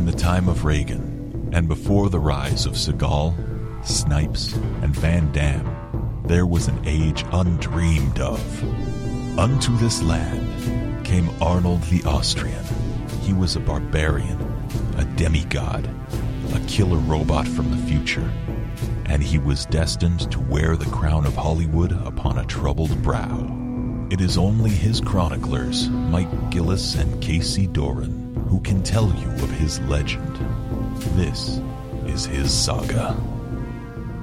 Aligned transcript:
During 0.00 0.16
the 0.16 0.18
time 0.18 0.48
of 0.48 0.64
Reagan, 0.64 1.50
and 1.52 1.68
before 1.68 2.08
the 2.08 2.18
rise 2.18 2.64
of 2.64 2.72
Seagal, 2.72 3.34
Snipes, 3.86 4.54
and 4.80 4.96
Van 4.96 5.30
Damme, 5.30 6.22
there 6.24 6.46
was 6.46 6.68
an 6.68 6.80
age 6.86 7.22
undreamed 7.32 8.18
of. 8.18 8.40
Unto 9.38 9.76
this 9.76 10.02
land 10.02 11.04
came 11.04 11.28
Arnold 11.42 11.82
the 11.82 12.02
Austrian. 12.04 12.64
He 13.20 13.34
was 13.34 13.56
a 13.56 13.60
barbarian, 13.60 14.40
a 14.96 15.04
demigod, 15.16 15.86
a 16.54 16.60
killer 16.60 16.96
robot 17.00 17.46
from 17.46 17.70
the 17.70 17.86
future, 17.86 18.32
and 19.04 19.22
he 19.22 19.36
was 19.36 19.66
destined 19.66 20.32
to 20.32 20.40
wear 20.40 20.78
the 20.78 20.90
crown 20.90 21.26
of 21.26 21.36
Hollywood 21.36 21.92
upon 22.06 22.38
a 22.38 22.46
troubled 22.46 23.02
brow. 23.02 23.46
It 24.10 24.22
is 24.22 24.38
only 24.38 24.70
his 24.70 25.02
chroniclers, 25.02 25.90
Mike 25.90 26.50
Gillis 26.50 26.94
and 26.94 27.20
Casey 27.20 27.66
Doran, 27.66 28.19
who 28.50 28.60
can 28.60 28.82
tell 28.82 29.06
you 29.14 29.28
of 29.44 29.50
his 29.52 29.80
legend. 29.82 30.36
This 31.16 31.60
is 32.06 32.26
his 32.26 32.52
saga. 32.52 33.16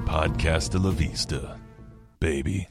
Podcast 0.04 0.70
de 0.70 0.78
la 0.78 0.90
Vista, 0.90 1.58
baby. 2.20 2.68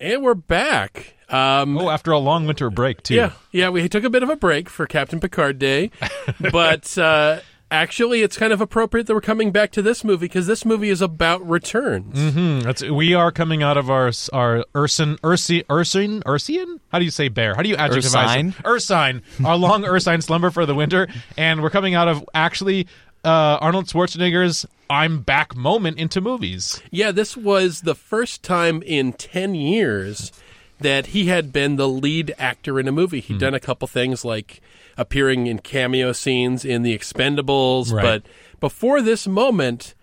And 0.00 0.22
we're 0.22 0.34
back. 0.34 1.14
Um, 1.28 1.78
Oh, 1.78 1.88
after 1.88 2.10
a 2.12 2.18
long 2.18 2.46
winter 2.46 2.68
break 2.70 3.02
too. 3.02 3.14
yeah, 3.14 3.32
yeah, 3.52 3.70
we 3.70 3.88
took 3.88 4.04
a 4.04 4.10
bit 4.10 4.22
of 4.22 4.28
a 4.28 4.36
break 4.36 4.68
for 4.68 4.86
Captain 4.86 5.18
Picard 5.20 5.58
Day, 5.58 5.90
but 6.52 6.96
uh, 6.98 7.40
actually, 7.74 8.22
it's 8.22 8.36
kind 8.36 8.52
of 8.52 8.60
appropriate 8.60 9.06
that 9.06 9.14
we're 9.14 9.20
coming 9.20 9.50
back 9.50 9.70
to 9.72 9.82
this 9.82 10.04
movie 10.04 10.26
because 10.26 10.46
this 10.46 10.64
movie 10.64 10.88
is 10.88 11.02
about 11.02 11.46
returns. 11.48 12.32
Hmm, 12.32 12.60
that's, 12.60 12.82
we 12.82 13.14
are 13.14 13.32
coming 13.32 13.62
out 13.62 13.76
of 13.76 13.90
our 13.90 14.12
our 14.32 14.64
Ursin 14.74 15.16
Ursi 15.18 15.64
Ursin 15.68 16.22
Ursian. 16.22 16.80
How 16.90 16.98
do 16.98 17.04
you 17.04 17.10
say 17.10 17.28
bear? 17.28 17.54
How 17.54 17.62
do 17.62 17.68
you 17.68 17.76
adjectivize 17.76 18.26
Ursine? 18.26 18.48
it? 18.48 18.64
Ursine. 18.64 19.22
Our 19.44 19.56
long 19.56 19.84
Ursine 19.84 20.22
slumber 20.22 20.50
for 20.50 20.64
the 20.66 20.74
winter, 20.74 21.08
and 21.36 21.62
we're 21.62 21.70
coming 21.70 21.94
out 21.94 22.08
of 22.08 22.24
actually 22.34 22.86
uh, 23.24 23.58
Arnold 23.60 23.86
Schwarzenegger's 23.86 24.66
"I'm 24.88 25.20
back" 25.20 25.56
moment 25.56 25.98
into 25.98 26.20
movies. 26.20 26.80
Yeah, 26.90 27.10
this 27.10 27.36
was 27.36 27.82
the 27.82 27.94
first 27.94 28.42
time 28.42 28.82
in 28.82 29.12
10 29.12 29.54
years 29.54 30.32
that 30.80 31.06
he 31.06 31.26
had 31.26 31.52
been 31.52 31.76
the 31.76 31.88
lead 31.88 32.34
actor 32.38 32.78
in 32.78 32.88
a 32.88 32.92
movie. 32.92 33.20
Hmm. 33.20 33.34
He'd 33.34 33.40
done 33.40 33.54
a 33.54 33.60
couple 33.60 33.88
things 33.88 34.24
like 34.24 34.60
appearing 34.96 35.46
in 35.46 35.58
cameo 35.58 36.12
scenes 36.12 36.64
in 36.64 36.82
The 36.82 36.96
Expendables, 36.96 37.92
Right. 37.92 38.02
but 38.02 38.22
before 38.60 39.00
this 39.02 39.26
moment, 39.26 39.94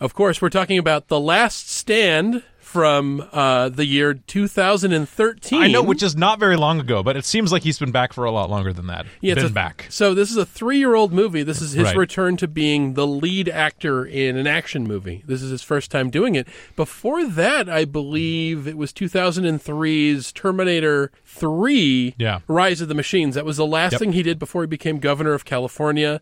of 0.00 0.14
course, 0.14 0.40
we're 0.40 0.48
talking 0.50 0.78
about 0.78 1.08
The 1.08 1.20
Last 1.20 1.68
Stand 1.70 2.42
from 2.68 3.26
uh, 3.32 3.70
the 3.70 3.86
year 3.86 4.12
2013. 4.12 5.62
I 5.62 5.68
know, 5.68 5.82
which 5.82 6.02
is 6.02 6.14
not 6.14 6.38
very 6.38 6.56
long 6.56 6.78
ago, 6.80 7.02
but 7.02 7.16
it 7.16 7.24
seems 7.24 7.50
like 7.50 7.62
he's 7.62 7.78
been 7.78 7.90
back 7.92 8.12
for 8.12 8.26
a 8.26 8.30
lot 8.30 8.50
longer 8.50 8.74
than 8.74 8.88
that. 8.88 9.06
Yeah, 9.22 9.34
been 9.34 9.46
a- 9.46 9.48
back. 9.48 9.86
So 9.88 10.12
this 10.12 10.30
is 10.30 10.36
a 10.36 10.44
three-year-old 10.44 11.10
movie. 11.12 11.42
This 11.42 11.62
is 11.62 11.72
his 11.72 11.84
Right. 11.84 11.96
return 11.96 12.36
to 12.36 12.46
being 12.46 12.92
the 12.92 13.06
lead 13.06 13.48
actor 13.48 14.04
in 14.04 14.36
an 14.36 14.46
action 14.46 14.84
movie. 14.86 15.22
This 15.26 15.40
is 15.42 15.50
his 15.50 15.62
first 15.62 15.90
time 15.90 16.10
doing 16.10 16.34
it. 16.34 16.46
Before 16.76 17.24
that, 17.26 17.70
I 17.70 17.86
believe 17.86 18.68
it 18.68 18.76
was 18.76 18.92
2003's 18.92 20.30
Terminator 20.32 21.10
3: 21.24 22.14
Yeah. 22.18 22.40
Rise 22.48 22.80
of 22.82 22.88
the 22.88 22.94
Machines. 22.94 23.34
That 23.34 23.46
was 23.46 23.56
the 23.56 23.66
last 23.66 23.92
Yep. 23.92 24.00
thing 24.00 24.12
he 24.12 24.22
did 24.22 24.38
before 24.38 24.62
he 24.62 24.66
became 24.68 24.98
governor 24.98 25.32
of 25.32 25.44
California. 25.46 26.20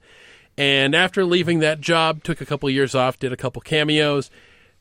And 0.56 0.94
after 0.94 1.24
leaving 1.24 1.58
that 1.58 1.80
job, 1.80 2.22
took 2.22 2.40
a 2.40 2.46
couple 2.46 2.70
years 2.70 2.94
off, 2.94 3.18
did 3.18 3.32
a 3.32 3.36
couple 3.36 3.60
cameos. 3.62 4.30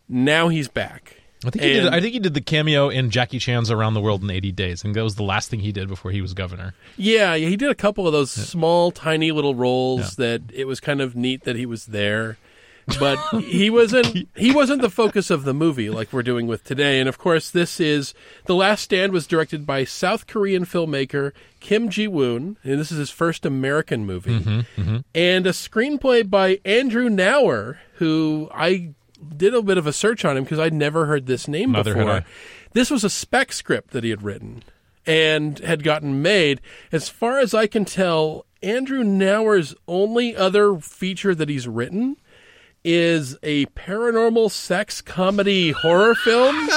Now 0.08 0.48
he's 0.50 0.68
back. 0.68 1.18
I 1.46 1.50
think 1.50 1.64
he 1.64 1.74
did. 1.74 1.88
I 1.88 2.02
think 2.02 2.14
he 2.14 2.20
did 2.20 2.34
the 2.34 2.42
cameo 2.42 2.90
in 2.90 3.10
Jackie 3.10 3.40
Chan's 3.40 3.72
"Around 3.72 3.94
the 3.94 4.02
World 4.02 4.24
in 4.24 4.30
80 4.30 4.52
Days," 4.52 4.84
and 4.84 4.96
that 4.96 5.04
was 5.04 5.16
the 5.16 5.24
last 5.24 5.50
thing 5.50 5.60
he 5.60 5.72
did 5.72 5.88
before 5.88 6.12
he 6.12 6.22
was 6.22 6.34
governor. 6.34 6.74
Yeah, 6.98 7.36
yeah, 7.36 7.50
he 7.50 7.58
did 7.58 7.70
a 7.70 7.76
couple 7.76 8.08
of 8.08 8.14
those 8.14 8.32
small, 8.32 8.92
tiny 8.92 9.32
little 9.32 9.56
roles 9.56 10.16
that 10.16 10.42
it 10.54 10.66
was 10.66 10.80
kind 10.80 11.02
of 11.02 11.16
neat 11.16 11.44
that 11.44 11.56
he 11.56 11.66
was 11.66 11.88
there. 11.88 12.38
But 13.00 13.18
he 13.42 13.70
wasn't 13.70 14.28
he 14.36 14.54
wasn't 14.54 14.82
the 14.82 14.90
focus 14.90 15.30
of 15.30 15.44
the 15.44 15.54
movie 15.54 15.90
like 15.90 16.14
we're 16.14 16.24
doing 16.24 16.48
with 16.48 16.64
today. 16.64 17.00
And 17.00 17.10
of 17.10 17.18
course, 17.18 17.50
this 17.50 17.80
is 17.80 18.14
The 18.46 18.56
Last 18.56 18.84
Stand 18.84 19.12
was 19.12 19.28
directed 19.28 19.66
by 19.66 19.84
South 19.86 20.28
Korean 20.28 20.66
filmmaker 20.66 21.32
Kim 21.60 21.90
Ji 21.90 22.08
Woon, 22.08 22.58
and 22.64 22.80
this 22.80 22.92
is 22.92 23.00
his 23.00 23.10
first 23.10 23.46
American 23.46 24.06
movie. 24.06 24.40
Mm-hmm, 24.40 24.82
mm-hmm. 24.82 24.98
And 25.16 25.48
a 25.48 25.52
screenplay 25.52 26.30
by 26.30 26.60
Andrew 26.64 27.10
Knauer, 27.10 27.78
who 27.96 28.50
I 28.54 28.94
did 29.16 29.54
a 29.54 29.62
bit 29.62 29.78
of 29.78 29.88
a 29.88 29.94
search 29.94 30.26
on 30.26 30.38
him 30.38 30.44
because 30.44 30.60
I'd 30.60 30.74
never 30.74 31.06
heard 31.06 31.26
this 31.26 31.48
name 31.48 31.72
Neither 31.72 31.94
had 31.96 32.00
before. 32.00 32.14
I. 32.18 32.26
This 32.74 32.90
was 32.90 33.04
a 33.04 33.10
spec 33.10 33.54
script 33.54 33.92
that 33.92 34.04
he 34.04 34.10
had 34.10 34.24
written 34.24 34.64
and 35.06 35.60
had 35.60 35.84
gotten 35.84 36.22
made. 36.22 36.62
As 36.92 37.10
far 37.10 37.40
as 37.40 37.54
I 37.54 37.68
can 37.68 37.86
tell, 37.86 38.46
Andrew 38.62 39.04
Knauer's 39.04 39.76
only 39.88 40.36
other 40.36 40.78
feature 40.78 41.36
that 41.36 41.50
he's 41.50 41.68
written 41.68 42.18
is 42.84 43.38
a 43.42 43.66
paranormal 43.68 44.52
sex 44.52 45.02
comedy 45.02 45.72
horror 45.72 46.16
film. 46.16 46.70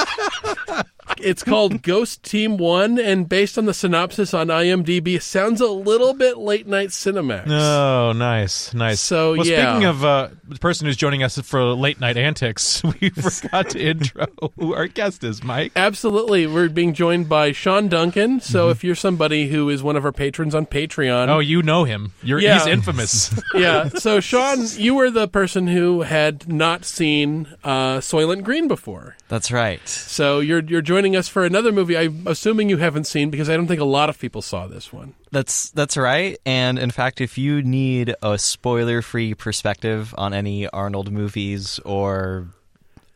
it's 1.17 1.43
called 1.43 1.81
Ghost 1.83 2.23
Team 2.23 2.57
One, 2.57 2.99
and 2.99 3.27
based 3.27 3.57
on 3.57 3.65
the 3.65 3.73
synopsis 3.73 4.33
on 4.33 4.47
IMDb, 4.47 5.21
sounds 5.21 5.61
a 5.61 5.67
little 5.67 6.13
bit 6.13 6.37
late 6.37 6.67
night 6.67 6.89
Cinemax. 6.89 7.49
Oh, 7.49 8.11
nice, 8.13 8.73
nice. 8.73 8.99
So, 9.01 9.35
well, 9.35 9.45
yeah. 9.45 9.71
speaking 9.71 9.85
of 9.85 10.03
uh, 10.05 10.29
the 10.47 10.59
person 10.59 10.85
who's 10.87 10.97
joining 10.97 11.23
us 11.23 11.37
for 11.39 11.63
late 11.73 11.99
night 11.99 12.17
antics, 12.17 12.83
we 13.01 13.09
forgot 13.09 13.69
to 13.71 13.79
intro 13.79 14.25
who 14.57 14.73
our 14.73 14.87
guest 14.87 15.23
is, 15.23 15.43
Mike. 15.43 15.71
Absolutely. 15.75 16.47
We're 16.47 16.69
being 16.69 16.93
joined 16.93 17.27
by 17.29 17.51
Sean 17.51 17.87
Duncan. 17.87 18.39
So 18.39 18.69
if 18.69 18.83
you're 18.83 18.95
somebody 18.95 19.47
who 19.49 19.69
is 19.69 19.81
one 19.83 19.95
of 19.95 20.05
our 20.05 20.11
patrons 20.11 20.53
on 20.55 20.65
Patreon, 20.65 21.29
Oh, 21.29 21.39
you 21.39 21.61
know 21.61 21.83
him. 21.83 22.11
You're 22.23 22.39
Yeah. 22.39 22.57
he's 22.59 22.67
infamous. 22.67 23.33
yeah. 23.53 23.89
So, 23.89 24.19
Sean, 24.19 24.59
you 24.75 24.95
were 24.95 25.09
the 25.11 25.27
person 25.27 25.67
who 25.67 26.01
had 26.01 26.47
not 26.51 26.85
seen 26.85 27.47
uh, 27.63 27.97
Soylent 27.99 28.43
Green 28.43 28.67
before. 28.67 29.15
That's 29.27 29.51
right. 29.51 29.87
So 29.87 30.39
you're 30.39 30.61
you're 30.63 30.81
joining 30.81 30.98
us 31.15 31.27
for 31.27 31.45
another 31.45 31.71
movie. 31.71 31.97
I'm 31.97 32.27
assuming 32.27 32.69
you 32.69 32.77
haven't 32.77 33.05
seen 33.05 33.29
because 33.29 33.49
I 33.49 33.55
don't 33.55 33.67
think 33.67 33.81
a 33.81 33.85
lot 33.85 34.09
of 34.09 34.19
people 34.19 34.41
saw 34.41 34.67
this 34.67 34.91
one. 34.91 35.15
That's 35.31 35.69
that's 35.71 35.97
right. 35.97 36.37
And 36.45 36.79
in 36.79 36.91
fact, 36.91 37.21
if 37.21 37.37
you 37.37 37.61
need 37.61 38.15
a 38.21 38.37
spoiler-free 38.37 39.35
perspective 39.35 40.13
on 40.17 40.33
any 40.33 40.67
Arnold 40.67 41.11
movies 41.11 41.79
or 41.85 42.47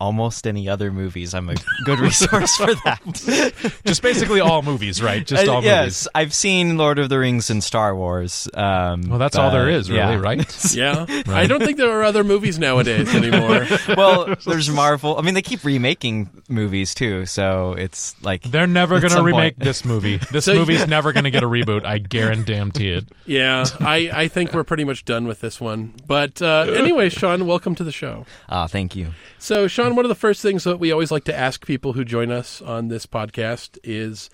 almost 0.00 0.46
any 0.46 0.68
other 0.68 0.90
movies, 0.92 1.34
I'm 1.34 1.48
a 1.50 1.54
good 1.84 1.98
resource 1.98 2.54
for 2.56 2.74
that. 2.84 3.80
Just 3.86 4.02
basically 4.02 4.40
all 4.40 4.62
movies, 4.62 5.02
right? 5.02 5.26
Just 5.26 5.46
all 5.48 5.54
Uh, 5.54 5.56
all 5.58 5.64
yes, 5.64 5.80
movies. 5.82 6.08
I've 6.14 6.34
seen 6.34 6.76
Lord 6.76 6.98
of 6.98 7.08
the 7.08 7.18
Rings 7.18 7.50
and 7.50 7.62
Star 7.62 7.94
Wars. 7.96 8.48
Um, 8.54 9.02
Well, 9.08 9.18
that's 9.18 9.36
all 9.36 9.50
there 9.50 9.68
is, 9.68 9.90
really, 9.90 10.00
yeah. 10.14 10.20
right? 10.20 10.70
Yeah. 10.74 11.06
I 11.28 11.46
don't 11.46 11.62
think 11.62 11.78
there 11.78 11.90
are 11.90 12.02
other 12.02 12.24
movies 12.24 12.58
nowadays 12.58 13.14
anymore. 13.14 13.66
well, 13.96 14.34
there's 14.46 14.68
Marvel. 14.70 15.16
I 15.18 15.22
mean, 15.22 15.34
they 15.34 15.42
keep 15.42 15.64
remaking 15.64 16.30
movies 16.48 16.94
too, 16.94 17.26
so 17.26 17.74
it's 17.78 18.14
like 18.22 18.42
They're 18.42 18.66
never 18.66 18.98
going 19.00 19.12
to 19.12 19.22
remake 19.22 19.56
point. 19.56 19.64
this 19.64 19.84
movie. 19.84 20.16
This 20.32 20.46
So- 20.46 20.54
movie's 20.54 20.86
never 20.86 21.12
going 21.12 21.24
to 21.24 21.30
get 21.30 21.42
a 21.42 21.48
reboot. 21.48 21.84
I 21.84 21.98
guarantee 21.98 22.90
it. 22.90 23.04
yeah. 23.26 23.64
I, 23.80 24.10
I 24.12 24.28
think 24.28 24.52
we're 24.52 24.64
pretty 24.64 24.84
much 24.84 25.04
done 25.04 25.26
with 25.26 25.40
this 25.40 25.60
one. 25.60 25.94
But 26.06 26.40
uh, 26.42 26.72
anyway, 26.74 27.08
Sean, 27.08 27.46
welcome 27.46 27.74
to 27.76 27.84
the 27.84 27.92
show. 27.92 28.26
Ah, 28.48 28.66
thank 28.66 28.96
you. 28.96 29.12
So, 29.38 29.68
Sean, 29.68 29.83
one 29.92 30.04
of 30.04 30.08
the 30.08 30.14
first 30.14 30.40
things 30.42 30.64
that 30.64 30.78
we 30.78 30.90
always 30.90 31.10
like 31.10 31.24
to 31.24 31.36
ask 31.36 31.66
people 31.66 31.92
who 31.92 32.04
join 32.04 32.30
us 32.30 32.62
on 32.62 32.88
this 32.88 33.06
podcast 33.06 33.78
is 33.84 34.30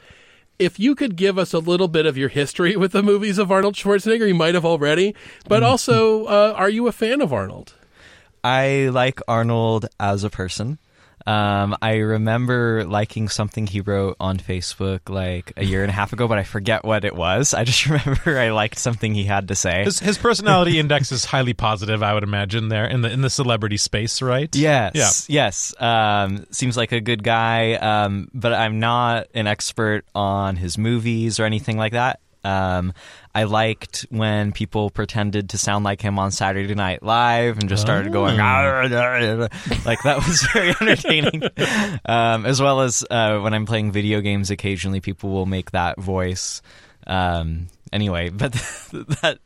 if 0.58 0.78
you 0.78 0.94
could 0.94 1.16
give 1.16 1.38
us 1.38 1.52
a 1.52 1.58
little 1.58 1.88
bit 1.88 2.06
of 2.06 2.16
your 2.16 2.28
history 2.28 2.76
with 2.76 2.92
the 2.92 3.02
movies 3.02 3.38
of 3.38 3.50
Arnold 3.50 3.74
Schwarzenegger. 3.74 4.28
You 4.28 4.34
might 4.34 4.54
have 4.54 4.64
already, 4.64 5.14
but 5.48 5.62
also, 5.62 6.26
uh, 6.26 6.54
are 6.54 6.68
you 6.68 6.86
a 6.86 6.92
fan 6.92 7.20
of 7.20 7.32
Arnold? 7.32 7.74
I 8.44 8.90
like 8.92 9.20
Arnold 9.26 9.86
as 9.98 10.22
a 10.22 10.30
person. 10.30 10.78
Um, 11.26 11.76
I 11.82 11.96
remember 11.96 12.84
liking 12.84 13.28
something 13.28 13.66
he 13.66 13.80
wrote 13.80 14.16
on 14.20 14.38
Facebook 14.38 15.08
like 15.08 15.52
a 15.56 15.64
year 15.64 15.82
and 15.82 15.90
a 15.90 15.92
half 15.92 16.12
ago, 16.12 16.26
but 16.28 16.38
I 16.38 16.44
forget 16.44 16.84
what 16.84 17.04
it 17.04 17.14
was. 17.14 17.54
I 17.54 17.64
just 17.64 17.86
remember 17.88 18.38
I 18.38 18.50
liked 18.50 18.78
something 18.78 19.14
he 19.14 19.24
had 19.24 19.48
to 19.48 19.54
say. 19.54 19.84
His, 19.84 19.98
his 19.98 20.18
personality 20.18 20.78
index 20.78 21.12
is 21.12 21.24
highly 21.24 21.54
positive, 21.54 22.02
I 22.02 22.14
would 22.14 22.22
imagine, 22.22 22.68
there 22.68 22.86
in 22.86 23.02
the 23.02 23.10
in 23.10 23.20
the 23.20 23.30
celebrity 23.30 23.76
space, 23.76 24.22
right? 24.22 24.54
Yes, 24.94 25.28
yes. 25.28 25.74
Um, 25.80 26.46
seems 26.50 26.76
like 26.76 26.92
a 26.92 27.00
good 27.00 27.22
guy, 27.22 27.74
um, 27.74 28.28
but 28.32 28.52
I'm 28.52 28.80
not 28.80 29.28
an 29.34 29.46
expert 29.46 30.04
on 30.14 30.56
his 30.56 30.78
movies 30.78 31.38
or 31.40 31.44
anything 31.44 31.76
like 31.76 31.92
that. 31.92 32.20
Um, 32.44 32.92
I 33.34 33.44
liked 33.44 34.06
when 34.10 34.52
people 34.52 34.90
pretended 34.90 35.50
to 35.50 35.58
sound 35.58 35.84
like 35.84 36.00
him 36.00 36.18
on 36.18 36.30
Saturday 36.30 36.74
Night 36.74 37.02
Live 37.02 37.58
and 37.58 37.68
just 37.68 37.82
started 37.82 38.12
going 38.12 38.40
"Ah, 38.40 38.80
like 39.84 40.02
that 40.02 40.24
was 40.26 40.42
very 40.52 40.70
entertaining. 40.80 41.42
um, 42.06 42.46
as 42.46 42.60
well 42.60 42.80
as 42.80 43.04
uh, 43.10 43.38
when 43.40 43.54
I'm 43.54 43.66
playing 43.66 43.92
video 43.92 44.20
games, 44.20 44.50
occasionally 44.50 45.00
people 45.00 45.30
will 45.30 45.46
make 45.46 45.70
that 45.72 45.98
voice. 45.98 46.62
Um, 47.06 47.68
anyway, 47.92 48.28
but 48.30 48.52
that 49.22 49.38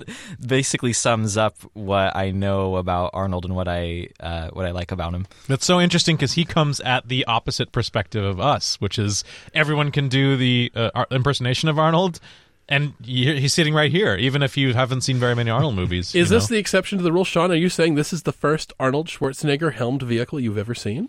basically 0.44 0.92
sums 0.92 1.36
up 1.36 1.56
what 1.72 2.14
I 2.16 2.30
know 2.30 2.76
about 2.76 3.10
Arnold 3.12 3.44
and 3.44 3.54
what 3.54 3.68
I 3.68 4.08
uh, 4.20 4.48
what 4.52 4.66
I 4.66 4.70
like 4.70 4.92
about 4.92 5.14
him. 5.14 5.26
That's 5.48 5.66
so 5.66 5.80
interesting 5.80 6.16
because 6.16 6.32
he 6.32 6.44
comes 6.44 6.80
at 6.80 7.08
the 7.08 7.24
opposite 7.26 7.72
perspective 7.72 8.24
of 8.24 8.40
us, 8.40 8.80
which 8.80 8.98
is 8.98 9.24
everyone 9.54 9.90
can 9.90 10.08
do 10.08 10.36
the 10.36 10.72
uh, 10.74 11.04
impersonation 11.10 11.68
of 11.68 11.78
Arnold. 11.78 12.20
And 12.68 12.94
he's 13.02 13.52
sitting 13.54 13.74
right 13.74 13.90
here, 13.90 14.14
even 14.16 14.42
if 14.42 14.56
you 14.56 14.72
haven't 14.74 15.02
seen 15.02 15.18
very 15.18 15.34
many 15.34 15.50
Arnold 15.50 15.74
movies. 15.74 16.14
Is 16.14 16.30
this 16.30 16.48
know? 16.48 16.54
the 16.54 16.60
exception 16.60 16.98
to 16.98 17.04
the 17.04 17.12
rule, 17.12 17.24
Sean? 17.24 17.50
Are 17.50 17.54
you 17.56 17.68
saying 17.68 17.94
this 17.94 18.12
is 18.12 18.22
the 18.22 18.32
first 18.32 18.72
Arnold 18.80 19.08
Schwarzenegger 19.08 19.74
helmed 19.74 20.02
vehicle 20.02 20.40
you've 20.40 20.58
ever 20.58 20.74
seen? 20.74 21.08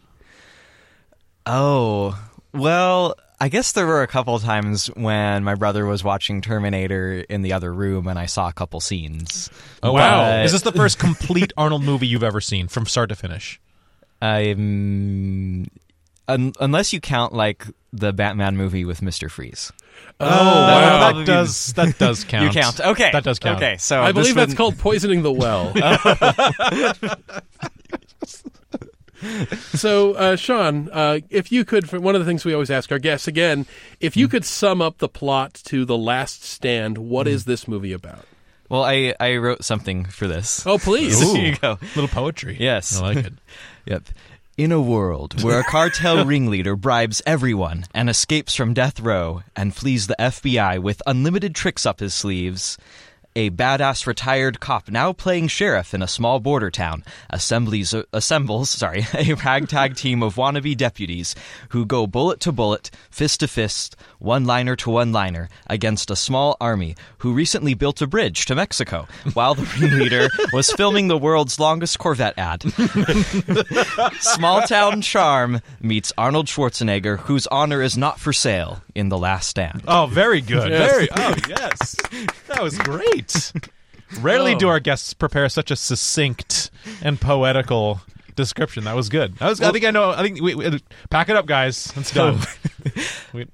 Oh, 1.46 2.20
well, 2.54 3.16
I 3.40 3.50
guess 3.50 3.74
there 3.74 3.86
were 3.86 4.02
a 4.02 4.08
couple 4.08 4.38
times 4.40 4.88
when 4.88 5.44
my 5.44 5.56
brother 5.56 5.86
was 5.86 6.04
watching 6.04 6.42
Terminator 6.42 7.26
in 7.30 7.42
the 7.42 7.54
other 7.54 7.74
room 7.74 8.08
and 8.08 8.18
I 8.18 8.26
saw 8.26 8.48
a 8.48 8.54
couple 8.54 8.80
scenes. 8.80 9.50
Oh 9.84 9.92
wow! 9.94 10.22
But- 10.22 10.46
Is 10.46 10.52
this 10.54 10.62
the 10.62 10.72
first 10.72 11.00
complete 11.00 11.54
Arnold 11.58 11.84
movie 11.84 12.08
you've 12.08 12.24
ever 12.24 12.42
seen 12.42 12.68
from 12.68 12.86
start 12.86 13.10
to 13.10 13.16
finish? 13.16 13.60
Um, 14.22 15.68
un- 16.28 16.54
unless 16.60 16.94
you 16.94 17.00
count 17.02 17.34
like 17.34 17.66
the 17.94 18.14
Batman 18.14 18.58
movie 18.58 18.86
with 18.86 19.02
Mr. 19.02 19.30
Freeze. 19.30 19.72
Oh, 20.20 20.26
Uh, 20.26 20.30
wow. 20.30 21.14
that 21.14 21.26
does 21.26 21.74
that 21.74 21.98
does 22.00 22.24
count. 22.24 22.46
You 22.54 22.62
count. 22.62 22.80
Okay. 22.80 23.10
that 23.12 23.24
does 23.24 23.40
count. 23.40 23.58
Okay, 23.58 23.78
so 23.78 24.02
I 24.02 24.12
this 24.12 24.24
believe 24.24 24.36
that's 24.36 24.54
called 24.54 24.78
poisoning 24.78 25.24
the 25.24 25.32
well. 25.32 25.74
so, 29.74 30.14
uh, 30.14 30.36
Sean, 30.36 30.90
uh, 30.92 31.20
if 31.30 31.52
you 31.52 31.66
could, 31.66 31.90
for 31.90 32.00
one 32.00 32.16
of 32.16 32.22
the 32.22 32.26
things 32.26 32.46
we 32.46 32.54
always 32.54 32.70
ask 32.70 32.92
our 32.92 33.00
guests 33.00 33.28
again, 33.28 33.66
if 34.00 34.16
you 34.16 34.28
could 34.28 34.46
sum 34.46 34.82
up 34.82 35.00
the 35.00 35.10
plot 35.10 35.54
to 35.66 35.86
The 35.86 35.98
Last 35.98 36.44
Stand, 36.44 36.98
what 36.98 37.28
is 37.28 37.46
this 37.46 37.68
movie 37.68 37.94
about? 37.94 38.26
Well, 38.70 38.84
I, 38.84 39.14
I 39.20 39.36
wrote 39.38 39.64
something 39.64 40.06
for 40.06 40.28
this. 40.28 40.66
Oh, 40.66 40.78
please. 40.78 41.22
Ooh. 41.30 41.36
Here 41.36 41.52
you 41.52 41.58
go. 41.58 41.78
Little 41.96 42.08
poetry. 42.08 42.58
Yes. 42.60 43.00
I 43.00 43.14
like 43.14 43.26
it. 43.26 43.34
Yep. 43.86 44.04
In 44.58 44.72
a 44.72 44.80
world 44.80 45.44
where 45.44 45.60
a 45.60 45.66
cartel 45.66 46.24
ringleader 46.32 46.78
bribes 46.78 47.22
everyone 47.26 47.88
and 47.94 48.10
escapes 48.10 48.56
from 48.56 48.74
death 48.74 49.02
row 49.02 49.44
and 49.54 49.76
flees 49.76 50.08
the 50.08 50.16
FBI 50.18 50.80
with 50.80 51.02
unlimited 51.06 51.54
tricks 51.54 51.86
up 51.86 52.00
his 52.00 52.14
sleeves, 52.14 52.78
a 53.36 53.50
badass 53.50 54.08
retired 54.08 54.60
cop 54.60 54.90
now 54.90 55.12
playing 55.12 55.48
sheriff 55.48 55.94
in 55.94 56.02
a 56.02 56.08
small 56.08 56.40
border 56.40 56.72
town 56.72 57.04
assemblies, 57.30 57.94
uh, 57.94 58.04
assembles 58.14 58.70
sorry, 58.86 59.06
a 59.14 59.34
ragtag 59.34 59.96
team 59.96 60.24
of 60.24 60.36
wannabe 60.36 60.76
deputies 60.78 61.36
who 61.70 61.86
go 61.86 62.08
bullet 62.08 62.40
to 62.40 62.52
bullet, 62.52 62.90
fist 63.10 63.42
to 63.42 63.48
fist, 63.48 63.96
one 64.20 64.46
liner 64.46 64.76
to 64.76 64.90
one 64.90 65.12
liner 65.12 65.50
against 65.68 66.10
a 66.10 66.16
small 66.16 66.56
army 66.62 66.96
who 67.20 67.34
recently 67.34 67.74
built 67.74 68.02
a 68.02 68.08
bridge 68.08 68.46
to 68.46 68.56
Mexico 68.56 69.08
while 69.34 69.54
the 69.56 69.64
ringleader 69.80 70.30
was 70.54 70.72
filming 70.72 71.08
the 71.08 71.18
world's 71.18 71.60
longest 71.60 72.00
Corvette 72.00 72.38
ad. 72.38 72.64
Small 74.22 74.62
town 74.62 75.02
charm 75.02 75.62
meets 75.82 76.14
Arnold 76.18 76.48
Schwarzenegger, 76.48 77.20
whose 77.20 77.48
honor 77.48 77.82
is 77.82 77.98
not 77.98 78.20
for 78.20 78.34
sale 78.34 78.82
in 78.94 79.10
The 79.10 79.18
Last 79.18 79.50
Stand. 79.50 79.84
Oh, 79.88 80.06
very 80.08 80.42
good. 80.42 80.72
Yes. 80.72 80.92
Very. 80.92 81.08
Oh, 81.16 81.36
yes. 81.50 81.96
That 82.48 82.64
was 82.64 82.78
great. 82.78 83.25
Rarely 84.22 84.56
do 84.56 84.68
our 84.70 84.80
guests 84.80 85.14
prepare 85.14 85.50
such 85.50 85.72
a 85.72 85.76
succinct 85.76 86.70
and 87.02 87.20
poetical 87.20 88.02
description. 88.36 88.84
That 88.84 88.96
was 88.96 89.10
good. 89.10 89.36
That 89.38 89.50
was. 89.50 89.62
I 89.62 89.72
think 89.72 89.84
I 89.86 89.92
know. 89.92 90.12
I 90.12 90.22
think 90.22 90.42
we, 90.42 90.56
we 90.56 90.80
pack 91.10 91.30
it 91.30 91.36
up, 91.36 91.46
guys. 91.46 91.92
It's 91.96 92.12
done. 92.12 92.40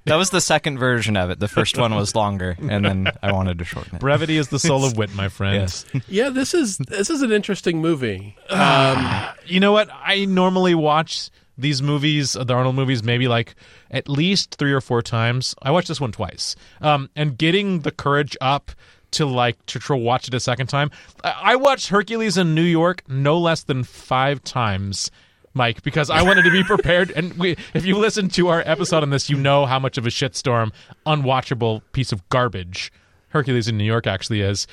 That 0.04 0.16
was 0.16 0.28
the 0.28 0.42
second 0.42 0.76
version 0.78 1.16
of 1.16 1.30
it. 1.30 1.40
The 1.40 1.48
first 1.48 1.78
one 1.78 1.94
was 1.94 2.14
longer, 2.14 2.54
and 2.60 2.84
then 2.84 3.08
I 3.22 3.32
wanted 3.32 3.58
to 3.60 3.64
shorten 3.64 3.96
it. 3.96 4.00
brevity 4.00 4.36
is 4.36 4.48
the 4.48 4.58
soul 4.58 4.84
of 4.84 4.96
wit, 4.98 5.14
my 5.14 5.28
friend. 5.28 5.54
Yes. 5.56 5.86
Yeah, 6.06 6.28
this 6.28 6.52
is 6.52 6.76
this 6.76 7.08
is 7.08 7.22
an 7.22 7.32
interesting 7.32 7.80
movie. 7.80 8.36
Um, 8.50 9.26
You 9.46 9.58
know 9.58 9.72
what? 9.72 9.88
I 9.90 10.26
normally 10.26 10.74
watch 10.74 11.30
these 11.56 11.80
movies, 11.80 12.34
the 12.34 12.52
Arnold 12.52 12.74
movies, 12.76 13.02
maybe 13.02 13.26
like 13.26 13.54
at 13.90 14.06
least 14.08 14.56
three 14.56 14.72
or 14.72 14.82
four 14.82 15.00
times. 15.00 15.54
I 15.62 15.70
watched 15.70 15.88
this 15.88 16.00
one 16.00 16.12
twice. 16.12 16.54
Um, 16.82 17.08
and 17.16 17.36
getting 17.38 17.80
the 17.80 17.90
courage 17.90 18.36
up 18.40 18.70
to 19.12 19.26
like 19.26 19.64
to 19.66 19.78
try 19.78 19.96
watch 19.96 20.28
it 20.28 20.34
a 20.34 20.40
second 20.40 20.66
time. 20.66 20.90
I, 21.24 21.34
I 21.42 21.56
watched 21.56 21.88
Hercules 21.88 22.36
in 22.36 22.54
New 22.54 22.62
York 22.62 23.02
no 23.08 23.38
less 23.38 23.62
than 23.62 23.84
five 23.84 24.42
times. 24.44 25.10
Mike, 25.54 25.82
because 25.82 26.08
I 26.08 26.22
wanted 26.22 26.44
to 26.44 26.50
be 26.50 26.64
prepared, 26.64 27.10
and 27.10 27.34
we, 27.34 27.56
if 27.74 27.84
you 27.84 27.98
listen 27.98 28.28
to 28.30 28.48
our 28.48 28.62
episode 28.64 29.02
on 29.02 29.10
this, 29.10 29.28
you 29.28 29.36
know 29.36 29.66
how 29.66 29.78
much 29.78 29.98
of 29.98 30.06
a 30.06 30.08
shitstorm, 30.08 30.72
unwatchable 31.04 31.82
piece 31.92 32.10
of 32.10 32.26
garbage 32.30 32.90
Hercules 33.28 33.68
in 33.68 33.76
New 33.76 33.84
York 33.84 34.06
actually 34.06 34.40
is. 34.40 34.66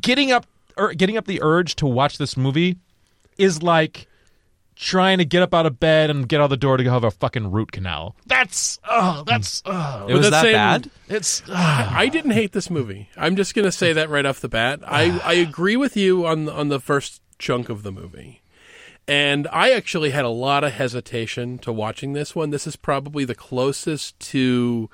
Getting 0.00 0.32
up, 0.32 0.46
or 0.76 0.94
getting 0.94 1.16
up 1.16 1.26
the 1.26 1.40
urge 1.42 1.76
to 1.76 1.86
watch 1.86 2.18
this 2.18 2.36
movie 2.36 2.76
is 3.38 3.62
like 3.62 4.08
trying 4.80 5.18
to 5.18 5.24
get 5.24 5.42
up 5.42 5.52
out 5.52 5.66
of 5.66 5.78
bed 5.78 6.08
and 6.10 6.28
get 6.28 6.40
out 6.40 6.48
the 6.48 6.56
door 6.56 6.76
to 6.78 6.82
go 6.84 6.90
have 6.90 7.04
a 7.04 7.10
fucking 7.10 7.50
root 7.50 7.70
canal. 7.70 8.16
That's 8.26 8.78
oh, 8.88 9.22
that's 9.26 9.62
oh. 9.66 10.06
It 10.08 10.14
was 10.14 10.22
that 10.22 10.30
that 10.30 10.42
same- 10.42 10.52
bad? 10.52 10.90
It's 11.08 11.42
I 11.48 12.08
didn't 12.08 12.30
hate 12.32 12.52
this 12.52 12.70
movie. 12.70 13.08
I'm 13.16 13.36
just 13.36 13.54
going 13.54 13.66
to 13.66 13.72
say 13.72 13.92
that 13.92 14.08
right 14.08 14.24
off 14.24 14.40
the 14.40 14.48
bat. 14.48 14.80
I, 14.86 15.20
I 15.24 15.34
agree 15.34 15.76
with 15.76 15.96
you 15.96 16.26
on 16.26 16.48
on 16.48 16.68
the 16.68 16.80
first 16.80 17.20
chunk 17.38 17.68
of 17.68 17.82
the 17.82 17.92
movie. 17.92 18.42
And 19.06 19.48
I 19.52 19.72
actually 19.72 20.10
had 20.10 20.24
a 20.24 20.28
lot 20.28 20.62
of 20.62 20.72
hesitation 20.72 21.58
to 21.58 21.72
watching 21.72 22.12
this 22.12 22.34
one. 22.36 22.50
This 22.50 22.66
is 22.66 22.76
probably 22.76 23.24
the 23.24 23.34
closest 23.34 24.18
to 24.20 24.88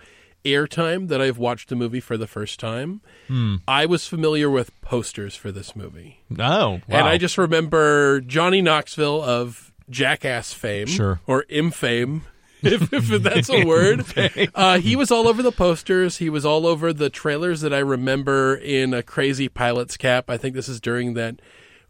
airtime 0.44 1.09
that 1.09 1.21
I've 1.21 1.39
watched 1.39 1.71
a 1.71 1.77
movie 1.77 2.00
for 2.00 2.17
the 2.17 2.27
first 2.27 2.59
time. 2.59 3.03
Hmm. 3.29 3.56
I 3.69 3.85
was 3.85 4.06
familiar 4.06 4.49
with 4.49 4.71
posters 4.81 5.35
for 5.37 5.53
this 5.53 5.77
movie. 5.77 6.23
oh, 6.32 6.37
wow. 6.39 6.81
And 6.89 7.06
I 7.06 7.19
just 7.19 7.37
remember 7.37 8.21
Johnny 8.21 8.62
Knoxville 8.62 9.23
of 9.23 9.73
Jackass 9.91 10.53
fame, 10.53 10.87
Sure. 10.87 11.21
or 11.27 11.43
infame, 11.43 12.23
if, 12.62 12.93
if 12.93 13.23
that's 13.23 13.49
a 13.50 13.65
word. 13.65 14.05
Uh, 14.55 14.79
he 14.79 14.97
was 14.97 15.11
all 15.11 15.29
over 15.29 15.43
the 15.43 15.53
posters. 15.53 16.17
He 16.19 16.29
was 16.31 16.44
all 16.44 16.67
over 16.67 16.93
the 16.93 17.11
trailers 17.11 17.61
that 17.61 17.73
I 17.73 17.79
remember 17.79 18.55
in 18.56 18.93
a 18.94 19.03
crazy 19.03 19.49
pilot's 19.49 19.97
cap. 19.97 20.29
I 20.31 20.37
think 20.37 20.55
this 20.55 20.69
is 20.69 20.81
during 20.81 21.15
that 21.15 21.41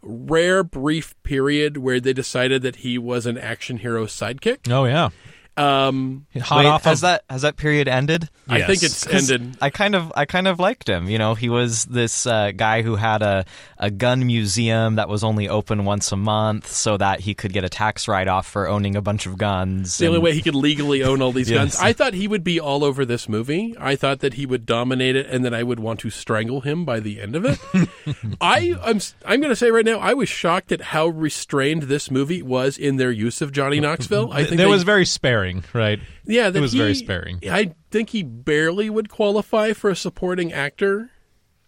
rare 0.01 0.63
brief 0.63 1.15
period 1.23 1.77
where 1.77 1.99
they 1.99 2.13
decided 2.13 2.61
that 2.61 2.77
he 2.77 2.97
was 2.97 3.25
an 3.25 3.37
action 3.37 3.77
hero 3.77 4.05
sidekick. 4.05 4.71
oh 4.71 4.85
yeah, 4.85 5.09
Um, 5.57 6.25
hot 6.39 6.57
Wait, 6.59 6.65
off 6.67 6.83
has 6.83 6.99
of 6.99 7.01
that 7.01 7.23
has 7.29 7.41
that 7.41 7.57
period 7.57 7.87
ended? 7.87 8.29
I 8.47 8.59
think 8.61 8.81
Yes. 8.81 9.05
it's 9.05 9.29
ended. 9.29 9.57
I 9.61 9.69
kind 9.69 9.95
of 9.95 10.13
I 10.15 10.25
kind 10.25 10.47
of 10.47 10.59
liked 10.59 10.87
him. 10.87 11.09
You 11.09 11.17
know, 11.17 11.33
he 11.35 11.49
was 11.49 11.85
this 11.85 12.25
uh, 12.27 12.51
guy 12.55 12.81
who 12.83 12.95
had 12.95 13.21
a 13.21 13.45
a 13.77 13.89
gun 13.91 14.25
museum 14.25 14.95
that 14.95 15.09
was 15.09 15.23
only 15.23 15.49
open 15.49 15.83
once 15.85 16.11
a 16.11 16.15
month, 16.15 16.71
so 16.71 16.97
that 16.97 17.19
he 17.21 17.33
could 17.33 17.53
get 17.53 17.63
a 17.63 17.69
tax 17.69 18.07
write 18.07 18.27
off 18.27 18.47
for 18.47 18.67
owning 18.67 18.95
a 18.95 19.01
bunch 19.01 19.25
of 19.25 19.37
guns. 19.37 19.97
the 19.97 20.05
only 20.07 20.17
and- 20.17 20.23
way 20.23 20.33
he 20.33 20.41
could 20.41 20.55
legally 20.55 21.03
own 21.03 21.21
all 21.21 21.31
these 21.31 21.49
guns. 21.51 21.73
Yes. 21.73 21.81
I 21.81 21.93
thought 21.93 22.13
he 22.13 22.27
would 22.27 22.43
be 22.43 22.59
all 22.59 22.83
over 22.83 23.03
this 23.05 23.27
movie. 23.27 23.75
I 23.79 23.95
thought 23.95 24.19
that 24.19 24.35
he 24.35 24.45
would 24.45 24.65
dominate 24.65 25.15
it, 25.15 25.27
and 25.27 25.43
that 25.43 25.53
I 25.53 25.63
would 25.63 25.79
want 25.79 25.99
to 26.01 26.09
strangle 26.09 26.61
him 26.61 26.85
by 26.85 26.99
the 26.99 27.19
end 27.21 27.35
of 27.35 27.45
it. 27.45 27.59
I, 28.41 28.75
I'm, 28.83 28.99
I'm 29.25 29.39
going 29.41 29.49
to 29.51 29.55
say 29.55 29.71
right 29.71 29.85
now, 29.85 29.99
I 29.99 30.13
was 30.13 30.29
shocked 30.29 30.71
at 30.71 30.81
how 30.81 31.07
restrained 31.07 31.83
this 31.83 32.09
movie 32.11 32.41
was 32.41 32.77
in 32.77 32.97
their 32.97 33.11
use 33.11 33.41
of 33.41 33.51
Johnny 33.51 33.79
Knoxville. 33.79 34.31
I 34.31 34.43
think 34.43 34.57
there 34.57 34.65
they- 34.67 34.71
was 34.71 34.83
very 34.83 35.05
sparing, 35.47 35.63
right? 35.73 35.99
yeah, 36.25 36.49
that 36.49 36.61
was 36.61 36.73
he- 36.73 36.77
very 36.77 36.95
sparing. 36.95 37.39
I 37.49 37.73
think 37.91 38.09
he 38.09 38.23
barely 38.23 38.89
would 38.89 39.09
qualify 39.09 39.73
for 39.73 39.89
a 39.89 39.95
supporting 39.95 40.53
actor. 40.53 41.11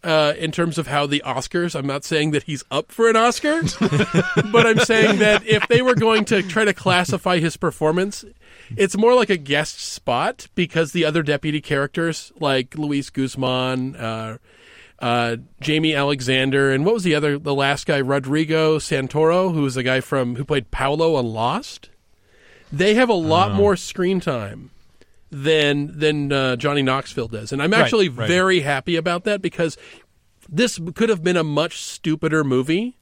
Uh, 0.02 0.34
in 0.38 0.50
terms 0.50 0.78
of 0.78 0.88
how 0.88 1.06
the 1.06 1.22
Oscars, 1.26 1.78
I'm 1.78 1.86
not 1.86 2.06
saying 2.06 2.32
that 2.32 2.44
he's 2.44 2.64
up 2.72 2.90
for 2.90 3.10
an 3.10 3.18
Oscar, 3.18 3.62
but 4.50 4.66
I'm 4.66 4.80
saying 4.80 5.20
that 5.20 5.46
if 5.46 5.68
they 5.68 5.82
were 5.82 5.94
going 5.94 6.24
to 6.26 6.42
try 6.42 6.64
to 6.64 6.74
classify 6.74 7.40
his 7.40 7.58
performance, 7.58 8.24
it's 8.78 8.96
more 8.96 9.14
like 9.14 9.30
a 9.30 9.36
guest 9.36 9.82
spot 9.82 10.48
because 10.56 10.94
the 10.94 11.04
other 11.04 11.22
deputy 11.22 11.60
characters, 11.60 12.32
like 12.40 12.78
Luis 12.78 13.10
Guzman, 13.10 13.98
uh, 13.98 14.38
uh, 15.00 15.36
Jaimie 15.62 15.98
Alexander, 15.98 16.72
and 16.72 16.86
what 16.86 16.94
was 16.94 17.04
the 17.04 17.16
other, 17.16 17.38
the 17.38 17.54
last 17.56 17.86
guy, 17.86 18.00
Rodrigo 18.00 18.78
Santoro, 18.80 19.54
who 19.54 19.64
was 19.64 19.76
the 19.76 19.84
guy 19.84 20.00
from 20.00 20.38
who 20.38 20.46
played 20.46 20.72
Paolo 20.72 21.16
on 21.16 21.26
Lost. 21.26 21.90
They 22.72 22.94
have 22.96 23.10
a 23.10 23.14
lot 23.14 23.54
more 23.54 23.76
screen 23.76 24.20
time 24.20 24.72
than 25.32 26.00
than 26.00 26.32
uh, 26.32 26.56
Johnny 26.56 26.82
Knoxville 26.82 27.28
does, 27.28 27.52
and 27.52 27.62
I'm 27.62 27.74
actually 27.74 28.10
right. 28.10 28.28
very 28.28 28.62
happy 28.62 28.96
about 28.96 29.24
that 29.26 29.42
because 29.42 29.78
this 30.48 30.80
could 30.96 31.10
have 31.10 31.24
been 31.24 31.38
a 31.38 31.44
much 31.44 31.82
stupider 31.82 32.44
movie 32.44 32.98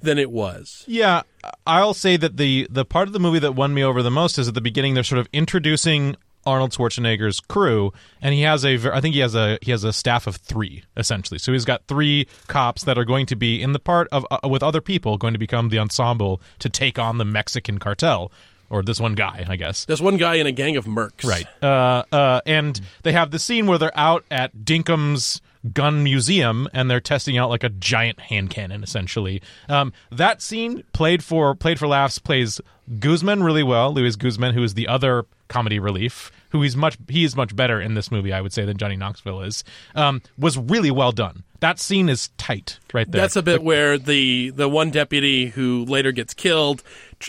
than 0.00 0.18
it 0.18 0.30
was. 0.30 0.84
Yeah, 0.86 1.22
I'll 1.66 1.94
say 1.94 2.16
that 2.16 2.36
the 2.36 2.66
the 2.70 2.84
part 2.84 3.08
of 3.08 3.12
the 3.12 3.20
movie 3.20 3.38
that 3.38 3.52
won 3.52 3.74
me 3.74 3.82
over 3.82 4.02
the 4.02 4.10
most 4.10 4.38
is 4.38 4.48
at 4.48 4.54
the 4.54 4.60
beginning. 4.60 4.94
They're 4.94 5.04
sort 5.04 5.20
of 5.20 5.28
introducing 5.32 6.16
Arnold 6.46 6.72
Schwarzenegger's 6.72 7.40
crew, 7.40 7.92
and 8.20 8.34
he 8.34 8.42
has 8.42 8.64
a 8.64 8.94
I 8.94 9.00
think 9.00 9.14
he 9.14 9.20
has 9.20 9.34
a 9.34 9.58
he 9.62 9.70
has 9.70 9.84
a 9.84 9.92
staff 9.92 10.26
of 10.26 10.36
three 10.36 10.84
essentially. 10.96 11.38
So 11.38 11.52
he's 11.52 11.64
got 11.64 11.86
three 11.86 12.26
cops 12.46 12.84
that 12.84 12.98
are 12.98 13.04
going 13.04 13.26
to 13.26 13.36
be 13.36 13.62
in 13.62 13.72
the 13.72 13.78
part 13.78 14.08
of 14.10 14.26
uh, 14.30 14.48
with 14.48 14.62
other 14.62 14.80
people 14.80 15.18
going 15.18 15.34
to 15.34 15.38
become 15.38 15.68
the 15.68 15.78
ensemble 15.78 16.40
to 16.58 16.68
take 16.68 16.98
on 16.98 17.18
the 17.18 17.24
Mexican 17.24 17.78
cartel 17.78 18.32
or 18.70 18.82
this 18.82 19.00
one 19.00 19.14
guy, 19.14 19.44
I 19.48 19.56
guess. 19.56 19.84
There's 19.84 20.00
one 20.00 20.16
guy 20.16 20.36
in 20.36 20.46
a 20.46 20.52
gang 20.52 20.76
of 20.76 20.86
mercs. 20.86 21.24
Right. 21.24 21.46
Uh, 21.62 22.04
uh, 22.12 22.40
and 22.46 22.80
they 23.02 23.12
have 23.12 23.30
the 23.32 23.38
scene 23.38 23.66
where 23.66 23.76
they're 23.76 23.96
out 23.98 24.24
at 24.30 24.64
Dinkum's 24.64 25.40
gun 25.72 26.02
museum 26.02 26.68
and 26.72 26.90
they're 26.90 27.00
testing 27.00 27.36
out 27.36 27.50
like 27.50 27.64
a 27.64 27.68
giant 27.68 28.20
hand 28.20 28.50
cannon 28.50 28.82
essentially. 28.82 29.42
Um, 29.68 29.92
that 30.10 30.42
scene 30.42 30.84
played 30.92 31.22
for 31.22 31.54
played 31.54 31.78
for 31.78 31.86
laughs 31.86 32.18
plays 32.18 32.60
Guzman 32.98 33.42
really 33.42 33.62
well. 33.62 33.92
Luis 33.92 34.16
Guzman, 34.16 34.54
who 34.54 34.62
is 34.62 34.74
the 34.74 34.88
other 34.88 35.26
comedy 35.48 35.78
relief, 35.78 36.32
who 36.50 36.62
he's 36.62 36.76
much 36.76 36.96
he 37.08 37.24
is 37.24 37.36
much 37.36 37.54
better 37.54 37.80
in 37.80 37.94
this 37.94 38.10
movie, 38.10 38.32
I 38.32 38.40
would 38.40 38.52
say, 38.52 38.64
than 38.64 38.76
Johnny 38.76 38.96
Knoxville 38.96 39.42
is. 39.42 39.64
Um, 39.94 40.22
was 40.38 40.56
really 40.58 40.90
well 40.90 41.12
done. 41.12 41.44
That 41.60 41.78
scene 41.78 42.08
is 42.08 42.30
tight 42.38 42.78
right 42.94 43.10
there. 43.10 43.20
That's 43.20 43.36
a 43.36 43.42
bit 43.42 43.62
where 43.62 43.98
the 43.98 44.50
the 44.50 44.68
one 44.68 44.90
deputy 44.90 45.48
who 45.48 45.84
later 45.84 46.10
gets 46.10 46.34
killed. 46.34 46.82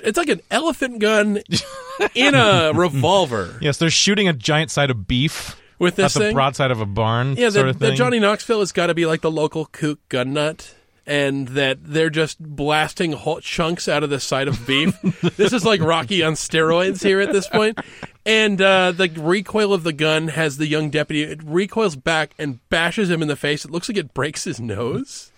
It's 0.04 0.18
like 0.18 0.30
an 0.30 0.42
elephant 0.50 1.00
gun 1.00 1.42
in 2.16 2.34
a 2.34 2.72
revolver 2.74 3.58
yes, 3.60 3.78
they're 3.78 3.90
shooting 3.90 4.28
a 4.30 4.34
giant 4.34 4.72
side 4.72 4.90
of 4.90 5.06
beef 5.06 5.61
with 5.82 6.00
at 6.00 6.04
this 6.04 6.14
the 6.14 6.20
thing. 6.20 6.34
broadside 6.34 6.72
of 6.72 6.80
a 6.80 6.86
barn. 6.86 7.36
yeah, 7.36 7.50
sort 7.50 7.66
the, 7.66 7.70
of 7.72 7.80
the 7.80 7.88
thing. 7.88 7.98
Johnny 7.98 8.20
Knoxville 8.20 8.60
has 8.60 8.72
got 8.72 8.88
to 8.88 8.94
be 8.94 9.06
like 9.06 9.22
the 9.22 9.32
local 9.32 9.66
kook 9.66 10.00
gun 10.10 10.34
nut. 10.34 10.76
And 11.08 11.48
that 11.50 11.80
they're 11.82 12.12
just 12.12 12.40
blasting 12.40 13.14
whole 13.14 13.42
chunks 13.42 13.90
out 13.90 14.04
of 14.04 14.12
the 14.12 14.20
side 14.20 14.48
of 14.48 14.66
beef. 14.68 15.02
this 15.36 15.52
is 15.52 15.66
like 15.66 15.82
Rocky 15.82 16.24
on 16.24 16.34
steroids 16.34 17.04
here 17.04 17.20
at 17.20 17.34
this 17.34 17.48
point. 17.48 17.80
And 18.24 18.62
uh, 18.62 18.92
the 18.92 19.10
recoil 19.10 19.74
of 19.74 19.82
the 19.82 19.94
gun 19.94 20.28
has 20.30 20.58
the 20.58 20.68
young 20.68 20.92
deputy. 20.92 21.24
It 21.24 21.42
recoils 21.44 21.96
back 21.96 22.36
and 22.38 22.60
bashes 22.70 23.10
him 23.10 23.24
in 23.24 23.28
the 23.28 23.36
face. 23.36 23.66
It 23.66 23.72
looks 23.72 23.90
like 23.90 23.98
it 23.98 24.14
breaks 24.14 24.44
his 24.44 24.60
nose. 24.62 25.31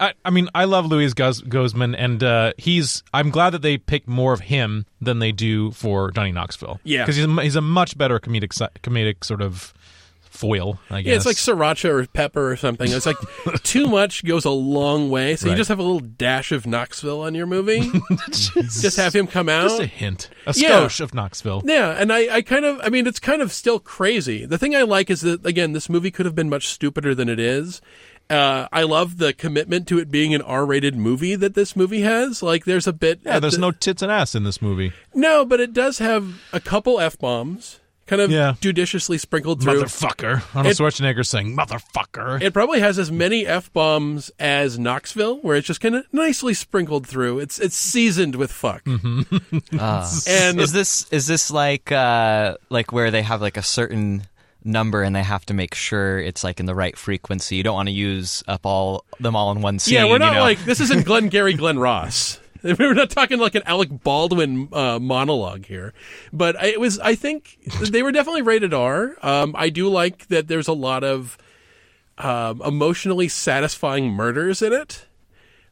I, 0.00 0.14
I 0.24 0.30
mean, 0.30 0.48
I 0.54 0.64
love 0.64 0.86
Louis 0.86 1.12
Guz- 1.14 1.42
Guzman, 1.42 1.94
and 1.94 2.22
uh, 2.24 2.52
he's. 2.58 3.02
I'm 3.14 3.30
glad 3.30 3.50
that 3.50 3.62
they 3.62 3.78
pick 3.78 4.08
more 4.08 4.32
of 4.32 4.40
him 4.40 4.86
than 5.00 5.18
they 5.20 5.32
do 5.32 5.70
for 5.72 6.10
Johnny 6.10 6.32
Knoxville. 6.32 6.80
Yeah. 6.84 7.02
because 7.02 7.16
he's 7.16 7.26
a, 7.26 7.42
he's 7.42 7.56
a 7.56 7.60
much 7.60 7.96
better 7.96 8.18
comedic 8.18 8.52
si- 8.52 8.66
comedic 8.82 9.24
sort 9.24 9.42
of 9.42 9.72
foil. 10.20 10.80
I 10.90 11.02
guess. 11.02 11.10
Yeah, 11.10 11.16
it's 11.16 11.26
like 11.26 11.36
sriracha 11.36 11.88
or 11.90 12.06
pepper 12.06 12.50
or 12.50 12.56
something. 12.56 12.90
It's 12.90 13.06
like 13.06 13.16
too 13.62 13.86
much 13.86 14.24
goes 14.24 14.44
a 14.44 14.50
long 14.50 15.10
way. 15.10 15.36
So 15.36 15.48
you 15.50 15.54
just 15.54 15.68
have 15.68 15.78
a 15.78 15.82
little 15.82 16.00
dash 16.00 16.50
of 16.52 16.66
Knoxville 16.66 17.20
on 17.20 17.34
your 17.34 17.46
movie. 17.46 17.88
just 18.30 18.96
have 18.96 19.14
him 19.14 19.26
come 19.26 19.48
out. 19.48 19.68
just 19.68 19.80
a 19.80 19.86
hint, 19.86 20.30
a 20.46 20.54
Yeah. 20.56 20.70
skosh 20.80 21.00
of 21.00 21.14
Knoxville. 21.14 21.62
yeah, 21.66 21.90
and 21.90 22.12
I, 22.12 22.36
I 22.36 22.42
kind 22.42 22.64
of, 22.64 22.80
I 22.82 22.88
mean, 22.88 23.06
it's 23.06 23.20
kind 23.20 23.42
of 23.42 23.52
still 23.52 23.78
crazy. 23.78 24.46
The 24.46 24.58
thing 24.58 24.74
I 24.74 24.82
like 24.82 25.10
is 25.10 25.20
that, 25.20 25.44
again, 25.46 25.72
this 25.72 25.88
movie 25.88 26.10
could 26.10 26.26
have 26.26 26.34
been 26.34 26.48
much 26.48 26.68
stupider 26.68 27.14
than 27.14 27.28
it 27.28 27.38
is. 27.38 27.80
Uh, 28.30 28.66
I 28.72 28.82
love 28.84 29.18
the 29.18 29.32
commitment 29.32 29.86
to 29.88 29.98
it 29.98 30.10
being 30.10 30.34
an 30.34 30.42
R-rated 30.42 30.96
movie 30.96 31.34
that 31.34 31.54
this 31.54 31.76
movie 31.76 32.00
has. 32.02 32.42
Like, 32.42 32.64
there's 32.64 32.86
a 32.86 32.92
bit. 32.92 33.20
Yeah, 33.24 33.38
there's 33.40 33.54
the- 33.54 33.60
no 33.60 33.70
tits 33.72 34.00
and 34.02 34.10
ass 34.10 34.34
in 34.34 34.44
this 34.44 34.62
movie. 34.62 34.92
no, 35.14 35.44
but 35.44 35.60
it 35.60 35.72
does 35.72 35.98
have 35.98 36.40
a 36.52 36.60
couple 36.60 36.98
f 36.98 37.18
bombs, 37.18 37.78
kind 38.06 38.22
of 38.22 38.30
Yeah. 38.30 38.54
judiciously 38.60 39.18
sprinkled 39.18 39.62
through. 39.62 39.82
Motherfucker. 39.82 40.42
Arnold 40.54 40.72
It- 40.72 40.78
Schwarzenegger 40.78 41.26
saying 41.26 41.56
motherfucker. 41.56 42.40
It 42.42 42.52
probably 42.54 42.80
has 42.80 42.98
as 42.98 43.10
many 43.12 43.46
f 43.46 43.72
bombs 43.72 44.30
as 44.38 44.78
Knoxville, 44.78 45.36
where 45.42 45.56
it's 45.56 45.66
just 45.66 45.80
kind 45.80 45.94
of 45.96 46.04
nicely 46.12 46.54
sprinkled 46.54 47.06
through. 47.06 47.38
It's 47.38 47.58
it's 47.58 47.76
seasoned 47.76 48.36
with 48.36 48.50
fuck. 48.50 48.82
Ah. 49.78 50.10
And 50.28 50.60
is 50.60 50.72
this 50.72 51.06
is 51.10 51.26
this 51.26 51.50
like 51.50 51.92
uh 51.92 52.56
like 52.70 52.92
where 52.92 53.10
they 53.10 53.22
have 53.22 53.40
like 53.40 53.56
a 53.56 53.62
certain 53.62 54.24
number 54.64 55.02
and 55.02 55.14
they 55.14 55.22
have 55.22 55.44
to 55.46 55.54
make 55.54 55.74
sure 55.74 56.18
it's 56.18 56.44
like 56.44 56.60
in 56.60 56.66
the 56.66 56.74
right 56.74 56.96
frequency. 56.96 57.56
You 57.56 57.62
don't 57.62 57.74
want 57.74 57.88
to 57.88 57.92
use 57.92 58.42
up 58.46 58.64
all 58.66 59.04
them 59.20 59.36
all 59.36 59.52
in 59.52 59.60
one 59.62 59.78
scene. 59.78 59.94
yeah, 59.94 60.04
we're 60.04 60.18
not 60.18 60.32
you 60.32 60.38
know? 60.38 60.42
like 60.42 60.64
this 60.64 60.80
isn't 60.80 61.04
Glengarry 61.06 61.54
Glen 61.54 61.78
Ross. 61.78 62.38
We're 62.62 62.94
not 62.94 63.10
talking 63.10 63.40
like 63.40 63.56
an 63.56 63.62
Alec 63.66 63.88
Baldwin 64.04 64.68
uh, 64.72 65.00
monologue 65.00 65.66
here, 65.66 65.92
but 66.32 66.54
I- 66.56 66.66
it 66.66 66.80
was. 66.80 67.00
I 67.00 67.16
think 67.16 67.58
they 67.90 68.04
were 68.04 68.12
definitely 68.12 68.42
rated 68.42 68.72
R. 68.72 69.16
Um, 69.20 69.56
I 69.58 69.68
do 69.68 69.88
like 69.88 70.28
that. 70.28 70.46
There's 70.46 70.68
a 70.68 70.72
lot 70.72 71.02
of 71.02 71.36
um, 72.18 72.62
emotionally 72.64 73.26
satisfying 73.26 74.10
murders 74.12 74.62
in 74.62 74.72
it, 74.72 75.06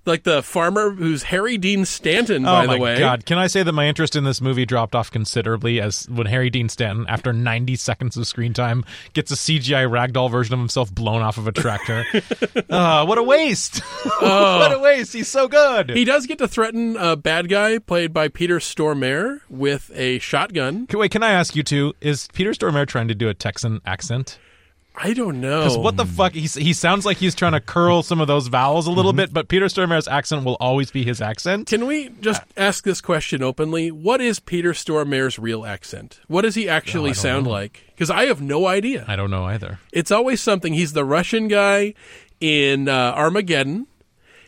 like 0.06 0.24
the 0.24 0.42
farmer 0.42 0.90
who's 0.90 1.24
Harry 1.24 1.58
Dean 1.58 1.84
Stanton. 1.84 2.44
Oh 2.44 2.52
by 2.52 2.66
my 2.66 2.74
the 2.74 2.80
way, 2.80 2.98
god! 2.98 3.26
Can 3.26 3.38
I 3.38 3.46
say 3.46 3.62
that 3.62 3.72
my 3.72 3.86
interest 3.86 4.16
in 4.16 4.24
this 4.24 4.40
movie 4.40 4.66
dropped 4.66 4.94
off 4.94 5.10
considerably 5.10 5.80
as 5.80 6.08
when 6.08 6.26
Harry 6.26 6.50
Dean 6.50 6.68
Stanton, 6.68 7.06
after 7.08 7.32
90 7.32 7.76
seconds 7.76 8.16
of 8.16 8.26
screen 8.26 8.52
time, 8.52 8.84
gets 9.12 9.30
a 9.30 9.34
CGI 9.34 9.88
ragdoll 9.88 10.30
version 10.30 10.54
of 10.54 10.60
himself 10.60 10.94
blown 10.94 11.22
off 11.22 11.38
of 11.38 11.46
a 11.46 11.52
tractor? 11.52 12.04
uh, 12.70 13.04
what 13.04 13.18
a 13.18 13.22
waste! 13.22 13.78
what 14.20 14.72
a 14.72 14.78
waste! 14.78 15.12
He's 15.12 15.28
so 15.28 15.48
good. 15.48 15.90
He 15.90 16.04
does 16.04 16.26
get 16.26 16.38
to 16.38 16.48
threaten 16.48 16.96
a 16.96 17.16
bad 17.16 17.48
guy 17.48 17.78
played 17.78 18.12
by 18.12 18.28
Peter 18.28 18.58
Stormare 18.58 19.40
with 19.48 19.90
a 19.94 20.18
shotgun. 20.18 20.86
Wait, 20.92 21.10
can 21.10 21.22
I 21.22 21.30
ask 21.30 21.54
you 21.54 21.62
too? 21.62 21.94
Is 22.00 22.28
Peter 22.32 22.50
Stormare 22.52 22.86
trying 22.86 23.08
to 23.08 23.14
do 23.14 23.28
a 23.28 23.34
Texan 23.34 23.80
accent? 23.84 24.38
I 25.02 25.14
don't 25.14 25.40
know. 25.40 25.60
Because 25.60 25.78
what 25.78 25.96
the 25.96 26.04
fuck? 26.04 26.32
He's, 26.32 26.54
he 26.54 26.74
sounds 26.74 27.06
like 27.06 27.16
he's 27.16 27.34
trying 27.34 27.52
to 27.52 27.60
curl 27.60 28.02
some 28.02 28.20
of 28.20 28.26
those 28.26 28.48
vowels 28.48 28.86
a 28.86 28.90
little 28.90 29.14
bit, 29.14 29.32
but 29.32 29.48
Peter 29.48 29.66
Stormare's 29.66 30.06
accent 30.06 30.44
will 30.44 30.58
always 30.60 30.90
be 30.90 31.04
his 31.04 31.22
accent. 31.22 31.68
Can 31.68 31.86
we 31.86 32.10
just 32.20 32.42
ask 32.56 32.84
this 32.84 33.00
question 33.00 33.42
openly? 33.42 33.90
What 33.90 34.20
is 34.20 34.40
Peter 34.40 34.72
Stormare's 34.72 35.38
real 35.38 35.64
accent? 35.64 36.20
What 36.28 36.42
does 36.42 36.54
he 36.54 36.68
actually 36.68 37.14
sound 37.14 37.46
like? 37.46 37.84
Because 37.88 38.10
I 38.10 38.26
have 38.26 38.42
no 38.42 38.66
idea. 38.66 39.04
I 39.08 39.16
don't 39.16 39.30
know 39.30 39.44
either. 39.44 39.78
It's 39.92 40.10
always 40.10 40.40
something. 40.40 40.74
He's 40.74 40.92
the 40.92 41.04
Russian 41.04 41.48
guy 41.48 41.94
in 42.40 42.88
uh, 42.88 43.14
Armageddon. 43.16 43.86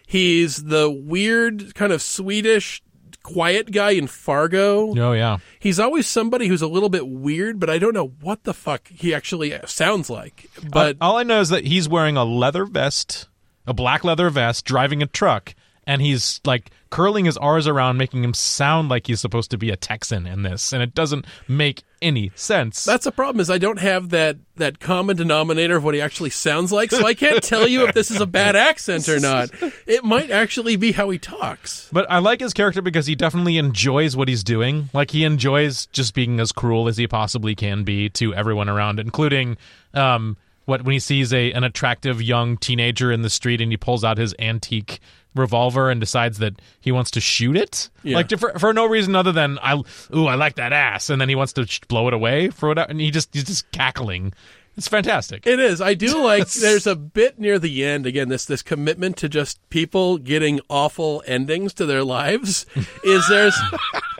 He's 0.06 0.64
the 0.64 0.90
weird, 0.90 1.74
kind 1.74 1.92
of 1.92 2.02
Swedish, 2.02 2.82
quiet 3.22 3.70
guy 3.70 3.90
in 3.90 4.06
Fargo. 4.06 4.94
Oh 4.96 5.12
yeah. 5.12 5.38
He's 5.58 5.80
always 5.80 6.06
somebody 6.06 6.48
who's 6.48 6.62
a 6.62 6.68
little 6.68 6.88
bit 6.88 7.06
weird, 7.06 7.60
but 7.60 7.70
I 7.70 7.78
don't 7.78 7.94
know 7.94 8.12
what 8.20 8.44
the 8.44 8.54
fuck 8.54 8.88
he 8.88 9.14
actually 9.14 9.58
sounds 9.66 10.10
like. 10.10 10.50
But 10.70 10.96
all 11.00 11.16
I 11.16 11.22
know 11.22 11.40
is 11.40 11.48
that 11.50 11.64
he's 11.64 11.88
wearing 11.88 12.16
a 12.16 12.24
leather 12.24 12.64
vest, 12.64 13.28
a 13.66 13.74
black 13.74 14.04
leather 14.04 14.30
vest, 14.30 14.64
driving 14.64 15.02
a 15.02 15.06
truck, 15.06 15.54
and 15.86 16.02
he's 16.02 16.40
like 16.44 16.70
curling 16.92 17.24
his 17.24 17.38
R's 17.38 17.66
around, 17.66 17.96
making 17.96 18.22
him 18.22 18.34
sound 18.34 18.90
like 18.90 19.06
he's 19.06 19.18
supposed 19.18 19.50
to 19.52 19.56
be 19.56 19.70
a 19.70 19.76
Texan 19.76 20.26
in 20.26 20.42
this, 20.42 20.74
and 20.74 20.82
it 20.82 20.94
doesn't 20.94 21.24
make 21.48 21.84
any 22.02 22.30
sense. 22.34 22.84
That's 22.84 23.06
the 23.06 23.12
problem 23.12 23.40
is 23.40 23.48
I 23.48 23.56
don't 23.56 23.78
have 23.78 24.10
that 24.10 24.36
that 24.56 24.78
common 24.78 25.16
denominator 25.16 25.76
of 25.76 25.84
what 25.84 25.94
he 25.94 26.02
actually 26.02 26.28
sounds 26.30 26.70
like, 26.70 26.90
so 26.90 27.06
I 27.06 27.14
can't 27.14 27.42
tell 27.42 27.66
you 27.66 27.86
if 27.88 27.94
this 27.94 28.10
is 28.10 28.20
a 28.20 28.26
bad 28.26 28.56
accent 28.56 29.08
or 29.08 29.18
not. 29.18 29.50
It 29.86 30.04
might 30.04 30.30
actually 30.30 30.76
be 30.76 30.92
how 30.92 31.08
he 31.08 31.18
talks. 31.18 31.88
But 31.90 32.08
I 32.10 32.18
like 32.18 32.40
his 32.40 32.52
character 32.52 32.82
because 32.82 33.06
he 33.06 33.14
definitely 33.14 33.56
enjoys 33.56 34.14
what 34.14 34.28
he's 34.28 34.44
doing. 34.44 34.90
Like 34.92 35.10
he 35.12 35.24
enjoys 35.24 35.86
just 35.86 36.14
being 36.14 36.38
as 36.40 36.52
cruel 36.52 36.88
as 36.88 36.98
he 36.98 37.06
possibly 37.06 37.54
can 37.54 37.84
be 37.84 38.10
to 38.10 38.34
everyone 38.34 38.68
around, 38.68 39.00
including 39.00 39.56
um, 39.94 40.36
what 40.66 40.84
when 40.84 40.92
he 40.92 40.98
sees 40.98 41.32
a 41.32 41.52
an 41.52 41.64
attractive 41.64 42.20
young 42.20 42.58
teenager 42.58 43.10
in 43.10 43.22
the 43.22 43.30
street 43.30 43.62
and 43.62 43.72
he 43.72 43.78
pulls 43.78 44.04
out 44.04 44.18
his 44.18 44.34
antique 44.38 45.00
revolver 45.34 45.90
and 45.90 46.00
decides 46.00 46.38
that 46.38 46.60
he 46.80 46.92
wants 46.92 47.10
to 47.12 47.20
shoot 47.20 47.56
it, 47.56 47.88
Yeah. 48.02 48.16
like 48.16 48.30
for, 48.38 48.58
for 48.58 48.72
no 48.72 48.86
reason 48.86 49.14
other 49.16 49.32
than 49.32 49.58
I 49.62 49.80
ooh 50.14 50.26
I 50.26 50.34
like 50.34 50.56
that 50.56 50.72
ass, 50.72 51.08
and 51.10 51.20
then 51.20 51.28
he 51.28 51.34
wants 51.34 51.52
to 51.54 51.66
sh- 51.66 51.80
blow 51.88 52.08
it 52.08 52.14
away 52.14 52.50
for 52.50 52.68
whatever, 52.68 52.90
and 52.90 53.00
he 53.00 53.10
just 53.10 53.32
he's 53.34 53.44
just 53.44 53.70
cackling. 53.72 54.32
It's 54.76 54.88
fantastic. 54.88 55.46
It 55.46 55.60
is. 55.60 55.80
I 55.80 55.94
do 55.94 56.18
like. 56.24 56.48
There's 56.48 56.86
a 56.86 56.96
bit 56.96 57.38
near 57.38 57.58
the 57.58 57.84
end. 57.84 58.06
Again, 58.06 58.28
this 58.28 58.44
this 58.46 58.62
commitment 58.62 59.16
to 59.18 59.28
just 59.28 59.58
people 59.70 60.18
getting 60.18 60.60
awful 60.70 61.22
endings 61.26 61.74
to 61.74 61.86
their 61.86 62.02
lives. 62.04 62.64
Is 63.04 63.28
there's. 63.28 63.58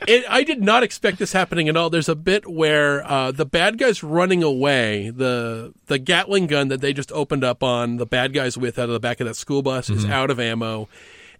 It, 0.07 0.25
I 0.29 0.43
did 0.43 0.61
not 0.61 0.83
expect 0.83 1.17
this 1.17 1.31
happening 1.31 1.69
at 1.69 1.77
all. 1.77 1.89
There's 1.89 2.09
a 2.09 2.15
bit 2.15 2.47
where 2.47 3.09
uh, 3.09 3.31
the 3.31 3.45
bad 3.45 3.77
guys 3.77 4.03
running 4.03 4.43
away. 4.43 5.09
The 5.09 5.73
the 5.87 5.97
Gatling 5.97 6.47
gun 6.47 6.67
that 6.67 6.81
they 6.81 6.93
just 6.93 7.11
opened 7.13 7.43
up 7.43 7.63
on 7.63 7.97
the 7.97 8.05
bad 8.05 8.33
guys 8.33 8.57
with 8.57 8.77
out 8.77 8.89
of 8.89 8.93
the 8.93 8.99
back 8.99 9.21
of 9.21 9.27
that 9.27 9.35
school 9.35 9.61
bus 9.61 9.89
is 9.89 10.05
out 10.05 10.29
of 10.29 10.39
ammo, 10.39 10.89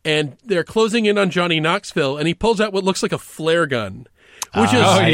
and 0.06 0.38
they're 0.44 0.64
closing 0.64 1.06
in 1.06 1.18
on 1.18 1.30
Johnny 1.30 1.60
Knoxville, 1.60 2.18
and 2.18 2.28
he 2.28 2.34
pulls 2.34 2.60
out 2.62 2.72
what 2.74 2.84
looks 2.86 3.04
like 3.04 3.12
a 3.12 3.18
flare 3.20 3.66
gun, 3.66 4.08
which 4.56 4.74
is 4.74 4.80
Oh, 4.84 5.00
yeah. 5.02 5.08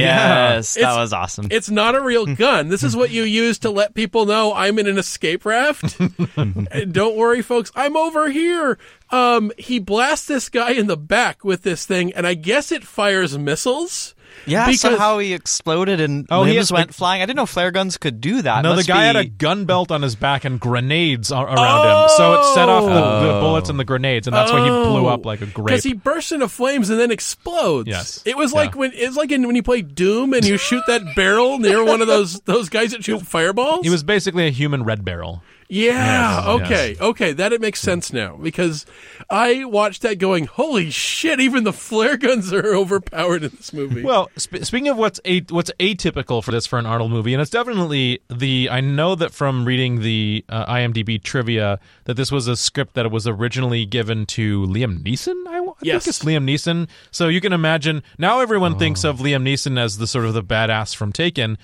yes, 0.55 0.74
that 0.75 0.96
was 0.98 1.13
awesome. 1.13 1.48
it's 1.51 1.69
not 1.69 1.96
a 1.96 2.01
real 2.01 2.25
gun. 2.36 2.69
This 2.69 2.84
is 2.84 2.96
what 2.96 3.10
you 3.12 3.24
use 3.24 3.60
to 3.60 3.69
let 3.69 3.93
people 3.93 4.25
know 4.25 4.53
I'm 4.53 4.77
in 4.79 4.88
an 4.88 4.98
escape 4.98 5.46
raft. 5.46 5.98
Don't 6.91 7.15
worry, 7.15 7.41
folks. 7.41 7.72
I'm 7.75 7.96
over 7.96 8.29
here. 8.29 8.77
Um, 9.12 9.51
he 9.58 9.79
blasts 9.79 10.27
this 10.27 10.50
guy 10.50 10.72
in 10.72 10.88
the 10.88 10.98
back 10.98 11.43
with 11.43 11.63
this 11.63 11.86
thing, 11.86 12.13
and 12.13 12.27
I 12.27 12.34
guess 12.34 12.72
it 12.72 12.84
fires 12.84 13.38
missiles. 13.38 14.13
Yeah, 14.45 14.65
because- 14.65 14.81
somehow 14.81 15.17
he 15.19 15.33
exploded 15.33 16.00
and 16.01 16.25
Oh, 16.29 16.43
he 16.43 16.53
limbs 16.53 16.69
had- 16.69 16.75
went 16.75 16.93
flying. 16.95 17.21
I 17.21 17.25
didn't 17.25 17.38
know 17.38 17.45
flare 17.45 17.71
guns 17.71 17.98
could 17.98 18.21
do 18.21 18.41
that. 18.41 18.62
No, 18.63 18.69
the 18.71 18.75
Must 18.77 18.88
guy 18.88 19.03
had 19.05 19.15
a 19.15 19.25
gun 19.25 19.65
belt 19.65 19.91
on 19.91 20.01
his 20.01 20.15
back 20.15 20.45
and 20.45 20.59
grenades 20.59 21.31
a- 21.31 21.36
around 21.36 21.86
him, 22.03 22.09
so 22.17 22.33
it 22.39 22.53
set 22.53 22.69
off 22.69 22.83
the, 22.83 22.89
the 22.89 23.33
Oh. 23.36 23.41
bullets 23.41 23.69
and 23.69 23.79
the 23.79 23.86
grenades, 23.86 24.27
and 24.27 24.36
that's 24.36 24.51
why 24.51 24.63
he 24.63 24.69
blew 24.69 25.07
up 25.07 25.25
like 25.25 25.41
a 25.41 25.45
oh. 25.45 25.50
grape. 25.53 25.67
Because 25.67 25.83
he 25.83 25.93
bursts 25.93 26.31
into 26.31 26.48
flames 26.48 26.89
and 26.89 27.00
then 27.00 27.12
explodes. 27.12 27.88
Yes. 27.88 28.21
It 28.25 28.38
was 28.38 28.53
like 28.53 28.75
when 28.75 28.91
it's 28.93 29.15
like 29.17 29.31
in, 29.31 29.45
when 29.48 29.55
you 29.55 29.63
play 29.63 29.81
Doom 29.81 30.33
and 30.33 30.45
you 30.45 30.57
shoot 30.57 30.83
that 30.88 31.15
barrel 31.15 31.59
near 31.59 31.83
one 31.83 32.01
of 32.01 32.07
those 32.07 32.39
those 32.45 32.69
guys 32.69 32.91
that 32.91 33.03
shoot 33.03 33.21
fireballs. 33.21 33.81
He 33.83 33.89
was 33.89 34.03
basically 34.03 34.48
a 34.48 34.51
human 34.51 34.83
red 34.83 35.03
barrel. 35.05 35.43
Yeah. 35.69 36.55
Yes, 36.57 36.61
okay. 36.61 36.95
Okay. 36.99 37.31
That 37.33 37.53
it 37.53 37.61
makes 37.61 37.79
sense 37.79 38.11
now 38.11 38.35
because 38.38 38.88
I 39.29 39.65
watched 39.65 40.01
that 40.01 40.15
going, 40.17 40.45
holy 40.47 40.89
shit! 40.89 41.39
Even 41.39 41.63
the 41.63 41.71
flare 41.73 42.17
guns 42.17 42.51
are 42.51 42.73
overpowered 42.75 43.43
in 43.43 43.51
this 43.55 43.71
movie. 43.71 44.01
Well, 44.03 44.31
sp- 44.35 44.63
speaking 44.65 44.88
of 44.88 44.97
what's 44.97 45.19
a- 45.25 45.41
what's 45.49 45.69
atypical 45.79 46.43
for 46.43 46.51
this 46.51 46.65
for 46.65 46.79
an 46.79 46.88
Arnold 46.88 47.11
movie, 47.11 47.33
and 47.35 47.41
it's 47.41 47.51
definitely 47.51 48.19
the 48.29 48.67
I 48.71 48.81
know 48.81 49.13
that 49.15 49.31
from 49.31 49.63
reading 49.65 50.01
the 50.01 50.43
uh, 50.49 50.65
IMDb 50.73 51.21
trivia 51.21 51.79
that 52.05 52.15
this 52.15 52.31
was 52.31 52.47
a 52.47 52.55
script 52.57 52.95
that 52.95 53.11
was 53.11 53.27
originally 53.27 53.85
given 53.85 54.25
to 54.27 54.65
Liam 54.65 55.03
Neeson. 55.03 55.35
I, 55.47 55.59
I 55.59 55.73
Yes. 55.83 56.03
think 56.05 56.15
it's 56.15 56.25
Liam 56.25 56.45
Neeson. 56.49 56.88
So 57.11 57.27
you 57.27 57.41
can 57.41 57.53
imagine 57.53 58.01
now 58.17 58.39
everyone 58.39 58.79
thinks 58.79 59.05
Oh. 59.05 59.11
of 59.11 59.19
Liam 59.19 59.43
Neeson 59.43 59.79
as 59.79 59.99
the 59.99 60.07
sort 60.07 60.25
of 60.25 60.33
the 60.33 60.43
badass 60.43 60.95
from 60.95 61.11
Taken. 61.13 61.57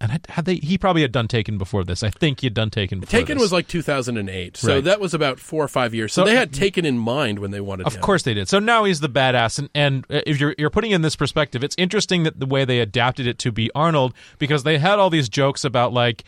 And 0.00 0.12
had, 0.12 0.26
had 0.28 0.44
they, 0.44 0.56
he 0.56 0.78
probably 0.78 1.02
had 1.02 1.10
done 1.10 1.26
Taken 1.26 1.58
before 1.58 1.82
this. 1.82 2.04
I 2.04 2.10
think 2.10 2.40
he 2.40 2.46
had 2.46 2.54
done 2.54 2.70
Taken 2.70 3.00
before 3.00 3.18
Taken 3.18 3.36
this. 3.38 3.42
was 3.42 3.52
like 3.52 3.66
2008, 3.66 4.56
so 4.56 4.74
Right. 4.74 4.84
that 4.84 5.00
was 5.00 5.12
about 5.12 5.40
four 5.40 5.64
or 5.64 5.66
five 5.68 5.92
years. 5.92 6.12
So, 6.12 6.22
So- 6.22 6.30
they 6.30 6.36
had 6.36 6.52
Taken 6.52 6.84
in 6.84 6.98
mind 6.98 7.40
when 7.40 7.50
they 7.50 7.60
wanted. 7.60 7.86
Of 7.86 7.96
him. 7.96 8.00
course 8.02 8.22
they 8.22 8.32
did. 8.32 8.48
So 8.48 8.60
now 8.60 8.84
he's 8.84 9.00
the 9.00 9.08
badass, 9.08 9.58
and, 9.58 9.68
and 9.74 10.04
uh, 10.08 10.20
if 10.24 10.38
you're 10.40 10.54
you're 10.56 10.70
putting 10.70 10.92
in 10.92 11.02
this 11.02 11.16
perspective, 11.16 11.64
it's 11.64 11.74
interesting 11.78 12.22
that 12.22 12.38
the 12.38 12.46
way 12.46 12.64
they 12.64 12.78
adapted 12.78 13.26
it 13.26 13.38
to 13.40 13.50
be 13.50 13.70
Arnold 13.74 14.14
because 14.38 14.62
they 14.62 14.78
had 14.78 15.00
all 15.00 15.10
these 15.10 15.28
jokes 15.28 15.64
about 15.64 15.92
like 15.92 16.22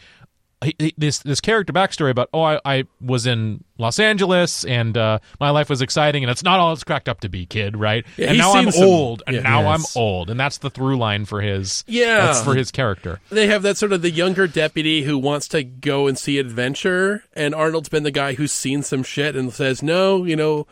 he- 0.62 0.74
he- 0.78 0.94
this 0.98 1.20
this 1.20 1.40
character 1.40 1.72
backstory 1.72 2.10
about 2.10 2.28
oh 2.34 2.42
I, 2.42 2.60
I 2.64 2.84
was 3.00 3.26
in 3.26 3.64
Los 3.78 3.98
Angeles 3.98 4.64
and 4.64 4.96
uh, 4.96 5.18
my 5.40 5.50
life 5.50 5.70
was 5.70 5.80
exciting 5.80 6.22
and 6.22 6.30
it's 6.30 6.42
not 6.42 6.60
all 6.60 6.72
it's 6.72 6.84
cracked 6.84 7.08
up 7.08 7.20
to 7.20 7.28
be, 7.28 7.46
kid, 7.46 7.76
right? 7.78 8.04
Yeah, 8.16 8.28
and 8.28 8.38
now 8.38 8.52
I'm 8.52 8.70
some- 8.70 8.84
old, 8.84 9.22
and 9.26 9.36
yeah. 9.36 9.42
now 9.42 9.62
Yes. 9.62 9.96
I'm 9.96 10.00
old, 10.02 10.28
and 10.30 10.38
that's 10.38 10.58
the 10.58 10.68
through 10.70 10.98
line 10.98 11.24
for 11.24 11.40
his 11.40 11.82
Yeah. 11.86 12.26
that's 12.26 12.42
for 12.42 12.54
his 12.54 12.70
character. 12.70 13.20
They 13.30 13.46
have 13.46 13.62
that 13.62 13.76
sort 13.78 13.92
of 13.92 14.02
the 14.02 14.10
younger 14.10 14.46
deputy 14.46 15.02
who 15.04 15.16
wants 15.18 15.48
to 15.48 15.62
go 15.64 16.06
and 16.06 16.18
see 16.18 16.38
adventure, 16.38 17.24
and 17.32 17.54
Arnold's 17.54 17.88
been 17.88 18.02
the 18.02 18.10
guy 18.10 18.34
who's 18.34 18.52
seen 18.52 18.82
some 18.82 19.02
shit 19.02 19.34
and 19.36 19.52
says, 19.52 19.82
"No, 19.82 20.24
you 20.24 20.36
know, 20.36 20.66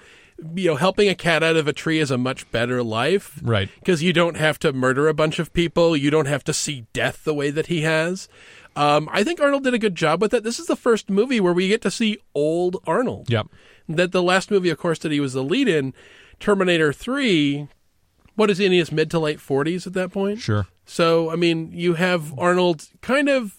you 0.54 0.68
know, 0.68 0.76
helping 0.76 1.08
a 1.08 1.14
cat 1.14 1.42
out 1.42 1.56
of 1.56 1.66
a 1.66 1.72
tree 1.72 1.98
is 1.98 2.10
a 2.12 2.18
much 2.18 2.48
better 2.52 2.82
life, 2.82 3.40
Right. 3.42 3.68
Because 3.80 4.02
you 4.02 4.12
don't 4.12 4.36
have 4.36 4.58
to 4.60 4.72
murder 4.72 5.08
a 5.08 5.14
bunch 5.14 5.38
of 5.38 5.52
people, 5.52 5.96
you 5.96 6.10
don't 6.10 6.28
have 6.28 6.44
to 6.44 6.52
see 6.52 6.84
death 6.92 7.24
the 7.24 7.34
way 7.34 7.50
that 7.50 7.66
he 7.68 7.80
has." 7.82 8.28
Um, 8.78 9.08
I 9.12 9.24
think 9.24 9.40
Arnold 9.40 9.64
did 9.64 9.74
a 9.74 9.78
good 9.78 9.94
job 9.96 10.20
with 10.22 10.30
that. 10.30 10.44
This 10.44 10.58
is 10.60 10.66
the 10.66 10.76
first 10.76 11.10
movie 11.10 11.40
where 11.40 11.52
we 11.52 11.66
get 11.68 11.82
to 11.82 11.90
see 11.90 12.18
old 12.34 12.76
Arnold. 12.86 13.28
Yep. 13.28 13.48
That 13.88 14.12
the 14.12 14.22
last 14.22 14.50
movie, 14.50 14.70
of 14.70 14.78
course, 14.78 14.98
that 15.00 15.10
he 15.12 15.18
was 15.20 15.32
the 15.32 15.42
lead 15.42 15.66
in, 15.68 15.94
Terminator 16.38 16.92
Three. 16.92 17.68
What 18.36 18.50
is 18.50 18.58
he 18.58 18.66
in 18.66 18.72
his 18.72 18.92
mid 18.92 19.10
to 19.10 19.18
late 19.18 19.40
forties 19.40 19.86
at 19.86 19.94
that 19.94 20.12
point? 20.12 20.38
Sure. 20.40 20.66
So, 20.86 21.30
I 21.30 21.36
mean, 21.36 21.72
you 21.72 21.94
have 21.94 22.38
Arnold 22.38 22.86
kind 23.00 23.28
of. 23.28 23.56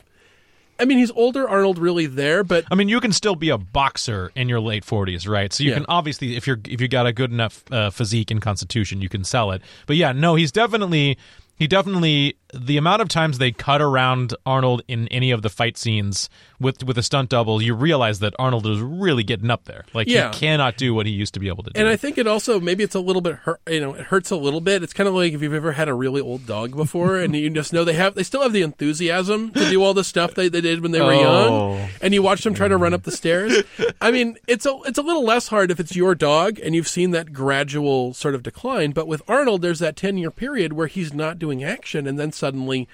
I 0.82 0.86
mean, 0.86 0.98
he's 0.98 1.12
older 1.12 1.50
Arnold 1.50 1.78
really 1.78 2.06
there, 2.06 2.42
but 2.46 2.64
I 2.72 2.76
mean, 2.76 2.88
you 2.88 3.02
can 3.02 3.12
still 3.12 3.36
be 3.36 3.50
a 3.50 3.58
boxer 3.58 4.32
in 4.36 4.48
your 4.48 4.62
late 4.62 4.86
forties, 4.86 5.28
right? 5.28 5.52
So 5.52 5.64
you 5.66 5.72
Yeah. 5.72 5.76
can 5.80 5.86
obviously, 5.90 6.38
if 6.38 6.48
you're 6.48 6.60
if 6.66 6.80
you 6.80 6.88
got 6.88 7.06
a 7.06 7.12
good 7.12 7.34
enough 7.34 7.66
uh, 7.70 7.90
physique 7.90 8.32
and 8.32 8.42
constitution, 8.42 9.02
you 9.02 9.10
can 9.10 9.26
sell 9.26 9.52
it. 9.52 9.62
But 9.88 9.98
yeah, 9.98 10.14
no, 10.14 10.36
he's 10.36 10.54
definitely 10.54 11.18
he 11.58 11.68
definitely 11.68 12.38
the 12.54 12.78
amount 12.78 13.02
of 13.02 13.10
times 13.10 13.38
they 13.38 13.52
cut 13.52 13.82
around 13.82 14.34
Arnold 14.46 14.82
in 14.88 15.08
any 15.10 15.32
of 15.32 15.42
the 15.42 15.50
fight 15.50 15.78
scenes 15.78 16.30
with 16.60 16.84
with 16.84 16.98
a 16.98 17.04
stunt 17.04 17.30
double, 17.30 17.62
you 17.62 17.74
realize 17.76 18.20
that 18.20 18.34
Arnold 18.40 18.66
is 18.68 18.80
really 18.80 19.24
getting 19.24 19.50
up 19.52 19.66
there. 19.66 19.86
Like 19.94 20.08
Yeah. 20.08 20.32
he 20.34 20.40
cannot 20.40 20.76
do 20.78 20.94
what 20.94 21.06
he 21.06 21.12
used 21.12 21.34
to 21.36 21.40
be 21.40 21.48
able 21.48 21.64
to 21.64 21.70
do. 21.72 21.80
and 21.80 21.88
I 21.88 21.96
think 21.96 22.18
it 22.18 22.28
also 22.28 22.60
maybe 22.60 22.84
it's 22.84 22.96
a 22.96 23.00
little 23.00 23.22
bit 23.22 23.36
hurt. 23.36 23.62
You 23.70 23.80
know, 23.82 23.94
it 23.94 24.08
hurts 24.08 24.32
a 24.32 24.36
little 24.36 24.62
bit. 24.62 24.84
It's 24.84 24.94
kind 24.94 25.08
of 25.08 25.14
like 25.14 25.34
if 25.34 25.42
you've 25.42 25.54
ever 25.54 25.74
had 25.74 25.88
a 25.88 25.94
really 25.94 26.22
old 26.22 26.46
dog 26.46 26.76
before, 26.76 27.18
and 27.18 27.36
you 27.36 27.50
just 27.52 27.72
know 27.74 27.84
they 27.84 27.94
have 27.94 28.16
they 28.16 28.24
still 28.24 28.42
have 28.42 28.54
the 28.54 28.62
enthusiasm 28.64 29.52
to 29.52 29.70
do 29.70 29.84
all 29.84 29.94
the 29.94 30.04
stuff 30.04 30.34
they, 30.36 30.50
they 30.50 30.62
did 30.62 30.82
when 30.82 30.92
they 30.92 31.02
were 31.02 31.14
Oh. 31.14 31.76
young, 31.76 31.90
and 32.02 32.14
you 32.14 32.22
watch 32.24 32.44
them 32.44 32.54
try 32.54 32.68
to 32.68 32.78
run 32.78 32.94
up 32.94 33.04
the 33.04 33.12
stairs. 33.12 33.58
I 34.02 34.12
mean, 34.12 34.38
it's 34.48 34.66
a 34.66 34.76
it's 34.86 34.98
a 34.98 35.02
little 35.04 35.24
less 35.24 35.48
hard 35.50 35.72
if 35.72 35.80
it's 35.80 35.96
your 35.96 36.16
dog 36.16 36.60
and 36.64 36.74
you've 36.76 36.88
seen 36.88 37.12
that 37.12 37.32
gradual 37.32 38.14
sort 38.14 38.36
of 38.36 38.44
decline. 38.44 38.92
But 38.92 39.08
with 39.08 39.22
Arnold, 39.28 39.62
there's 39.62 39.80
that 39.80 39.96
ten 39.96 40.18
year 40.18 40.32
period 40.32 40.74
where 40.74 40.88
he's 40.88 41.14
not 41.14 41.40
doing 41.40 41.64
action, 41.64 42.08
and 42.08 42.18
then 42.20 42.32
suddenly. 42.40 42.88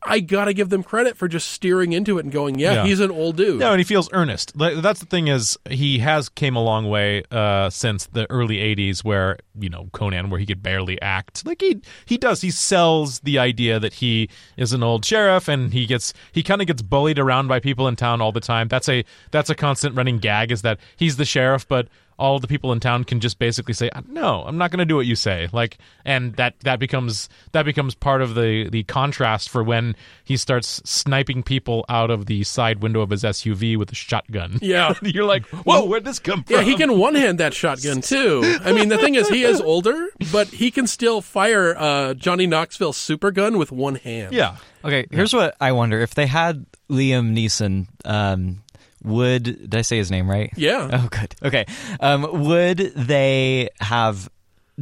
I 0.00 0.20
gotta 0.20 0.52
give 0.52 0.68
them 0.68 0.84
credit 0.84 1.16
for 1.16 1.26
just 1.26 1.48
steering 1.50 1.92
into 1.92 2.18
it 2.18 2.24
and 2.24 2.32
going, 2.32 2.56
yeah, 2.60 2.72
Yeah. 2.74 2.84
he's 2.84 3.00
an 3.00 3.10
old 3.10 3.36
dude. 3.36 3.58
No, 3.58 3.72
and 3.72 3.80
he 3.80 3.84
feels 3.84 4.08
earnest. 4.12 4.52
That's 4.56 5.00
the 5.00 5.06
thing 5.06 5.26
is 5.26 5.58
he 5.68 5.98
has 5.98 6.28
came 6.28 6.54
a 6.54 6.62
long 6.62 6.88
way 6.88 7.24
uh, 7.32 7.68
since 7.68 8.06
the 8.06 8.30
early 8.30 8.58
'80s, 8.58 9.02
where 9.02 9.38
you 9.58 9.68
know 9.68 9.88
Conan, 9.92 10.30
where 10.30 10.38
he 10.38 10.46
could 10.46 10.62
barely 10.62 11.02
act. 11.02 11.44
Like 11.44 11.60
he 11.60 11.80
he 12.06 12.16
does. 12.16 12.42
He 12.42 12.52
sells 12.52 13.18
the 13.20 13.40
idea 13.40 13.80
that 13.80 13.94
he 13.94 14.30
is 14.56 14.72
an 14.72 14.84
old 14.84 15.04
sheriff, 15.04 15.48
and 15.48 15.72
he 15.72 15.84
gets 15.84 16.14
he 16.30 16.44
kind 16.44 16.60
of 16.60 16.68
gets 16.68 16.80
bullied 16.80 17.18
around 17.18 17.48
by 17.48 17.58
people 17.58 17.88
in 17.88 17.96
town 17.96 18.20
all 18.20 18.30
the 18.30 18.38
time. 18.40 18.68
That's 18.68 18.88
a 18.88 19.04
that's 19.32 19.50
a 19.50 19.56
constant 19.56 19.96
running 19.96 20.18
gag. 20.20 20.52
Is 20.52 20.62
that 20.62 20.78
he's 20.96 21.16
the 21.16 21.24
sheriff, 21.24 21.66
but 21.66 21.88
all 22.18 22.38
the 22.38 22.48
people 22.48 22.72
in 22.72 22.80
town 22.80 23.04
can 23.04 23.20
just 23.20 23.38
basically 23.38 23.72
say 23.74 23.88
no 24.08 24.42
i'm 24.44 24.58
not 24.58 24.70
going 24.70 24.78
to 24.78 24.84
do 24.84 24.96
what 24.96 25.06
you 25.06 25.14
say 25.14 25.48
like 25.52 25.78
and 26.04 26.34
that 26.34 26.58
that 26.60 26.78
becomes 26.78 27.28
that 27.52 27.64
becomes 27.64 27.94
part 27.94 28.22
of 28.22 28.34
the 28.34 28.68
the 28.70 28.82
contrast 28.84 29.48
for 29.48 29.62
when 29.62 29.94
he 30.24 30.36
starts 30.36 30.80
sniping 30.84 31.42
people 31.42 31.84
out 31.88 32.10
of 32.10 32.26
the 32.26 32.42
side 32.44 32.82
window 32.82 33.00
of 33.00 33.10
his 33.10 33.22
suv 33.22 33.76
with 33.78 33.92
a 33.92 33.94
shotgun 33.94 34.58
Yeah. 34.60 34.94
you're 35.02 35.24
like 35.24 35.46
whoa 35.46 35.84
where'd 35.84 36.04
this 36.04 36.18
come 36.18 36.42
from 36.44 36.56
Yeah, 36.56 36.62
he 36.62 36.76
can 36.76 36.98
one 36.98 37.14
hand 37.14 37.38
that 37.38 37.54
shotgun 37.54 38.00
too. 38.00 38.58
I 38.64 38.72
mean, 38.72 38.88
the 38.88 38.98
thing 38.98 39.14
is, 39.14 39.28
he 39.28 39.42
is 39.44 39.60
older, 39.60 40.08
but 40.32 40.48
he 40.48 40.70
can 40.70 40.86
still 40.86 41.20
fire 41.20 41.74
uh, 41.76 42.14
Johnny 42.14 42.46
Knoxville's 42.46 42.96
super 42.96 43.30
gun 43.30 43.58
with 43.58 43.70
one 43.72 43.94
hand. 43.96 44.32
yeah 44.32 44.56
Okay, 44.84 45.06
here's 45.10 45.34
what 45.34 45.56
I 45.60 45.72
wonder: 45.72 46.00
if 46.00 46.14
they 46.14 46.26
had 46.26 46.64
Liam 46.88 47.36
Neeson, 47.36 47.88
um, 48.04 48.62
would 49.08 49.42
did 49.44 49.74
I 49.74 49.82
say 49.82 49.96
his 49.98 50.10
name 50.10 50.28
right? 50.30 50.52
Yeah. 50.56 50.88
Oh, 50.92 51.08
good. 51.10 51.34
Okay. 51.42 51.66
Um, 52.00 52.44
would 52.46 52.78
they 52.78 53.70
have 53.80 54.28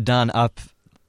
done 0.01 0.31
up? 0.31 0.61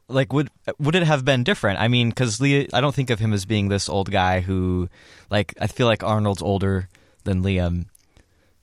Like, 0.10 0.32
would 0.32 0.50
would 0.80 0.96
it 0.96 1.04
have 1.04 1.26
been 1.26 1.44
different? 1.44 1.80
I 1.82 1.90
mean, 1.90 2.10
because 2.10 2.42
I 2.42 2.80
don't 2.82 2.96
think 2.96 3.10
of 3.10 3.20
him 3.20 3.34
as 3.34 3.46
being 3.46 3.68
this 3.68 3.90
old 3.90 4.10
guy 4.10 4.40
who, 4.40 4.88
like, 5.30 5.54
I 5.60 5.68
feel 5.68 5.86
like 5.88 6.02
Arnold's 6.04 6.42
older 6.42 6.88
than 7.26 7.44
Liam. 7.44 7.86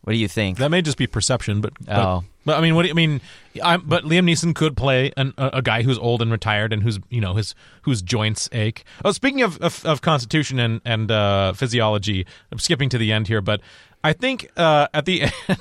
What 0.02 0.12
do 0.14 0.18
you 0.18 0.28
think? 0.28 0.58
that 0.58 0.70
may 0.70 0.82
just 0.82 0.96
be 0.98 1.06
perception 1.06 1.60
but 1.62 1.72
but, 1.82 1.98
Oh. 1.98 2.24
but 2.44 2.58
i 2.58 2.60
mean 2.60 2.74
what 2.74 2.82
do 2.82 2.88
you 2.88 2.92
I 2.92 2.96
mean 2.96 3.20
I'm, 3.62 3.80
but 3.86 4.04
liam 4.04 4.28
neeson 4.28 4.54
could 4.54 4.76
play 4.76 5.12
an, 5.16 5.32
a, 5.38 5.48
a 5.54 5.62
guy 5.62 5.80
who's 5.82 5.96
old 5.96 6.20
and 6.20 6.30
retired 6.30 6.74
and 6.74 6.82
whose 6.82 6.98
you 7.08 7.22
know 7.22 7.32
his 7.34 7.54
whose 7.82 8.02
joints 8.02 8.46
ache 8.52 8.84
oh 9.02 9.12
speaking 9.12 9.40
of 9.40 9.56
of, 9.62 9.82
of 9.86 10.02
constitution 10.02 10.58
and 10.58 10.82
and 10.84 11.10
uh, 11.10 11.54
physiology 11.54 12.26
i'm 12.52 12.58
skipping 12.58 12.90
to 12.90 12.98
the 12.98 13.12
end 13.12 13.28
here 13.28 13.40
but 13.40 13.62
i 14.04 14.12
think 14.12 14.48
uh, 14.56 14.86
at 14.94 15.04
the 15.04 15.22
end 15.48 15.58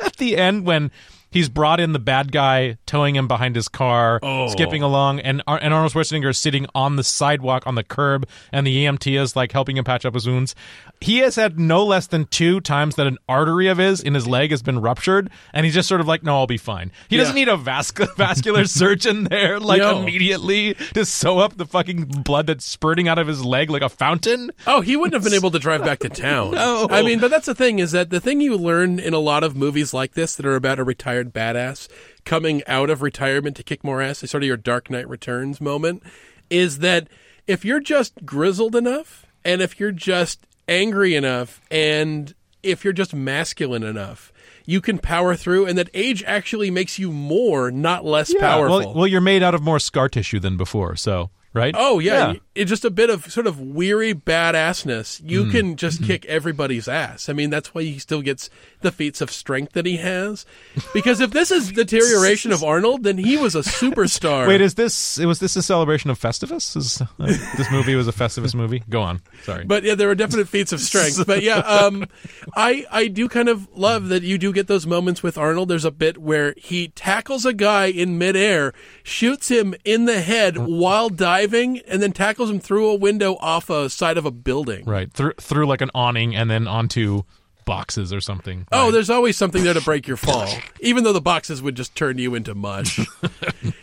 at 0.00 0.16
the 0.16 0.36
end 0.36 0.66
when 0.66 0.90
he's 1.32 1.48
brought 1.48 1.80
in 1.80 1.92
the 1.92 1.98
bad 1.98 2.30
guy 2.30 2.76
towing 2.86 3.16
him 3.16 3.26
behind 3.26 3.56
his 3.56 3.66
car 3.68 4.20
Oh. 4.22 4.46
skipping 4.48 4.82
along 4.82 5.20
and 5.20 5.42
Ar- 5.46 5.58
and 5.60 5.74
arnold 5.74 5.92
schwarzenegger 5.92 6.30
is 6.30 6.38
sitting 6.38 6.66
on 6.74 6.96
the 6.96 7.02
sidewalk 7.04 7.66
on 7.66 7.74
the 7.74 7.82
curb 7.82 8.28
and 8.52 8.66
the 8.66 8.84
emt 8.84 9.20
is 9.20 9.34
like 9.34 9.52
helping 9.52 9.76
him 9.76 9.84
patch 9.84 10.04
up 10.06 10.14
his 10.14 10.26
wounds 10.28 10.54
he 11.00 11.18
has 11.18 11.34
had 11.34 11.58
no 11.58 11.84
less 11.84 12.06
than 12.06 12.26
two 12.26 12.60
times 12.60 12.94
that 12.94 13.06
an 13.06 13.18
artery 13.28 13.66
of 13.66 13.78
his 13.78 14.00
in 14.00 14.14
his 14.14 14.26
leg 14.28 14.50
has 14.50 14.62
been 14.62 14.80
ruptured 14.80 15.30
and 15.52 15.64
he's 15.64 15.74
just 15.74 15.88
sort 15.88 16.00
of 16.00 16.06
like 16.06 16.22
no 16.22 16.36
i'll 16.36 16.46
be 16.46 16.56
fine 16.56 16.92
he 17.08 17.16
doesn't 17.16 17.34
need 17.34 17.48
a 17.48 17.56
vasc- 17.56 18.14
vascular 18.16 18.64
surgeon 18.66 19.24
there 19.24 19.58
like 19.58 19.80
No. 19.80 19.98
immediately 20.00 20.74
to 20.94 21.04
sew 21.04 21.38
up 21.38 21.56
the 21.56 21.66
fucking 21.66 22.04
blood 22.04 22.46
that's 22.46 22.64
spurting 22.64 23.08
out 23.08 23.18
of 23.18 23.26
his 23.26 23.44
leg 23.44 23.70
like 23.70 23.82
a 23.82 23.88
fountain 23.88 24.50
Oh, 24.66 24.80
he 24.80 24.96
wouldn't 24.96 25.14
have 25.14 25.24
been 25.24 25.32
able 25.34 25.50
to 25.50 25.58
drive 25.58 25.82
back 25.82 25.98
to 26.00 26.08
town. 26.08 26.52
No. 26.62 26.86
I 26.90 27.02
mean, 27.02 27.18
but 27.20 27.30
that's 27.30 27.46
the 27.46 27.54
thing 27.54 27.78
is 27.78 27.92
that 27.92 28.10
the 28.10 28.20
thing 28.20 28.40
you 28.40 28.56
learn 28.56 28.98
in 29.00 29.14
a 29.14 29.18
lot 29.18 29.42
of 29.44 29.56
movies 29.56 29.92
like 29.94 30.12
this 30.12 30.36
that 30.36 30.46
are 30.46 30.54
about 30.54 30.78
a 30.78 30.84
retired 30.84 31.21
badass 31.30 31.88
coming 32.24 32.62
out 32.66 32.90
of 32.90 33.02
retirement 33.02 33.56
to 33.56 33.62
kick 33.62 33.84
more 33.84 34.00
ass, 34.00 34.18
sort 34.18 34.42
of 34.42 34.46
your 34.46 34.56
Dark 34.56 34.90
Knight 34.90 35.08
Returns 35.08 35.60
moment, 35.60 36.02
is 36.50 36.78
that 36.78 37.08
if 37.46 37.64
you're 37.64 37.80
just 37.80 38.24
grizzled 38.24 38.76
enough 38.76 39.26
and 39.44 39.60
if 39.60 39.78
you're 39.78 39.92
just 39.92 40.46
angry 40.68 41.14
enough 41.14 41.60
and 41.70 42.34
if 42.62 42.84
you're 42.84 42.92
just 42.92 43.14
masculine 43.14 43.82
enough, 43.82 44.32
you 44.64 44.80
can 44.80 44.98
power 44.98 45.34
through 45.34 45.66
and 45.66 45.76
that 45.76 45.90
age 45.92 46.22
actually 46.24 46.70
makes 46.70 46.98
you 46.98 47.10
more, 47.10 47.70
not 47.70 48.04
less 48.04 48.32
powerful. 48.34 48.78
well, 48.78 48.94
well 48.94 49.06
you're 49.06 49.20
made 49.20 49.42
out 49.42 49.54
of 49.54 49.62
more 49.62 49.80
scar 49.80 50.08
tissue 50.08 50.38
than 50.38 50.56
before 50.56 50.94
so 50.96 51.30
right 51.52 51.74
Oh 51.76 51.98
yeah, 51.98 52.34
it's 52.54 52.68
just 52.68 52.84
a 52.84 52.90
bit 52.90 53.10
of 53.10 53.30
sort 53.30 53.46
of 53.46 53.60
weary 53.60 54.14
badassness. 54.14 55.20
Hmm. 55.20 55.28
You 55.28 55.50
can 55.50 55.76
just 55.76 56.02
kick 56.02 56.24
everybody's 56.26 56.88
ass. 56.88 57.28
I 57.28 57.32
mean, 57.32 57.50
that's 57.50 57.74
why 57.74 57.82
he 57.82 57.98
still 57.98 58.22
gets 58.22 58.50
the 58.80 58.92
feats 58.92 59.20
of 59.20 59.30
strength 59.30 59.72
that 59.72 59.86
he 59.86 59.96
has. 59.98 60.44
Because 60.92 61.20
if 61.20 61.30
this 61.30 61.50
is 61.50 61.72
deterioration 61.72 62.52
of 62.52 62.62
Arnold, 62.62 63.04
then 63.04 63.18
he 63.18 63.36
was 63.36 63.54
a 63.54 63.60
superstar. 63.60 64.46
Wait, 64.46 64.60
is 64.60 64.74
this 64.74 65.18
was 65.18 65.38
this 65.38 65.56
a 65.56 65.62
celebration 65.62 66.10
of 66.10 66.18
Festivus? 66.20 66.76
Is 66.76 67.00
uh, 67.00 67.06
this 67.56 67.70
movie 67.70 67.94
was 67.94 68.08
a 68.08 68.12
Festivus 68.12 68.54
movie? 68.54 68.82
Go 68.88 69.02
on. 69.02 69.20
Sorry. 69.42 69.64
but 69.64 69.82
yeah, 69.82 69.94
there 69.94 70.10
are 70.10 70.14
definite 70.14 70.48
feats 70.48 70.72
of 70.72 70.80
strength. 70.80 71.26
But 71.26 71.42
yeah, 71.42 71.58
um, 71.58 72.06
I 72.54 72.86
I 72.90 73.08
do 73.08 73.28
kind 73.28 73.48
of 73.48 73.68
love 73.76 74.08
that 74.08 74.22
you 74.22 74.38
do 74.38 74.52
get 74.52 74.66
those 74.66 74.86
moments 74.86 75.22
with 75.22 75.38
Arnold. 75.38 75.68
There's 75.68 75.84
a 75.84 75.90
bit 75.90 76.18
where 76.18 76.54
he 76.56 76.88
tackles 76.88 77.44
a 77.44 77.52
guy 77.52 77.86
in 77.86 78.18
midair, 78.18 78.72
shoots 79.02 79.48
him 79.48 79.74
in 79.84 80.04
the 80.04 80.20
head 80.20 80.58
while 80.58 81.08
diving, 81.08 81.41
and 81.46 82.02
then 82.02 82.12
tackles 82.12 82.50
him 82.50 82.60
through 82.60 82.90
a 82.90 82.94
window 82.94 83.36
off 83.40 83.68
a 83.70 83.88
side 83.90 84.16
of 84.18 84.24
a 84.26 84.30
building. 84.30 84.84
right 84.84 85.12
through 85.12 85.32
through 85.40 85.66
like 85.66 85.80
an 85.80 85.90
awning 85.94 86.34
and 86.36 86.50
then 86.50 86.66
onto 86.68 87.22
boxes 87.64 88.12
or 88.12 88.20
something. 88.20 88.66
Oh, 88.72 88.90
there's 88.90 89.08
always 89.08 89.36
something 89.36 89.62
there 89.62 89.72
to 89.72 89.80
break 89.80 90.08
your 90.08 90.16
fall, 90.28 90.48
even 90.80 91.04
though 91.04 91.12
the 91.12 91.20
boxes 91.20 91.62
would 91.62 91.76
just 91.76 91.94
turn 91.94 92.18
you 92.18 92.34
into 92.34 92.56
mush. 92.56 92.98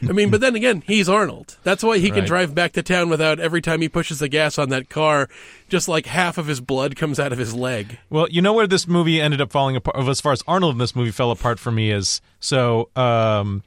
I 0.02 0.12
mean, 0.12 0.30
but 0.30 0.42
then 0.42 0.54
again, 0.56 0.84
he's 0.86 1.08
Arnold. 1.08 1.56
That's 1.64 1.82
why 1.82 1.98
he 2.00 2.10
can 2.10 2.20
Right. 2.20 2.28
drive 2.28 2.54
back 2.54 2.74
to 2.74 2.84
town 2.84 3.10
without 3.10 3.40
every 3.40 3.62
time 3.62 3.80
he 3.80 3.88
pushes 3.88 4.20
the 4.20 4.28
gas 4.28 4.58
on 4.58 4.68
that 4.70 4.90
car, 4.90 5.30
just 5.70 5.88
like 5.88 6.08
half 6.08 6.38
of 6.38 6.48
his 6.48 6.60
blood 6.60 6.98
comes 6.98 7.22
out 7.22 7.32
of 7.32 7.38
his 7.40 7.54
leg. 7.54 7.98
Well, 8.10 8.28
you 8.30 8.42
know 8.42 8.52
where 8.52 8.68
this 8.68 8.86
movie 8.86 9.22
ended 9.22 9.40
up 9.40 9.50
falling 9.50 9.78
apart. 9.78 9.96
As 10.10 10.20
far 10.20 10.34
as 10.34 10.44
Arnold 10.46 10.74
in 10.74 10.78
this 10.80 10.94
movie 10.94 11.12
fell 11.12 11.32
apart 11.32 11.58
for 11.58 11.72
me 11.72 11.90
is 11.90 12.20
so 12.42 12.90
um, 12.98 13.64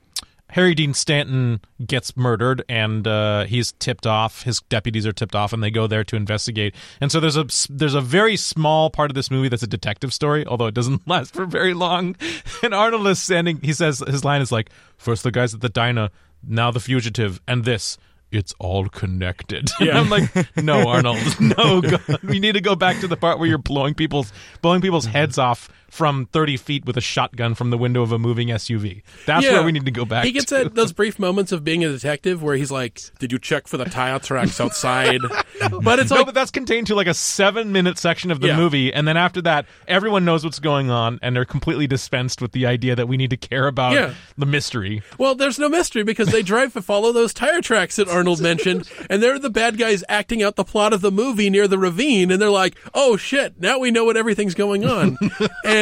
Harry 0.53 0.75
Dean 0.75 0.93
Stanton 0.93 1.61
gets 1.85 2.15
murdered, 2.15 2.63
and 2.69 3.07
uh, 3.07 3.45
he's 3.45 3.73
tipped 3.73 4.07
off. 4.07 4.43
His 4.43 4.61
deputies 4.69 5.07
are 5.07 5.13
tipped 5.13 5.35
off, 5.35 5.55
and 5.55 5.63
they 5.63 5.71
go 5.71 5.87
there 5.87 6.05
to 6.05 6.15
investigate. 6.15 6.75
And 7.01 7.11
so 7.11 7.21
there's 7.21 7.39
a 7.39 7.47
there's 7.71 7.95
a 7.95 8.03
very 8.03 8.37
small 8.37 8.91
part 8.91 9.11
of 9.11 9.15
this 9.15 9.31
movie 9.31 9.49
that's 9.49 9.63
a 9.63 9.67
detective 9.67 10.13
story, 10.13 10.47
although 10.47 10.67
it 10.67 10.75
doesn't 10.75 11.09
last 11.09 11.35
for 11.35 11.47
very 11.47 11.75
long. 11.75 12.17
And 12.63 12.75
Arnold 12.75 13.09
is 13.09 13.21
standing. 13.21 13.61
He 13.61 13.73
says 13.73 13.99
his 14.07 14.25
line 14.25 14.41
is 14.41 14.53
like, 14.53 14.71
first 14.97 15.25
the 15.25 15.33
guys 15.33 15.53
at 15.53 15.63
the 15.63 15.69
diner, 15.69 16.11
now 16.47 16.71
the 16.71 16.81
fugitive, 16.81 17.41
and 17.49 17.65
this." 17.65 17.99
It's 18.31 18.55
all 18.59 18.89
connected. 18.89 19.71
Yeah. 19.79 20.01
I'm 20.01 20.09
like, 20.09 20.57
no, 20.57 20.89
Arnold, 20.89 21.19
no. 21.39 21.83
Go, 21.83 21.99
we 22.23 22.41
need 22.41 22.53
to 22.53 22.63
go 22.63 22.75
back 22.75 23.01
to 23.01 23.07
the 23.07 23.17
part 23.17 23.39
where 23.39 23.47
you're 23.47 23.59
blowing 23.59 23.93
people's 23.93 24.33
blowing 24.63 24.81
people's 24.81 25.05
heads 25.05 25.37
off 25.37 25.69
from 25.93 26.25
30 26.33 26.57
feet 26.57 26.87
with 26.87 26.97
a 26.97 27.03
shotgun 27.03 27.55
from 27.55 27.69
the 27.69 27.77
window 27.77 28.01
of 28.01 28.13
a 28.13 28.19
moving 28.19 28.49
SUV. 28.49 29.03
That's 29.27 29.45
Yeah. 29.45 29.53
where 29.53 29.63
we 29.63 29.73
need 29.73 29.85
to 29.85 29.91
go 29.91 30.07
back. 30.07 30.25
He 30.25 30.33
gets 30.33 30.47
to. 30.47 30.61
at 30.61 30.75
those 30.75 30.91
brief 30.91 31.19
moments 31.19 31.53
of 31.53 31.65
being 31.65 31.85
a 31.85 31.89
detective 31.93 32.43
where 32.43 32.57
he's 32.57 32.71
like, 32.71 32.99
"Did 33.19 33.31
you 33.31 33.39
check 33.39 33.69
for 33.69 33.77
the 33.77 33.85
tire 33.85 34.19
tracks 34.19 34.59
outside?" 34.59 35.21
but 35.83 35.99
it's 35.99 36.11
no, 36.11 36.17
like 36.17 36.27
but 36.27 36.35
that's 36.35 36.51
contained 36.51 36.87
to 36.87 36.95
like 36.95 37.07
a 37.07 37.13
seven 37.13 37.73
minute 37.73 37.99
section 37.99 38.31
of 38.31 38.41
the 38.41 38.47
Yeah. 38.47 38.57
movie, 38.57 38.91
and 38.91 39.07
then 39.07 39.19
after 39.19 39.43
that, 39.43 39.67
everyone 39.87 40.25
knows 40.25 40.45
what's 40.45 40.59
going 40.61 40.91
on, 40.91 41.19
and 41.21 41.37
they're 41.37 41.45
completely 41.45 41.87
dispensed 41.87 42.41
with 42.41 42.53
the 42.53 42.65
idea 42.65 42.97
that 42.97 43.07
we 43.07 43.19
need 43.19 43.29
to 43.29 43.37
care 43.37 43.67
about 43.67 43.93
Yeah. 43.93 44.15
the 44.39 44.47
mystery. 44.47 45.03
Well, 45.19 45.35
there's 45.35 45.59
no 45.59 45.69
mystery 45.69 46.05
because 46.05 46.29
they 46.29 46.43
drive 46.43 46.73
to 46.73 46.81
follow 46.81 47.13
those 47.13 47.35
tire 47.35 47.61
tracks 47.61 47.97
that 47.97 48.09
Arnold 48.09 48.41
mentioned, 48.51 48.89
and 49.11 49.23
they're 49.23 49.39
the 49.39 49.51
bad 49.51 49.77
guys 49.77 50.03
acting 50.09 50.43
out 50.43 50.57
the 50.57 50.65
plot 50.65 50.95
of 50.95 51.03
the 51.03 51.11
movie 51.13 51.51
near 51.51 51.69
the 51.69 51.77
ravine, 51.79 52.31
and 52.31 52.41
they're 52.41 52.49
like, 52.49 52.77
"Oh 52.95 53.19
shit, 53.19 53.61
now 53.61 53.79
we 53.79 53.91
know 53.91 54.05
what 54.07 54.17
everything's 54.17 54.55
going 54.55 54.87
on," 54.87 55.19
and 55.67 55.82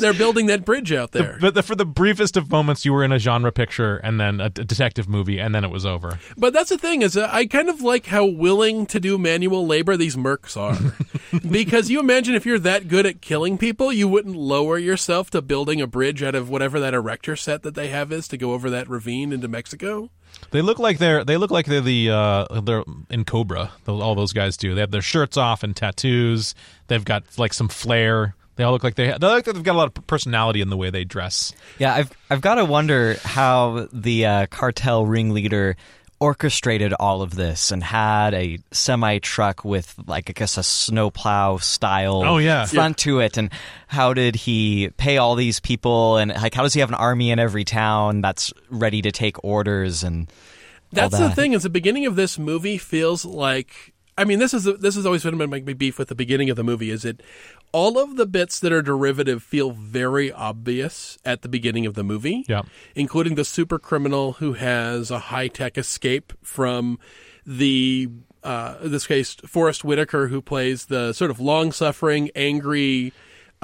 they're 0.00 0.14
building 0.14 0.46
that 0.46 0.64
bridge 0.64 0.92
out 0.92 1.12
there. 1.12 1.38
But 1.40 1.54
the, 1.54 1.62
for 1.62 1.74
the 1.74 1.84
briefest 1.84 2.36
of 2.36 2.50
moments, 2.50 2.84
you 2.84 2.92
were 2.92 3.04
in 3.04 3.12
a 3.12 3.18
genre 3.18 3.52
picture, 3.52 3.96
and 3.96 4.20
then 4.20 4.40
a 4.40 4.48
detective 4.50 5.08
movie, 5.08 5.38
and 5.38 5.54
then 5.54 5.64
it 5.64 5.70
was 5.70 5.84
over. 5.84 6.18
But 6.36 6.52
that's 6.52 6.70
the 6.70 6.78
thing 6.78 7.02
is, 7.02 7.16
I 7.16 7.46
kind 7.46 7.68
of 7.68 7.80
like 7.82 8.06
how 8.06 8.24
willing 8.24 8.86
to 8.86 9.00
do 9.00 9.18
manual 9.18 9.66
labor 9.66 9.96
these 9.96 10.16
mercs 10.16 10.56
are, 10.56 10.94
because 11.50 11.90
you 11.90 12.00
imagine 12.00 12.34
if 12.34 12.46
you're 12.46 12.58
that 12.60 12.88
good 12.88 13.06
at 13.06 13.20
killing 13.20 13.58
people, 13.58 13.92
you 13.92 14.08
wouldn't 14.08 14.36
lower 14.36 14.78
yourself 14.78 15.30
to 15.30 15.42
building 15.42 15.80
a 15.80 15.86
bridge 15.86 16.22
out 16.22 16.34
of 16.34 16.48
whatever 16.48 16.80
that 16.80 16.94
erector 16.94 17.36
set 17.36 17.62
that 17.62 17.74
they 17.74 17.88
have 17.88 18.12
is 18.12 18.28
to 18.28 18.36
go 18.36 18.52
over 18.52 18.70
that 18.70 18.88
ravine 18.88 19.32
into 19.32 19.48
Mexico. 19.48 20.10
They 20.50 20.62
look 20.62 20.78
like 20.78 20.98
they're 20.98 21.24
they 21.24 21.36
look 21.36 21.50
like 21.50 21.66
they're 21.66 21.80
the 21.80 22.10
uh, 22.10 22.60
they're 22.60 22.84
in 23.10 23.24
Cobra. 23.24 23.72
All 23.86 24.14
those 24.14 24.32
guys 24.32 24.56
do. 24.56 24.74
They 24.74 24.80
have 24.80 24.90
their 24.90 25.02
shirts 25.02 25.36
off 25.36 25.62
and 25.62 25.74
tattoos. 25.74 26.54
They've 26.88 27.04
got 27.04 27.24
like 27.38 27.52
some 27.52 27.68
flair. 27.68 28.34
They 28.56 28.64
all 28.64 28.72
look 28.72 28.84
like 28.84 28.94
they 28.94 29.06
they 29.06 29.12
look 29.12 29.22
like 29.22 29.44
they've 29.46 29.62
got 29.62 29.74
a 29.74 29.78
lot 29.78 29.96
of 29.98 30.06
personality 30.06 30.60
in 30.60 30.70
the 30.70 30.76
way 30.76 30.90
they 30.90 31.04
dress. 31.04 31.52
Yeah, 31.78 31.94
I've 31.94 32.10
I've 32.30 32.40
got 32.40 32.54
to 32.56 32.64
wonder 32.64 33.16
how 33.24 33.88
the 33.92 34.26
uh, 34.26 34.46
cartel 34.46 35.04
ringleader 35.06 35.76
orchestrated 36.20 36.92
all 36.94 37.20
of 37.22 37.34
this 37.34 37.70
and 37.72 37.82
had 37.82 38.32
a 38.34 38.58
semi 38.70 39.18
truck 39.18 39.64
with 39.64 39.94
like 40.06 40.30
I 40.30 40.32
guess 40.32 40.56
a 40.56 40.62
snowplow 40.62 41.58
style 41.58 42.22
Oh, 42.24 42.38
yeah. 42.38 42.64
front 42.66 42.98
to 42.98 43.18
it 43.18 43.36
and 43.36 43.50
how 43.88 44.14
did 44.14 44.36
he 44.36 44.90
pay 44.96 45.18
all 45.18 45.34
these 45.34 45.60
people 45.60 46.16
and 46.16 46.30
like 46.30 46.54
how 46.54 46.62
does 46.62 46.72
he 46.72 46.80
have 46.80 46.88
an 46.88 46.94
army 46.94 47.30
in 47.30 47.38
every 47.38 47.64
town 47.64 48.20
that's 48.22 48.52
ready 48.70 49.02
to 49.02 49.10
take 49.12 49.42
orders 49.44 50.02
and 50.04 50.28
That's 50.92 51.12
all 51.14 51.20
the 51.20 51.26
that? 51.28 51.34
thing. 51.34 51.52
Is 51.52 51.64
the 51.64 51.68
beginning 51.68 52.06
of 52.06 52.14
this 52.16 52.38
movie 52.38 52.78
feels 52.78 53.24
like. 53.24 53.92
I 54.16 54.22
mean, 54.24 54.38
this 54.38 54.54
is 54.54 54.62
this 54.64 54.94
has 54.94 55.04
always 55.04 55.24
been 55.24 55.36
my 55.36 55.46
big 55.58 55.76
beef 55.76 55.98
with 55.98 56.06
the 56.06 56.14
beginning 56.14 56.48
of 56.48 56.54
the 56.56 56.62
movie. 56.62 56.90
Is 56.90 57.04
it 57.04 57.20
all 57.74 57.98
of 57.98 58.14
the 58.14 58.24
bits 58.24 58.60
that 58.60 58.72
are 58.72 58.82
derivative 58.82 59.42
feel 59.42 59.72
very 59.72 60.30
obvious 60.30 61.18
at 61.24 61.42
the 61.42 61.48
beginning 61.48 61.84
of 61.86 61.94
the 61.94 62.04
movie? 62.04 62.44
Yeah. 62.48 62.62
including 62.94 63.34
the 63.34 63.44
super 63.44 63.80
criminal 63.80 64.34
who 64.34 64.52
has 64.52 65.10
a 65.10 65.18
high 65.18 65.48
tech 65.48 65.76
escape 65.76 66.32
from 66.42 66.98
the. 67.44 68.08
Uh, 68.44 68.76
in 68.82 68.92
this 68.92 69.06
case, 69.06 69.34
Forest 69.46 69.84
Whitaker, 69.84 70.28
who 70.28 70.42
plays 70.42 70.86
the 70.86 71.14
sort 71.14 71.30
of 71.30 71.40
long 71.40 71.72
suffering, 71.72 72.30
angry 72.36 73.12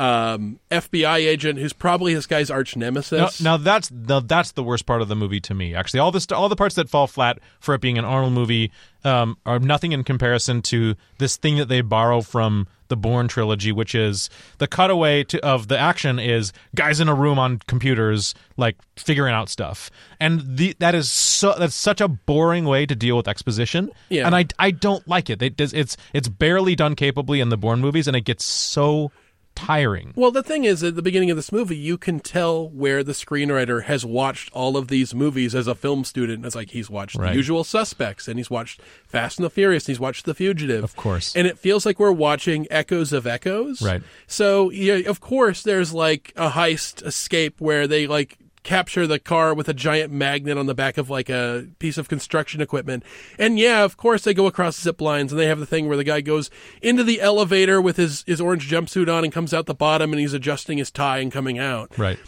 um, 0.00 0.58
FBI 0.70 1.18
agent 1.18 1.58
who's 1.58 1.74
probably 1.74 2.14
this 2.14 2.26
guy's 2.26 2.50
arch 2.50 2.74
Now, 2.74 2.86
nemesis. 2.86 3.40
now 3.42 3.58
that's 3.58 3.90
now 3.90 4.20
that's 4.20 4.52
the 4.52 4.62
worst 4.62 4.86
part 4.86 5.02
of 5.02 5.08
the 5.08 5.14
movie 5.16 5.40
to 5.40 5.54
me. 5.54 5.74
Actually, 5.74 6.00
all 6.00 6.10
this 6.10 6.26
all 6.32 6.48
the 6.48 6.56
parts 6.56 6.74
that 6.76 6.88
fall 6.88 7.06
flat 7.06 7.38
for 7.60 7.74
it 7.74 7.82
being 7.82 7.98
an 7.98 8.06
Arnold 8.06 8.32
movie 8.32 8.72
um, 9.04 9.36
are 9.44 9.58
nothing 9.58 9.92
in 9.92 10.02
comparison 10.02 10.62
to 10.62 10.94
this 11.18 11.36
thing 11.36 11.58
that 11.58 11.68
they 11.68 11.82
borrow 11.82 12.22
from 12.22 12.66
the 12.88 12.96
Bourne 12.96 13.28
trilogy, 13.28 13.72
which 13.72 13.94
is 13.94 14.30
the 14.58 14.66
cutaway 14.66 15.22
to, 15.24 15.38
of 15.44 15.68
the 15.68 15.78
action 15.78 16.18
is 16.18 16.52
guys 16.74 16.98
in 16.98 17.08
a 17.08 17.14
room 17.14 17.38
on 17.38 17.58
computers 17.68 18.34
like 18.56 18.76
figuring 18.96 19.34
out 19.34 19.50
stuff, 19.50 19.90
and 20.18 20.42
the, 20.56 20.74
that 20.78 20.94
is 20.94 21.10
so 21.10 21.54
that's 21.58 21.74
such 21.74 22.00
a 22.00 22.08
boring 22.08 22.64
way 22.64 22.86
to 22.86 22.94
deal 22.96 23.18
with 23.18 23.28
exposition. 23.28 23.90
Yeah. 24.08 24.26
and 24.26 24.34
I 24.34 24.46
I 24.58 24.70
don't 24.70 25.06
like 25.06 25.28
it. 25.28 25.42
It 25.42 25.56
does 25.58 25.74
it's 25.74 25.98
it's 26.14 26.28
barely 26.28 26.74
done 26.74 26.96
capably 26.96 27.40
in 27.40 27.50
the 27.50 27.58
Bourne 27.58 27.80
movies, 27.80 28.08
and 28.08 28.16
it 28.16 28.22
gets 28.22 28.46
so 28.46 29.12
tiring. 29.54 30.12
Well, 30.16 30.30
the 30.30 30.42
thing 30.42 30.64
is, 30.64 30.82
at 30.82 30.96
the 30.96 31.02
beginning 31.02 31.30
of 31.30 31.36
this 31.36 31.52
movie, 31.52 31.76
you 31.76 31.98
can 31.98 32.20
tell 32.20 32.68
where 32.68 33.04
the 33.04 33.12
screenwriter 33.12 33.84
has 33.84 34.04
watched 34.04 34.50
all 34.52 34.76
of 34.76 34.88
these 34.88 35.14
movies 35.14 35.54
as 35.54 35.66
a 35.66 35.74
film 35.74 36.04
student. 36.04 36.44
It's 36.44 36.54
like 36.54 36.70
he's 36.70 36.88
watched 36.88 37.16
Right. 37.16 37.30
The 37.30 37.36
Usual 37.36 37.64
Suspects, 37.64 38.26
and 38.28 38.38
he's 38.38 38.50
watched 38.50 38.80
Fast 39.06 39.38
and 39.38 39.44
the 39.44 39.50
Furious, 39.50 39.84
and 39.84 39.92
he's 39.92 40.00
watched 40.00 40.24
The 40.24 40.34
Fugitive. 40.34 40.82
Of 40.82 40.96
course. 40.96 41.36
And 41.36 41.46
it 41.46 41.58
feels 41.58 41.84
like 41.84 41.98
we're 41.98 42.12
watching 42.12 42.66
echoes 42.70 43.12
of 43.12 43.26
echoes. 43.26 43.82
Right. 43.82 44.02
So, 44.26 44.70
yeah, 44.70 45.08
of 45.08 45.20
course, 45.20 45.62
there's 45.62 45.92
like 45.92 46.32
a 46.36 46.50
heist 46.50 47.04
escape 47.04 47.60
where 47.60 47.86
they 47.86 48.06
like 48.06 48.38
capture 48.62 49.07
the 49.07 49.18
car 49.18 49.55
with 49.55 49.68
a 49.68 49.75
giant 49.75 50.12
magnet 50.12 50.59
on 50.59 50.66
the 50.66 50.75
back 50.75 50.99
of 50.99 51.09
like 51.11 51.29
a 51.29 51.66
piece 51.79 51.99
of 51.99 52.09
construction 52.09 52.61
equipment. 52.61 53.03
And 53.38 53.59
yeah, 53.59 53.85
of 53.85 53.96
course 53.96 54.25
they 54.25 54.35
go 54.35 54.46
across 54.46 54.81
zip 54.81 55.01
lines 55.01 55.33
and 55.33 55.40
they 55.40 55.46
have 55.46 55.61
the 55.61 55.66
thing 55.66 55.88
where 55.88 55.96
the 55.96 56.05
guy 56.05 56.20
goes 56.20 56.51
into 56.83 57.05
the 57.05 57.20
elevator 57.20 57.81
with 57.81 57.96
his, 57.96 58.25
his 58.27 58.40
orange 58.40 58.70
jumpsuit 58.70 59.12
on 59.12 59.25
and 59.25 59.33
comes 59.33 59.55
out 59.55 59.66
the 59.66 59.75
bottom 59.75 60.12
and 60.12 60.20
he's 60.20 60.35
adjusting 60.35 60.79
his 60.79 60.90
tie 60.90 61.18
and 61.18 61.33
coming 61.33 61.59
out. 61.59 61.96
Right. 61.99 62.18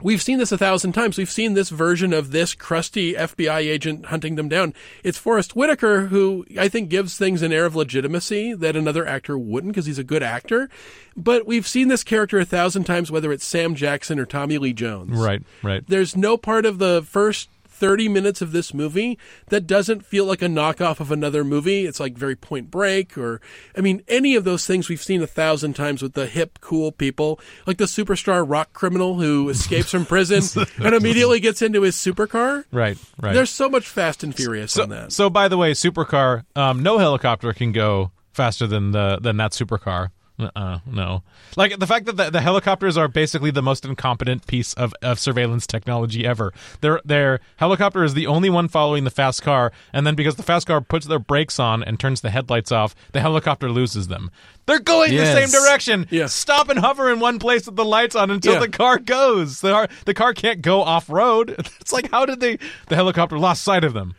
We've 0.00 0.22
seen 0.22 0.38
this 0.38 0.52
a 0.52 0.58
thousand 0.58 0.92
times. 0.92 1.18
We've 1.18 1.30
seen 1.30 1.54
this 1.54 1.70
version 1.70 2.12
of 2.12 2.30
this 2.30 2.54
crusty 2.54 3.14
FBI 3.14 3.58
agent 3.58 4.06
hunting 4.06 4.36
them 4.36 4.48
down. 4.48 4.74
It's 5.02 5.18
Forest 5.18 5.56
Whitaker 5.56 6.06
who 6.06 6.46
I 6.58 6.68
think 6.68 6.88
gives 6.88 7.18
things 7.18 7.42
an 7.42 7.52
air 7.52 7.66
of 7.66 7.74
legitimacy 7.74 8.54
that 8.54 8.76
another 8.76 9.06
actor 9.06 9.36
wouldn't 9.36 9.72
because 9.72 9.86
he's 9.86 9.98
a 9.98 10.04
good 10.04 10.22
actor. 10.22 10.68
But 11.16 11.46
we've 11.46 11.66
seen 11.66 11.88
this 11.88 12.04
character 12.04 12.38
a 12.38 12.44
thousand 12.44 12.84
times, 12.84 13.10
whether 13.10 13.32
it's 13.32 13.44
Sam 13.44 13.74
Jackson 13.74 14.20
or 14.20 14.26
Tommy 14.26 14.58
Lee 14.58 14.72
Jones. 14.72 15.18
Right. 15.18 15.42
Right. 15.62 15.84
There's 15.86 16.16
no 16.16 16.36
part 16.36 16.64
of 16.64 16.78
the 16.78 17.02
first 17.02 17.48
30 17.78 18.08
minutes 18.08 18.42
of 18.42 18.52
this 18.52 18.74
movie 18.74 19.18
that 19.50 19.66
doesn't 19.66 20.04
feel 20.04 20.24
like 20.24 20.42
a 20.42 20.46
knockoff 20.46 20.98
of 21.00 21.12
another 21.12 21.44
movie. 21.44 21.86
It's 21.86 22.00
like 22.00 22.16
very 22.18 22.34
point 22.36 22.70
break 22.70 23.16
or, 23.16 23.40
I 23.76 23.80
mean, 23.80 24.02
any 24.08 24.34
of 24.34 24.44
those 24.44 24.66
things 24.66 24.88
we've 24.88 25.02
seen 25.02 25.22
a 25.22 25.26
thousand 25.26 25.74
times 25.74 26.02
with 26.02 26.14
the 26.14 26.26
hip, 26.26 26.58
cool 26.60 26.90
people, 26.92 27.38
like 27.66 27.78
the 27.78 27.84
superstar 27.84 28.44
rock 28.48 28.72
criminal 28.72 29.14
who 29.20 29.48
escapes 29.48 29.90
from 29.92 30.04
prison 30.06 30.42
and 30.78 30.94
immediately 30.94 31.40
gets 31.40 31.62
into 31.62 31.82
his 31.82 31.94
supercar. 31.96 32.64
Right. 32.72 32.98
Right. 33.20 33.34
There's 33.34 33.50
so 33.50 33.68
much 33.68 33.88
Fast 33.88 34.24
and 34.24 34.34
Furious 34.34 34.72
So, 34.72 34.82
on 34.82 34.88
that. 34.90 35.12
so 35.12 35.30
by 35.30 35.48
the 35.48 35.56
way, 35.56 35.72
supercar, 35.72 36.44
um, 36.56 36.82
no 36.82 36.98
helicopter 36.98 37.52
can 37.52 37.72
go 37.72 38.10
faster 38.32 38.66
than 38.66 38.92
the 38.92 39.18
than 39.20 39.36
that 39.38 39.52
supercar. 39.52 40.10
Uh, 40.38 40.50
uh 40.54 40.78
no, 40.86 41.22
like 41.56 41.78
the 41.78 41.86
fact 41.86 42.06
that 42.06 42.16
the, 42.16 42.30
the 42.30 42.40
helicopters 42.40 42.96
are 42.96 43.08
basically 43.08 43.50
the 43.50 43.62
most 43.62 43.84
incompetent 43.84 44.46
piece 44.46 44.72
of, 44.74 44.94
of 45.02 45.18
surveillance 45.18 45.66
technology 45.66 46.24
ever. 46.26 46.52
Their 46.80 47.00
their 47.04 47.40
helicopter 47.56 48.04
is 48.04 48.14
the 48.14 48.26
only 48.26 48.50
one 48.50 48.68
following 48.68 49.04
the 49.04 49.10
fast 49.10 49.42
car, 49.42 49.72
and 49.92 50.06
then 50.06 50.14
because 50.14 50.36
the 50.36 50.42
fast 50.42 50.66
car 50.66 50.80
puts 50.80 51.06
their 51.06 51.18
brakes 51.18 51.58
on 51.58 51.82
and 51.82 51.98
turns 51.98 52.20
the 52.20 52.30
headlights 52.30 52.70
off, 52.70 52.94
the 53.12 53.20
helicopter 53.20 53.70
loses 53.70 54.08
them. 54.08 54.30
They're 54.66 54.78
going 54.78 55.16
the 55.16 55.24
same 55.24 55.48
direction. 55.48 56.06
Yes. 56.10 56.34
Stop 56.34 56.68
and 56.68 56.78
hover 56.78 57.10
in 57.10 57.20
one 57.20 57.38
place 57.38 57.64
with 57.66 57.76
the 57.76 57.84
lights 57.86 58.14
on 58.14 58.30
until 58.30 58.54
Yeah. 58.54 58.60
the 58.60 58.68
car 58.68 58.98
goes. 58.98 59.62
The 59.62 59.72
car, 59.72 59.88
the 60.04 60.12
car 60.14 60.34
can't 60.34 60.60
go 60.60 60.82
off 60.82 61.08
road. 61.08 61.56
It's 61.80 61.92
like 61.92 62.10
how 62.10 62.26
did 62.26 62.40
they? 62.40 62.58
The 62.88 62.96
helicopter 62.96 63.38
lost 63.38 63.62
sight 63.64 63.82
of 63.82 63.94
them. 63.94 64.14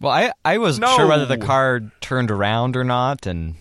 Well, 0.00 0.12
I 0.12 0.32
I 0.44 0.56
wasn't 0.58 0.86
No. 0.86 0.96
sure 0.96 1.06
whether 1.06 1.26
the 1.26 1.36
car 1.36 1.80
turned 2.00 2.30
around 2.30 2.76
or 2.76 2.84
not 2.84 3.26
and 3.26 3.56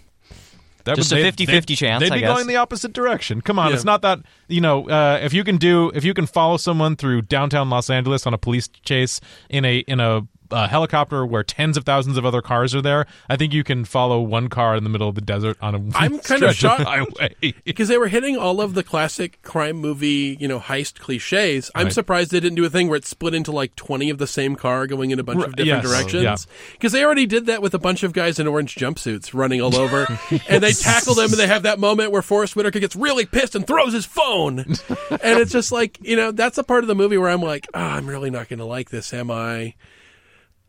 That 0.90 0.96
Just 0.98 1.12
would- 1.12 1.20
a 1.20 1.24
they- 1.24 1.32
50-50 1.32 1.46
they'd- 1.68 1.76
chance, 1.76 2.04
They'd 2.04 2.12
I 2.12 2.16
be 2.16 2.20
guess. 2.22 2.34
going 2.36 2.48
the 2.48 2.56
opposite 2.58 2.94
direction. 2.94 3.42
Come 3.42 3.60
on, 3.60 3.70
Yeah. 3.70 3.76
it's 3.76 3.86
not 3.86 4.02
that 4.02 4.20
you 4.48 4.60
know. 4.62 4.90
Uh, 4.90 5.20
if 5.22 5.34
you 5.34 5.44
can 5.44 5.58
do, 5.58 5.92
if 5.94 6.04
you 6.04 6.14
can 6.14 6.26
follow 6.26 6.58
someone 6.58 6.96
through 6.96 7.22
downtown 7.24 7.70
Los 7.70 7.90
Angeles 7.90 8.26
on 8.26 8.34
a 8.34 8.38
police 8.38 8.68
chase 8.84 9.22
in 9.50 9.66
a 9.66 9.78
in 9.88 10.00
a 10.00 10.22
a 10.52 10.68
helicopter 10.68 11.26
where 11.26 11.44
tens 11.44 11.78
of 11.78 11.84
thousands 11.84 12.18
of 12.18 12.26
other 12.26 12.42
cars 12.42 12.74
are 12.74 12.82
there. 12.82 13.06
I 13.30 13.36
think 13.36 13.54
you 13.54 13.64
can 13.64 13.86
follow 13.86 14.22
one 14.22 14.48
car 14.50 14.76
in 14.76 14.84
the 14.84 14.90
middle 14.90 15.08
of 15.08 15.16
the 15.16 15.22
desert 15.22 15.58
on 15.62 15.76
a 15.76 15.78
I'm 15.96 16.20
kind 16.20 16.44
of 16.44 16.56
shocked 16.56 16.84
highway. 16.84 17.36
because 17.64 17.88
they 17.88 17.98
were 17.98 18.08
hitting 18.08 18.38
all 18.38 18.62
of 18.62 18.74
the 18.74 18.84
classic 18.84 19.42
crime 19.44 19.78
movie, 19.78 20.38
you 20.40 20.48
know, 20.48 20.60
heist 20.60 21.00
cliches. 21.00 21.70
I'm 21.76 21.86
Right. 21.86 21.94
surprised 21.94 22.32
they 22.32 22.40
didn't 22.40 22.56
do 22.56 22.66
a 22.66 22.70
thing 22.70 22.88
where 22.88 22.98
it's 22.98 23.10
split 23.10 23.34
into 23.34 23.52
like 23.52 23.76
20 23.76 24.10
of 24.10 24.18
the 24.18 24.28
same 24.28 24.56
car 24.56 24.88
going 24.88 25.12
in 25.12 25.20
a 25.20 25.24
bunch 25.24 25.44
of 25.44 25.56
different 25.56 25.84
yes, 25.84 25.92
directions. 25.92 26.24
yeah. 26.24 26.36
Because 26.74 26.92
they 26.92 27.04
already 27.04 27.26
did 27.26 27.46
that 27.48 27.62
with 27.62 27.74
a 27.74 27.80
bunch 27.80 28.04
of 28.04 28.14
guys 28.14 28.40
in 28.40 28.48
orange 28.48 28.76
jumpsuits 28.76 29.34
running 29.34 29.62
all 29.62 29.76
over, 29.76 30.08
and 30.50 30.64
they 30.64 30.72
tackle 30.74 31.14
them, 31.16 31.26
and 31.32 31.40
they 31.40 31.48
have 31.48 31.64
that 31.64 31.80
moment 31.80 32.12
where 32.12 32.22
Forest 32.22 32.56
Whitaker 32.56 32.80
gets 32.80 32.96
really 32.96 33.26
pissed 33.26 33.56
and 33.56 33.66
throws 33.66 33.94
his 33.94 34.06
phone, 34.06 34.60
and 34.60 35.40
it's 35.40 35.52
just 35.52 35.72
like 35.72 35.98
you 36.02 36.16
know 36.16 36.32
that's 36.32 36.58
a 36.58 36.64
part 36.64 36.84
of 36.84 36.88
the 36.88 36.96
movie 36.96 37.18
where 37.18 37.30
I'm 37.30 37.42
like, 37.42 37.68
oh, 37.74 37.80
I'm 37.80 38.08
really 38.08 38.30
not 38.30 38.50
going 38.50 38.60
to 38.60 38.66
like 38.66 38.90
this, 38.90 39.14
am 39.14 39.30
I? 39.32 39.76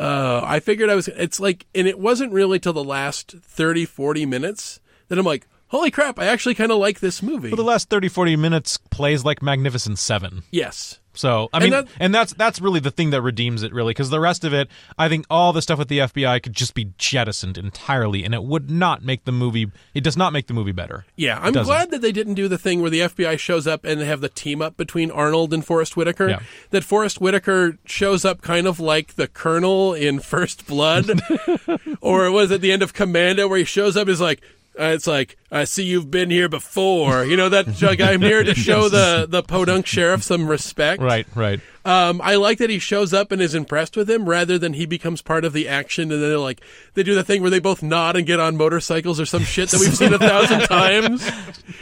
Uh, 0.00 0.40
I 0.42 0.60
figured 0.60 0.88
I 0.88 0.94
was. 0.94 1.08
It's 1.08 1.38
like, 1.40 1.66
and 1.74 1.86
it 1.86 1.98
wasn't 1.98 2.32
really 2.32 2.58
till 2.58 2.72
the 2.72 2.82
last 2.82 3.32
30, 3.32 3.84
40 3.84 4.24
minutes 4.24 4.80
that 5.08 5.18
I'm 5.18 5.26
like, 5.26 5.46
holy 5.68 5.90
crap, 5.90 6.18
I 6.18 6.24
actually 6.26 6.54
kind 6.54 6.72
of 6.72 6.78
like 6.78 7.00
this 7.00 7.22
movie. 7.22 7.50
For 7.50 7.56
the 7.56 7.62
last 7.64 7.90
30, 7.90 8.08
40 8.08 8.36
minutes 8.36 8.78
plays 8.78 9.24
like 9.24 9.42
Magnificent 9.42 9.98
Seven. 9.98 10.42
yes. 10.50 10.99
So 11.12 11.48
I 11.52 11.56
And 11.58 11.62
mean, 11.64 11.70
that- 11.72 11.88
and 11.98 12.14
that's 12.14 12.32
that's 12.34 12.60
really 12.60 12.78
the 12.80 12.90
thing 12.92 13.10
that 13.10 13.20
redeems 13.22 13.62
it, 13.62 13.72
really, 13.72 13.90
because 13.90 14.10
the 14.10 14.20
rest 14.20 14.44
of 14.44 14.54
it, 14.54 14.68
I 14.96 15.08
think, 15.08 15.26
all 15.28 15.52
the 15.52 15.60
stuff 15.60 15.78
with 15.78 15.88
the 15.88 15.98
FBI 15.98 16.40
could 16.42 16.52
just 16.52 16.72
be 16.72 16.90
jettisoned 16.98 17.58
entirely, 17.58 18.22
and 18.24 18.32
it 18.34 18.44
would 18.44 18.70
not 18.70 19.04
make 19.04 19.24
the 19.24 19.32
movie. 19.32 19.66
It 19.92 20.04
does 20.04 20.16
not 20.16 20.32
make 20.32 20.46
the 20.46 20.54
movie 20.54 20.70
better. 20.72 21.04
Yeah, 21.16 21.38
I'm 21.42 21.52
glad 21.52 21.90
that 21.90 22.00
they 22.00 22.12
didn't 22.12 22.34
do 22.34 22.46
the 22.46 22.58
thing 22.58 22.80
where 22.80 22.90
the 22.90 23.00
FBI 23.00 23.38
shows 23.38 23.66
up 23.66 23.84
and 23.84 24.00
they 24.00 24.04
have 24.06 24.20
the 24.20 24.28
team 24.28 24.62
up 24.62 24.76
between 24.76 25.10
Arnold 25.10 25.52
and 25.52 25.64
Forest 25.64 25.96
Whitaker. 25.96 26.28
Yeah. 26.28 26.40
That 26.70 26.84
Forest 26.84 27.20
Whitaker 27.20 27.76
shows 27.84 28.24
up 28.24 28.40
kind 28.40 28.66
of 28.68 28.78
like 28.78 29.14
the 29.16 29.26
Colonel 29.26 29.94
in 29.94 30.20
First 30.20 30.66
Blood, 30.66 31.20
or 32.00 32.30
was 32.30 32.50
it 32.50 32.60
the 32.60 32.72
end 32.72 32.82
of 32.82 32.92
Commando 32.94 33.48
where 33.48 33.58
he 33.58 33.64
shows 33.64 33.96
up 33.96 34.02
and 34.02 34.10
is 34.10 34.20
like. 34.20 34.40
Uh, 34.78 34.84
it's 34.94 35.06
like 35.08 35.36
I 35.52 35.64
see 35.64 35.82
you've 35.84 36.10
been 36.10 36.30
here 36.30 36.48
before. 36.48 37.24
You 37.24 37.36
know 37.36 37.48
that 37.48 37.82
like, 37.82 38.00
I'm 38.00 38.20
here 38.20 38.42
to 38.44 38.54
show 38.66 38.88
the 38.88 39.26
the 39.28 39.42
podunk 39.42 39.86
sheriff 39.86 40.22
some 40.22 40.46
respect. 40.48 41.02
Right, 41.02 41.26
right. 41.34 41.60
Um, 41.82 42.20
I 42.22 42.34
like 42.36 42.58
that 42.58 42.68
he 42.68 42.78
shows 42.78 43.14
up 43.14 43.32
and 43.32 43.40
is 43.40 43.54
impressed 43.54 43.96
with 43.96 44.08
him 44.10 44.28
rather 44.28 44.58
than 44.58 44.74
he 44.74 44.84
becomes 44.84 45.22
part 45.22 45.46
of 45.46 45.54
the 45.54 45.66
action 45.66 46.12
and 46.12 46.20
then 46.22 46.28
they're 46.28 46.38
like 46.38 46.60
they 46.92 47.02
do 47.02 47.14
the 47.14 47.24
thing 47.24 47.40
where 47.40 47.48
they 47.50 47.58
both 47.58 47.82
nod 47.82 48.16
and 48.16 48.26
get 48.26 48.38
on 48.38 48.58
motorcycles 48.58 49.18
or 49.18 49.24
some 49.24 49.42
shit 49.44 49.70
that 49.70 49.80
we've 49.80 49.96
seen 49.96 50.12
a 50.12 50.18
thousand 50.18 50.60
times. 50.68 51.26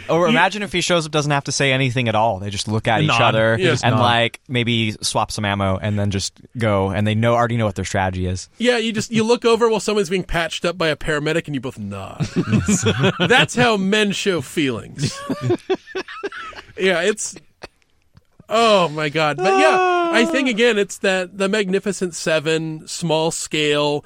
Or 0.08 0.28
imagine 0.28 0.62
if 0.62 0.72
he 0.72 0.80
shows 0.82 1.04
up, 1.04 1.10
doesn't 1.10 1.32
have 1.32 1.44
to 1.44 1.52
say 1.52 1.72
anything 1.72 2.08
at 2.08 2.14
all. 2.14 2.38
They 2.38 2.48
just 2.48 2.68
look 2.68 2.86
at 2.86 3.02
each 3.02 3.08
Nod. 3.08 3.20
other 3.22 3.56
Yeah. 3.58 3.76
And 3.82 3.96
nod. 3.96 4.00
like 4.02 4.40
maybe 4.48 4.92
swap 5.02 5.32
some 5.32 5.44
ammo 5.44 5.78
and 5.78 5.98
then 5.98 6.12
just 6.12 6.32
go, 6.56 6.90
and 6.90 7.04
they 7.04 7.16
know 7.16 7.34
already 7.34 7.56
know 7.56 7.66
what 7.66 7.74
their 7.74 7.84
strategy 7.84 8.26
is. 8.26 8.48
Yeah, 8.58 8.78
you 8.78 8.92
just 8.92 9.10
you 9.10 9.24
look 9.24 9.44
over 9.44 9.68
while 9.68 9.80
someone's 9.80 10.08
being 10.10 10.22
patched 10.24 10.64
up 10.64 10.78
by 10.78 10.88
a 10.88 10.96
paramedic 10.96 11.46
and 11.46 11.56
you 11.56 11.60
both 11.60 11.78
nod. 11.78 12.20
That's 13.18 13.56
how 13.58 13.76
men 13.76 14.12
show 14.12 14.40
feelings. 14.40 15.18
yeah, 16.76 17.02
it's 17.02 17.36
Oh 18.48 18.88
my 18.88 19.08
god. 19.08 19.36
But 19.36 19.58
yeah, 19.58 20.10
I 20.12 20.24
think 20.24 20.48
ah. 20.48 20.50
again 20.50 20.78
it's 20.78 20.98
that 20.98 21.36
the 21.36 21.48
Magnificent 21.48 22.14
7 22.14 22.88
small 22.88 23.30
scale 23.30 24.04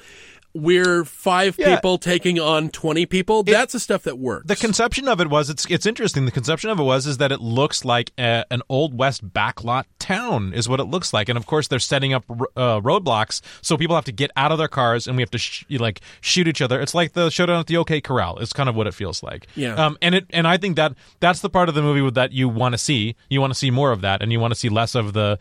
we're 0.55 1.05
five 1.05 1.57
Yeah. 1.59 1.75
people 1.77 1.97
taking 1.99 2.39
on 2.39 2.69
20 2.71 3.07
people. 3.07 3.43
That's 3.43 3.73
the 3.73 3.81
stuff 3.81 4.03
that 4.03 4.19
works. 4.19 4.47
The 4.47 4.57
conception 4.57 5.09
of 5.09 5.21
it 5.21 5.29
was 5.31 5.49
it's 5.49 5.65
it's 5.71 5.87
interesting. 5.87 6.25
The 6.27 6.31
conception 6.31 6.71
of 6.71 6.79
it 6.79 6.83
was 6.83 7.07
is 7.07 7.17
that 7.19 7.33
it 7.33 7.41
looks 7.41 7.85
like 7.85 8.13
a, 8.19 8.45
an 8.51 8.63
old 8.69 8.97
west 8.99 9.27
backlot 9.33 9.85
town 9.99 10.53
is 10.53 10.69
what 10.69 10.81
it 10.81 10.85
looks 10.85 11.13
like, 11.13 11.29
and 11.29 11.37
of 11.39 11.47
course 11.47 11.69
they're 11.69 11.79
setting 11.79 12.13
up 12.13 12.25
uh, 12.31 12.81
roadblocks 12.81 13.41
so 13.63 13.77
people 13.77 13.97
have 13.97 14.05
to 14.05 14.13
get 14.13 14.31
out 14.37 14.53
of 14.53 14.59
their 14.59 14.69
cars 14.69 15.07
and 15.07 15.17
we 15.17 15.23
have 15.23 15.31
to 15.31 15.39
sh- 15.39 15.65
like 15.71 16.01
shoot 16.21 16.47
each 16.47 16.61
other. 16.61 16.81
It's 16.81 16.95
like 16.95 17.13
the 17.15 17.31
showdown 17.31 17.61
at 17.61 17.67
the 17.67 17.77
OK 17.79 18.01
Corral. 18.01 18.39
It's 18.39 18.53
kind 18.53 18.69
of 18.69 18.77
what 18.77 18.87
it 18.87 18.95
feels 18.95 19.23
like. 19.23 19.47
Yeah. 19.55 19.75
Um. 19.75 19.97
And 20.03 20.15
it 20.15 20.27
and 20.31 20.47
I 20.47 20.57
think 20.59 20.77
that 20.77 20.95
that's 21.21 21.41
the 21.41 21.51
part 21.51 21.69
of 21.69 21.75
the 21.75 21.83
movie 21.83 22.11
that 22.11 22.33
you 22.33 22.49
want 22.49 22.73
to 22.75 22.79
see. 22.79 23.17
You 23.31 23.41
want 23.41 23.53
to 23.53 23.59
see 23.59 23.71
more 23.71 23.93
of 23.93 24.01
that, 24.03 24.21
and 24.23 24.31
you 24.33 24.39
want 24.41 24.53
to 24.53 24.59
see 24.61 24.69
less 24.69 24.95
of 24.95 25.13
the 25.15 25.39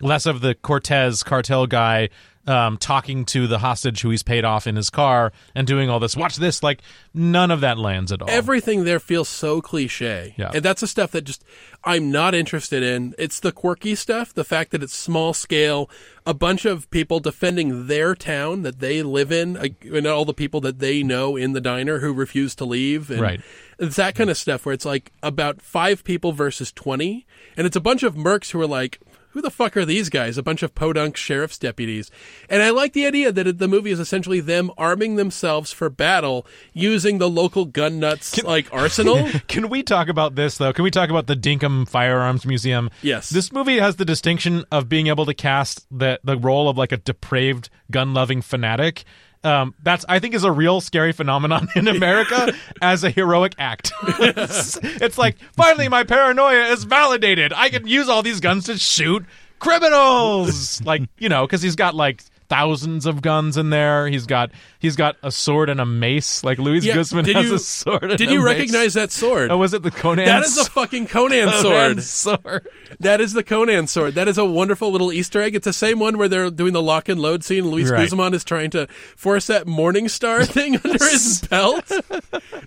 less 0.00 0.26
of 0.26 0.40
the 0.40 0.54
Cortez 0.54 1.22
cartel 1.22 1.66
guy 1.66 2.08
um, 2.46 2.76
talking 2.76 3.24
to 3.26 3.46
the 3.46 3.58
hostage 3.58 4.02
who 4.02 4.10
he's 4.10 4.22
paid 4.22 4.44
off 4.44 4.66
in 4.66 4.76
his 4.76 4.90
car 4.90 5.32
and 5.54 5.66
doing 5.66 5.88
all 5.88 6.00
this. 6.00 6.16
Watch 6.16 6.36
this. 6.36 6.62
Like 6.62 6.82
none 7.12 7.50
of 7.50 7.60
that 7.60 7.78
lands 7.78 8.12
at 8.12 8.20
all. 8.22 8.30
Everything 8.30 8.84
there 8.84 9.00
feels 9.00 9.28
so 9.28 9.60
cliche. 9.60 10.34
Yeah. 10.36 10.50
And 10.54 10.62
that's 10.64 10.80
the 10.80 10.86
stuff 10.86 11.12
that 11.12 11.22
just 11.22 11.44
I'm 11.84 12.10
not 12.10 12.34
interested 12.34 12.82
in. 12.82 13.14
It's 13.18 13.40
the 13.40 13.52
quirky 13.52 13.94
stuff, 13.94 14.32
the 14.32 14.44
fact 14.44 14.70
that 14.72 14.82
it's 14.82 14.94
small 14.94 15.32
scale, 15.32 15.90
a 16.26 16.34
bunch 16.34 16.64
of 16.64 16.90
people 16.90 17.20
defending 17.20 17.86
their 17.86 18.14
town 18.14 18.62
that 18.62 18.80
they 18.80 19.02
live 19.02 19.30
in, 19.32 19.56
uh, 19.56 19.68
and 19.92 20.06
all 20.06 20.24
the 20.24 20.34
people 20.34 20.60
that 20.62 20.78
they 20.78 21.02
know 21.02 21.36
in 21.36 21.52
the 21.52 21.60
diner 21.60 22.00
who 22.00 22.12
refuse 22.12 22.54
to 22.56 22.64
leave. 22.64 23.10
And 23.10 23.20
Right. 23.20 23.40
It's 23.78 23.96
that 23.96 24.14
kind 24.14 24.30
of 24.30 24.36
stuff 24.36 24.64
where 24.64 24.72
it's 24.72 24.84
like 24.84 25.12
about 25.22 25.60
five 25.60 26.04
people 26.04 26.32
versus 26.32 26.72
20. 26.72 27.26
And 27.56 27.66
it's 27.66 27.76
a 27.76 27.80
bunch 27.80 28.02
of 28.02 28.14
mercs 28.14 28.52
who 28.52 28.60
are 28.60 28.66
like, 28.66 29.00
who 29.34 29.42
the 29.42 29.50
fuck 29.50 29.76
are 29.76 29.84
these 29.84 30.08
guys? 30.08 30.38
A 30.38 30.42
bunch 30.42 30.62
of 30.62 30.74
podunk 30.76 31.16
sheriff's 31.16 31.58
deputies. 31.58 32.08
And 32.48 32.62
I 32.62 32.70
like 32.70 32.92
the 32.92 33.04
idea 33.04 33.32
that 33.32 33.58
the 33.58 33.68
movie 33.68 33.90
is 33.90 33.98
essentially 33.98 34.38
them 34.38 34.70
arming 34.78 35.16
themselves 35.16 35.72
for 35.72 35.90
battle 35.90 36.46
using 36.72 37.18
the 37.18 37.28
local 37.28 37.64
gun 37.64 37.98
nuts 37.98 38.42
like 38.44 38.72
arsenal. 38.72 39.28
Can 39.48 39.68
we 39.68 39.82
talk 39.82 40.06
about 40.06 40.36
this 40.36 40.56
though? 40.56 40.72
Can 40.72 40.84
we 40.84 40.90
talk 40.92 41.10
about 41.10 41.26
the 41.26 41.34
Dinkum 41.34 41.88
Firearms 41.88 42.46
Museum? 42.46 42.90
Yes. 43.02 43.28
This 43.28 43.52
movie 43.52 43.80
has 43.80 43.96
the 43.96 44.04
distinction 44.04 44.64
of 44.70 44.88
being 44.88 45.08
able 45.08 45.26
to 45.26 45.34
cast 45.34 45.84
the 45.90 46.20
the 46.22 46.38
role 46.38 46.68
of 46.68 46.78
like 46.78 46.92
a 46.92 46.96
depraved 46.96 47.70
gun-loving 47.90 48.40
fanatic. 48.40 49.04
Um, 49.44 49.74
that's 49.82 50.06
I 50.08 50.18
think 50.18 50.34
is 50.34 50.42
a 50.44 50.50
real 50.50 50.80
scary 50.80 51.12
phenomenon 51.12 51.68
in 51.76 51.86
America 51.86 52.54
as 52.82 53.04
a 53.04 53.10
heroic 53.10 53.54
act. 53.58 53.92
it's, 54.02 54.78
it's 54.82 55.18
like 55.18 55.36
finally 55.52 55.88
my 55.88 56.02
paranoia 56.02 56.64
is 56.68 56.84
validated. 56.84 57.52
I 57.52 57.68
can 57.68 57.86
use 57.86 58.08
all 58.08 58.22
these 58.22 58.40
guns 58.40 58.64
to 58.64 58.78
shoot 58.78 59.24
criminals. 59.58 60.82
like 60.82 61.02
you 61.18 61.28
know, 61.28 61.46
because 61.46 61.62
he's 61.62 61.76
got 61.76 61.94
like 61.94 62.22
thousands 62.48 63.06
of 63.06 63.22
guns 63.22 63.56
in 63.56 63.70
there. 63.70 64.06
He's 64.08 64.26
got 64.26 64.50
he's 64.78 64.96
got 64.96 65.16
a 65.22 65.30
sword 65.30 65.70
and 65.70 65.80
a 65.80 65.86
mace. 65.86 66.44
Like 66.44 66.58
Louis 66.58 66.84
Yeah, 66.84 66.94
Guzman 66.94 67.24
did 67.24 67.36
has 67.36 67.46
you- 67.46 67.54
a 67.54 67.58
sword. 67.58 68.04
And 68.04 68.18
Did 68.18 68.28
a 68.28 68.32
you 68.32 68.38
mace. 68.44 68.54
recognize 68.54 68.94
that 68.94 69.10
sword? 69.12 69.50
Oh, 69.50 69.56
was 69.58 69.74
it 69.74 69.82
the 69.82 69.90
Conan? 69.90 70.24
that 70.26 70.42
is 70.44 70.56
the 70.56 70.64
fucking 70.70 71.06
Conan 71.08 71.50
sword. 71.62 72.02
sword. 72.02 72.68
That 73.00 73.20
is 73.20 73.32
the 73.32 73.42
Conan 73.42 73.86
sword. 73.86 74.14
That 74.14 74.28
is 74.28 74.38
a 74.38 74.44
wonderful 74.44 74.90
little 74.92 75.12
Easter 75.12 75.40
egg. 75.42 75.54
It's 75.54 75.64
the 75.64 75.72
same 75.72 75.98
one 75.98 76.18
where 76.18 76.28
they're 76.28 76.50
doing 76.50 76.72
the 76.72 76.82
lock 76.82 77.08
and 77.08 77.20
load 77.20 77.42
scene. 77.44 77.68
Luis 77.68 77.90
Right. 77.90 78.00
Guzman 78.02 78.34
is 78.34 78.44
trying 78.44 78.70
to 78.70 78.86
force 79.16 79.46
that 79.48 79.66
Morning 79.66 80.08
Star 80.08 80.44
thing 80.44 80.76
under 80.76 81.04
his 81.04 81.46
belt. 81.48 81.90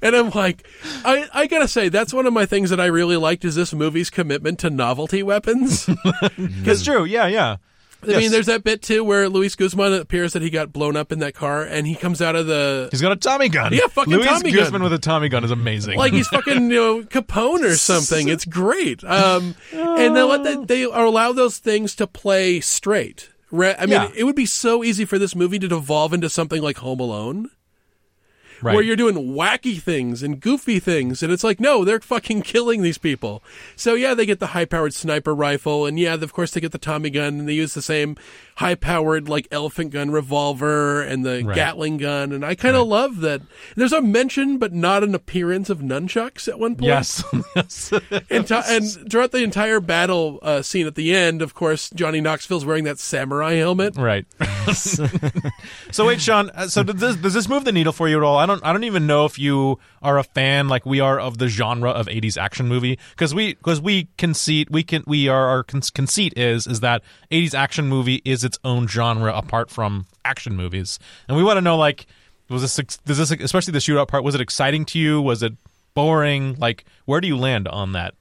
And 0.02 0.16
I'm 0.16 0.30
like, 0.32 0.68
I, 1.06 1.28
I 1.34 1.48
gotta 1.48 1.68
say, 1.68 1.90
that's 1.90 2.14
one 2.14 2.26
of 2.26 2.34
my 2.34 2.46
things 2.46 2.70
that 2.72 2.80
I 2.80 2.86
really 2.88 3.18
liked 3.18 3.46
is 3.46 3.56
this 3.56 3.74
movie's 3.74 4.10
commitment 4.10 4.60
to 4.60 4.70
novelty 4.70 5.24
weapons. 5.24 5.90
It's 6.38 6.84
true. 6.84 7.06
Yeah, 7.06 7.28
yeah. 7.28 7.58
I 8.16 8.18
mean, 8.20 8.32
there's 8.32 8.46
that 8.48 8.64
bit 8.64 8.82
too 8.82 9.04
where 9.04 9.30
Luis 9.30 9.56
Guzman 9.56 9.94
appears 9.94 10.34
that 10.34 10.42
he 10.42 10.50
got 10.50 10.72
blown 10.74 10.96
up 10.96 11.12
in 11.12 11.20
that 11.20 11.34
car 11.34 11.64
and 11.64 11.86
he 11.88 11.96
comes 11.96 12.22
out 12.22 12.36
of 12.36 12.48
the 12.48 12.88
He's 12.92 13.02
got 13.02 13.12
a 13.12 13.16
Tommy 13.16 13.50
gun. 13.50 13.74
Yeah, 13.74 13.88
fucking 13.88 14.14
Louis 14.14 14.26
Tommy 14.26 14.44
gun. 14.44 14.52
Luis 14.52 14.64
Guzman 14.66 14.84
with 14.84 14.94
a 14.94 14.98
Tommy 15.00 15.30
gun 15.30 15.44
is 15.44 15.52
amazing. 15.52 15.98
like 15.98 16.14
he's 16.14 16.28
fucking 16.28 16.70
you 16.72 16.76
know 16.78 17.02
Capone 17.04 17.64
or 17.64 17.76
something. 17.76 18.28
It's 18.28 18.46
great. 18.46 19.04
Um, 19.04 19.56
and 19.74 20.16
they 20.16 20.24
let 20.24 20.44
that 20.44 20.68
they 20.68 20.84
allow 20.84 21.32
those 21.34 21.58
things 21.58 21.96
to 21.96 22.08
play 22.08 22.60
straight. 22.62 23.30
Ra- 23.50 23.76
I 23.80 23.86
mean, 23.86 23.92
Yeah. 23.92 24.10
it 24.16 24.24
would 24.26 24.36
be 24.36 24.46
so 24.46 24.84
easy 24.84 25.06
for 25.06 25.18
this 25.18 25.34
movie 25.36 25.58
to 25.60 25.68
devolve 25.68 26.14
into 26.14 26.30
something 26.30 26.62
like 26.62 26.78
Home 26.80 27.00
Alone. 27.00 27.50
Right. 28.62 28.74
Where 28.74 28.84
you're 28.84 28.96
doing 28.96 29.16
wacky 29.16 29.82
things 29.82 30.24
and 30.24 30.40
goofy 30.40 30.80
things, 30.80 31.24
and 31.24 31.32
it's 31.32 31.44
like, 31.44 31.60
no, 31.60 31.84
they're 31.84 32.00
fucking 32.00 32.42
killing 32.44 32.82
these 32.82 32.98
people. 32.98 33.44
So 33.76 33.94
yeah, 33.94 34.14
they 34.14 34.26
get 34.26 34.40
the 34.40 34.48
high-powered 34.48 34.94
sniper 34.94 35.34
rifle, 35.34 35.86
and 35.86 36.00
yeah, 36.00 36.16
of 36.16 36.34
course 36.34 36.52
they 36.52 36.62
get 36.62 36.72
the 36.72 36.78
Tommy 36.78 37.10
gun, 37.10 37.40
and 37.40 37.50
they 37.50 37.54
use 37.54 37.74
the 37.74 37.82
same 37.82 38.18
high-powered 38.58 39.30
like 39.30 39.48
elephant 39.52 39.92
gun 39.92 40.10
revolver 40.12 41.02
and 41.02 41.24
the 41.26 41.44
Right. 41.46 41.56
Gatling 41.56 41.98
gun, 41.98 42.32
and 42.32 42.44
I 42.44 42.56
kind 42.56 42.76
of 42.76 42.88
love 42.88 43.20
that. 43.22 43.42
There's 43.76 43.94
a 43.94 44.02
mention, 44.02 44.58
but 44.58 44.74
not 44.74 45.04
an 45.04 45.14
appearance 45.14 45.70
of 45.70 45.80
nunchucks 45.80 46.48
at 46.48 46.58
one 46.60 46.76
point. 46.76 46.88
yes, 46.88 47.24
yes. 47.56 47.92
And, 48.32 48.48
to- 48.48 48.64
and 48.68 49.12
throughout 49.12 49.32
the 49.32 49.44
entire 49.44 49.80
battle 49.80 50.40
uh, 50.42 50.62
scene 50.64 50.88
at 50.88 50.96
the 50.96 51.14
end, 51.16 51.42
of 51.44 51.54
course, 51.54 51.90
Johnny 51.92 52.20
Knoxville's 52.20 52.66
wearing 52.66 52.84
that 52.86 52.98
samurai 53.00 53.54
helmet. 53.56 53.96
right. 53.96 54.26
so 55.92 56.06
wait, 56.06 56.22
Sean. 56.22 56.50
uh, 56.52 56.68
So 56.68 56.84
does 56.84 56.96
this, 57.00 57.16
does 57.18 57.34
this 57.34 57.48
move 57.50 57.64
the 57.66 57.72
needle 57.72 57.94
for 57.94 58.08
you 58.08 58.18
at 58.18 58.24
all? 58.24 58.38
I 58.38 58.46
don't. 58.46 58.64
I 58.66 58.74
don't 58.74 58.84
even 58.84 59.08
know 59.08 59.26
if 59.26 59.38
you 59.40 59.80
are 60.02 60.18
a 60.18 60.24
fan 60.24 60.68
like 60.68 60.86
we 60.86 61.00
are 61.00 61.20
of 61.20 61.38
the 61.38 61.48
genre 61.48 61.90
of 61.92 62.08
'80s 62.08 62.38
action 62.38 62.68
movie 62.68 62.98
because 63.12 63.34
we 63.34 63.54
because 63.56 63.80
we 63.82 64.10
conceit 64.18 64.70
we 64.72 64.84
can 64.84 65.04
we 65.08 65.28
are 65.28 65.48
our 65.48 65.64
con- 65.64 65.82
conceit 65.94 66.34
is 66.38 66.68
is 66.68 66.80
that 66.82 67.02
'80s 67.32 67.54
action 67.54 67.88
movie 67.88 68.22
is 68.26 68.44
its 68.48 68.58
own 68.64 68.88
genre 68.88 69.32
apart 69.32 69.70
from 69.70 70.08
action 70.26 70.56
movies, 70.56 70.98
and 71.28 71.38
we 71.38 71.44
want 71.44 71.58
to 71.58 71.62
know 71.62 71.78
like 71.78 72.08
was 72.50 72.62
this 72.64 72.98
does 73.06 73.18
this 73.18 73.32
especially 73.32 73.74
the 73.74 73.80
shootout 73.80 74.08
part 74.08 74.24
was 74.24 74.34
it 74.34 74.42
exciting 74.42 74.86
to 74.86 75.00
you? 75.00 75.22
Was 75.22 75.44
it 75.44 75.54
boring? 75.94 76.56
Like 76.58 76.86
where 77.06 77.22
do 77.22 77.28
you 77.28 77.38
land 77.38 77.68
on 77.68 77.92
that? 77.92 78.16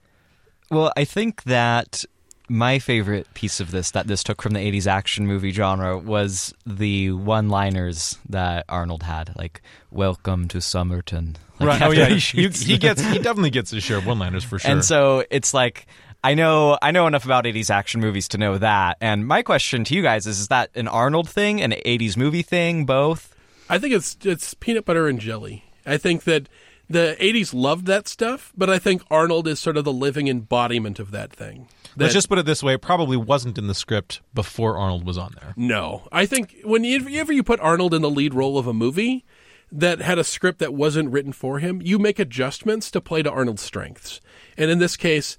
Well, 0.70 0.92
I 0.96 1.04
think 1.04 1.44
that 1.44 2.04
my 2.48 2.78
favorite 2.78 3.32
piece 3.34 3.60
of 3.60 3.70
this 3.70 3.90
that 3.92 4.06
this 4.06 4.22
took 4.22 4.40
from 4.42 4.52
the 4.52 4.60
80s 4.60 4.86
action 4.86 5.26
movie 5.26 5.50
genre 5.52 5.98
was 5.98 6.54
the 6.64 7.10
one 7.12 7.48
liners 7.48 8.18
that 8.28 8.64
Arnold 8.68 9.02
had, 9.02 9.34
like, 9.36 9.62
Welcome 9.90 10.48
to 10.48 10.58
Sommerton. 10.58 11.36
Like, 11.58 11.68
Right. 11.68 11.82
Oh 11.82 11.90
yeah. 11.90 12.06
he 12.08 12.18
He, 12.18 12.48
he 12.48 12.78
gets. 12.78 13.00
He 13.02 13.18
definitely 13.18 13.50
gets 13.50 13.70
his 13.70 13.82
share 13.82 13.96
of 13.96 14.06
one-liners 14.06 14.44
for 14.44 14.58
sure. 14.58 14.70
And 14.70 14.84
so 14.84 15.24
it's 15.30 15.54
like 15.54 15.86
I 16.26 16.34
know 16.34 16.76
I 16.82 16.90
know 16.90 17.06
enough 17.06 17.24
about 17.24 17.44
80s 17.44 17.70
action 17.70 18.00
movies 18.00 18.26
to 18.28 18.38
know 18.38 18.58
that. 18.58 18.96
And 19.00 19.28
my 19.28 19.42
question 19.42 19.84
to 19.84 19.94
you 19.94 20.02
guys 20.02 20.26
is 20.26 20.40
is 20.40 20.48
that 20.48 20.70
an 20.74 20.88
Arnold 20.88 21.28
thing, 21.28 21.60
an 21.60 21.70
80s 21.70 22.16
movie 22.16 22.42
thing, 22.42 22.84
both? 22.84 23.32
I 23.68 23.78
think 23.78 23.94
it's 23.94 24.16
it's 24.22 24.52
peanut 24.54 24.84
butter 24.84 25.06
and 25.06 25.20
jelly. 25.20 25.62
I 25.86 25.98
think 25.98 26.24
that 26.24 26.48
the 26.90 27.16
'80s 27.20 27.54
loved 27.54 27.86
that 27.86 28.08
stuff, 28.08 28.52
but 28.56 28.68
I 28.68 28.80
think 28.80 29.02
Arnold 29.08 29.46
is 29.46 29.60
sort 29.60 29.76
of 29.76 29.84
the 29.84 29.92
living 29.92 30.26
embodiment 30.26 30.98
of 30.98 31.12
that 31.12 31.32
thing. 31.32 31.68
Let's 31.96 32.12
just 32.12 32.28
put 32.28 32.38
it 32.38 32.44
this 32.44 32.60
way: 32.60 32.74
it 32.74 32.82
probably 32.82 33.16
wasn't 33.16 33.56
in 33.56 33.68
the 33.68 33.74
script 33.74 34.20
before 34.34 34.76
Arnold 34.76 35.06
was 35.06 35.16
on 35.16 35.32
there. 35.40 35.54
no. 35.56 36.08
I 36.10 36.26
think 36.26 36.56
whenever 36.64 37.32
you 37.32 37.44
put 37.44 37.60
Arnold 37.60 37.94
in 37.94 38.02
the 38.02 38.10
lead 38.10 38.34
role 38.34 38.58
of 38.58 38.66
a 38.66 38.74
movie 38.74 39.24
that 39.70 40.00
had 40.00 40.18
a 40.18 40.24
script 40.24 40.58
that 40.58 40.74
wasn't 40.74 41.10
written 41.10 41.32
for 41.32 41.60
him, 41.60 41.80
you 41.82 42.00
make 42.00 42.18
adjustments 42.18 42.90
to 42.90 43.00
play 43.00 43.22
to 43.22 43.30
Arnold's 43.30 43.62
strengths. 43.62 44.20
And 44.56 44.70
in 44.70 44.78
this 44.78 44.96
case, 44.96 45.36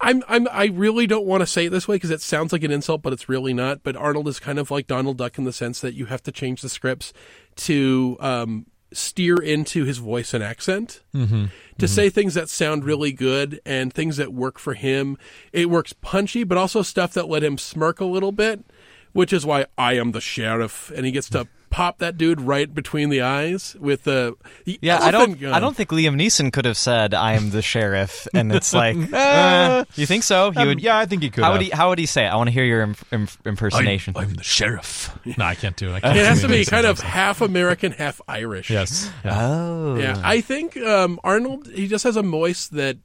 I'm, 0.00 0.22
I'm, 0.28 0.46
I 0.52 0.66
really 0.66 1.06
don't 1.06 1.26
want 1.26 1.40
to 1.40 1.46
say 1.46 1.66
it 1.66 1.70
this 1.70 1.88
way 1.88 1.96
because 1.96 2.10
it 2.10 2.20
sounds 2.20 2.52
like 2.52 2.62
an 2.62 2.70
insult, 2.70 3.02
but 3.02 3.12
it's 3.12 3.28
really 3.28 3.52
not. 3.52 3.82
But 3.82 3.96
Arnold 3.96 4.28
is 4.28 4.38
kind 4.38 4.58
of 4.58 4.70
like 4.70 4.86
Donald 4.86 5.18
Duck 5.18 5.38
in 5.38 5.44
the 5.44 5.52
sense 5.52 5.80
that 5.80 5.94
you 5.94 6.06
have 6.06 6.22
to 6.24 6.32
change 6.32 6.62
the 6.62 6.68
scripts 6.68 7.12
to 7.56 8.16
um, 8.20 8.66
steer 8.92 9.36
into 9.36 9.84
his 9.84 9.98
voice 9.98 10.34
and 10.34 10.42
accent. 10.42 11.02
Mm-hmm. 11.14 11.46
To 11.78 11.88
say 11.88 12.10
things 12.10 12.34
that 12.34 12.48
sound 12.48 12.84
really 12.84 13.12
good 13.12 13.60
and 13.64 13.92
things 13.92 14.16
that 14.16 14.32
work 14.32 14.58
for 14.58 14.74
him. 14.74 15.16
It 15.52 15.70
works 15.70 15.92
punchy, 15.92 16.44
but 16.44 16.58
also 16.58 16.82
stuff 16.82 17.12
that 17.14 17.28
let 17.28 17.44
him 17.44 17.58
smirk 17.58 18.00
a 18.00 18.04
little 18.04 18.32
bit, 18.32 18.64
which 19.12 19.32
is 19.32 19.46
why 19.46 19.66
I 19.76 19.94
am 19.94 20.12
the 20.12 20.20
sheriff, 20.20 20.92
and 20.94 21.06
he 21.06 21.12
gets 21.12 21.28
to 21.30 21.46
pop 21.70 21.98
that 21.98 22.16
dude 22.16 22.40
right 22.40 22.72
between 22.72 23.08
the 23.10 23.20
eyes 23.22 23.76
with 23.78 24.04
the, 24.04 24.34
the 24.64 24.78
Yeah, 24.82 24.98
I 25.00 25.10
don't 25.10 25.38
gun. 25.38 25.52
I 25.52 25.60
don't 25.60 25.76
think 25.76 25.90
Liam 25.90 26.14
Neeson 26.14 26.52
could 26.52 26.64
have 26.64 26.76
said 26.76 27.14
I 27.14 27.34
am 27.34 27.50
the 27.50 27.62
sheriff 27.62 28.26
and 28.34 28.52
it's 28.52 28.72
like 28.82 28.96
uh, 29.12 29.84
you 29.94 30.06
think 30.06 30.22
so? 30.22 30.50
He 30.50 30.58
Um, 30.60 30.68
would 30.68 30.80
yeah, 30.80 30.98
I 30.98 31.06
think 31.06 31.22
he 31.22 31.30
could. 31.30 31.44
How 31.44 31.52
have. 31.52 31.58
would 31.60 31.66
he 31.66 31.70
how 31.70 31.90
would 31.90 31.98
he 31.98 32.06
say 32.06 32.24
it? 32.24 32.28
I 32.28 32.36
want 32.36 32.48
to 32.48 32.52
hear 32.52 32.64
your 32.64 32.82
imp- 32.82 33.12
imp- 33.12 33.46
impersonation. 33.46 34.14
I'm 34.16 34.34
the 34.34 34.42
sheriff. 34.42 35.16
No, 35.38 35.44
I 35.44 35.54
can't 35.54 35.76
do 35.76 35.90
it. 35.90 35.94
I 35.96 36.00
can't 36.00 36.16
It 36.16 36.26
has 36.26 36.40
to 36.40 36.48
be 36.48 36.64
kind 36.64 36.86
of 36.86 36.98
half 37.00 37.40
American, 37.40 37.92
half 37.92 38.20
Irish. 38.26 38.70
Yes. 38.70 39.10
Yeah. 39.24 39.38
oh. 39.46 39.96
Yeah, 39.96 40.20
I 40.24 40.40
think 40.40 40.76
um, 40.78 41.20
Arnold 41.22 41.68
he 41.68 41.86
just 41.86 42.04
has 42.04 42.16
a 42.16 42.22
voice 42.22 42.66
that 42.68 42.96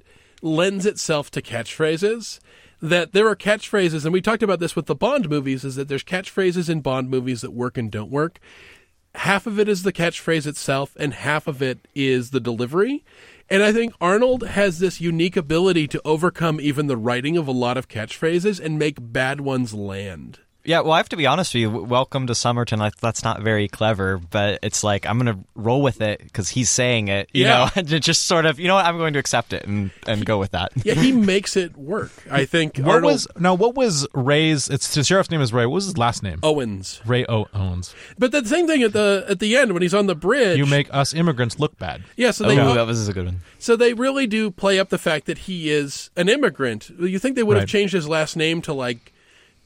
lends 0.42 0.86
itself 0.86 1.32
to 1.32 1.42
catchphrases. 1.42 2.40
That 2.84 3.14
there 3.14 3.30
are 3.30 3.36
catchphrases, 3.36 4.04
and 4.04 4.12
we 4.12 4.20
talked 4.20 4.44
about 4.44 4.60
this 4.60 4.76
with 4.76 4.88
the 4.88 4.94
Bond 4.94 5.30
movies, 5.30 5.64
is 5.64 5.76
that 5.76 5.88
there's 5.88 6.04
catchphrases 6.04 6.70
in 6.70 6.82
Bond 6.82 7.10
movies 7.10 7.40
that 7.40 7.54
work 7.54 7.78
and 7.78 7.90
don't 7.90 8.12
work. 8.12 8.42
Half 9.16 9.48
of 9.48 9.58
it 9.58 9.70
is 9.70 9.84
the 9.84 9.94
catchphrase 9.94 10.46
itself, 10.46 10.94
and 11.00 11.14
half 11.14 11.48
of 11.48 11.62
it 11.62 11.88
is 11.96 12.32
the 12.32 12.42
delivery. 12.42 13.06
And 13.50 13.64
I 13.64 13.72
think 13.72 13.94
Arnold 14.02 14.46
has 14.46 14.80
this 14.80 15.00
unique 15.00 15.38
ability 15.38 15.88
to 15.88 16.02
overcome 16.04 16.60
even 16.60 16.88
the 16.88 16.98
writing 16.98 17.38
of 17.38 17.48
a 17.48 17.52
lot 17.52 17.78
of 17.78 17.88
catchphrases 17.88 18.60
and 18.60 18.78
make 18.78 18.98
bad 19.00 19.40
ones 19.40 19.74
land. 19.74 20.40
Yeah, 20.66 20.80
well, 20.80 20.94
I 20.94 20.98
have 20.98 21.10
to 21.10 21.18
be 21.18 21.28
honest 21.28 21.54
with 21.54 21.60
you. 21.60 21.70
Welcome 21.70 22.26
to 22.28 22.34
Sommerton. 22.34 22.78
Like, 22.78 22.96
that's 22.98 23.22
not 23.22 23.42
very 23.42 23.68
clever, 23.68 24.18
but 24.18 24.60
it's 24.64 24.82
like 24.82 25.06
I'm 25.06 25.20
going 25.20 25.36
to 25.38 25.44
roll 25.56 25.82
with 25.82 26.00
it 26.00 26.24
because 26.24 26.48
he's 26.48 26.70
saying 26.70 27.10
it. 27.10 27.30
You 27.34 27.44
Yeah. 27.44 27.66
know, 27.66 27.70
and 27.76 28.02
just 28.02 28.28
sort 28.28 28.46
of, 28.46 28.62
you 28.62 28.70
know 28.70 28.76
what? 28.76 28.86
I'm 28.86 28.98
going 28.98 29.12
to 29.12 29.20
accept 29.20 29.52
it 29.52 29.66
and, 29.68 29.92
and 30.08 30.26
go 30.26 30.40
with 30.40 30.52
that. 30.52 30.72
Yeah, 30.86 30.94
he 30.94 31.12
makes 31.12 31.58
it 31.58 31.76
work. 31.76 32.12
I 32.32 32.46
think 32.46 32.78
What 32.84 32.88
Arnold 32.96 33.12
was 33.12 33.28
now? 33.38 33.56
What 33.56 33.76
was 33.76 34.08
Ray's? 34.14 34.70
It's 34.70 34.96
the 34.96 35.04
sheriff's 35.04 35.30
name 35.32 35.42
is 35.42 35.52
Ray. 35.52 35.66
What 35.66 35.76
was 35.76 35.86
his 35.86 35.98
last 35.98 36.24
name? 36.24 36.40
Owens. 36.44 37.02
Ray 37.06 37.26
o- 37.28 37.48
Owens. 37.54 37.94
But 38.18 38.32
the 38.32 38.46
same 38.46 38.66
thing 38.66 38.84
at 38.84 38.94
the 38.94 39.26
at 39.28 39.40
the 39.40 39.58
end 39.58 39.74
when 39.74 39.82
he's 39.82 39.94
on 39.94 40.08
the 40.08 40.16
bridge. 40.16 40.58
You 40.58 40.66
make 40.66 40.88
us 40.94 41.14
immigrants 41.14 41.60
look 41.60 41.78
bad. 41.78 42.04
yeah, 42.16 42.32
so 42.32 42.46
Oh, 42.46 42.48
they 42.48 42.56
that 42.56 42.88
was 42.88 43.08
a 43.10 43.14
good 43.14 43.26
one. 43.26 43.42
so 43.60 43.76
they 43.76 43.94
really 43.94 44.28
do 44.28 44.50
play 44.50 44.80
up 44.80 44.88
the 44.90 44.98
fact 44.98 45.26
that 45.26 45.40
he 45.40 45.70
is 45.70 46.10
an 46.16 46.30
immigrant. 46.30 46.90
You 47.00 47.20
think 47.20 47.36
they 47.36 47.44
would 47.44 47.58
have 47.58 47.64
Right. 47.64 47.68
changed 47.70 47.94
his 47.94 48.08
last 48.08 48.38
name 48.38 48.62
to 48.64 48.74
like 48.74 49.13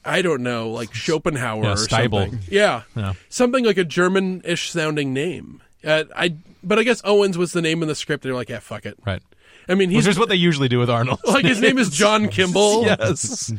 I 0.04 0.22
don't 0.22 0.42
know, 0.42 0.70
like 0.70 0.94
Schopenhauer 0.94 1.64
Yeah, 1.64 1.72
or 1.72 1.74
Steibel. 1.76 2.22
something. 2.30 2.38
Yeah, 2.50 2.82
Yeah. 2.96 3.12
something 3.28 3.64
like 3.64 3.76
a 3.78 3.84
German-ish 3.84 4.70
sounding 4.70 5.12
name. 5.12 5.60
Uh, 5.84 6.04
I 6.16 6.34
but 6.62 6.78
I 6.78 6.82
guess 6.82 7.00
Owens 7.04 7.38
was 7.38 7.52
the 7.52 7.62
name 7.62 7.82
in 7.82 7.88
the 7.88 7.94
script. 7.94 8.22
They're 8.24 8.34
like, 8.34 8.48
yeah, 8.48 8.58
fuck 8.58 8.84
it. 8.86 8.98
Right. 9.06 9.22
I 9.68 9.74
mean, 9.74 9.90
he's 9.90 10.06
Which 10.06 10.12
is 10.12 10.18
what 10.18 10.28
they 10.28 10.34
usually 10.36 10.68
do 10.68 10.78
with 10.78 10.88
Arnold. 10.90 11.20
like 11.24 11.44
his 11.44 11.60
name 11.60 11.78
is 11.78 11.90
John 11.90 12.28
Kimball. 12.28 12.82
yes. 12.86 13.52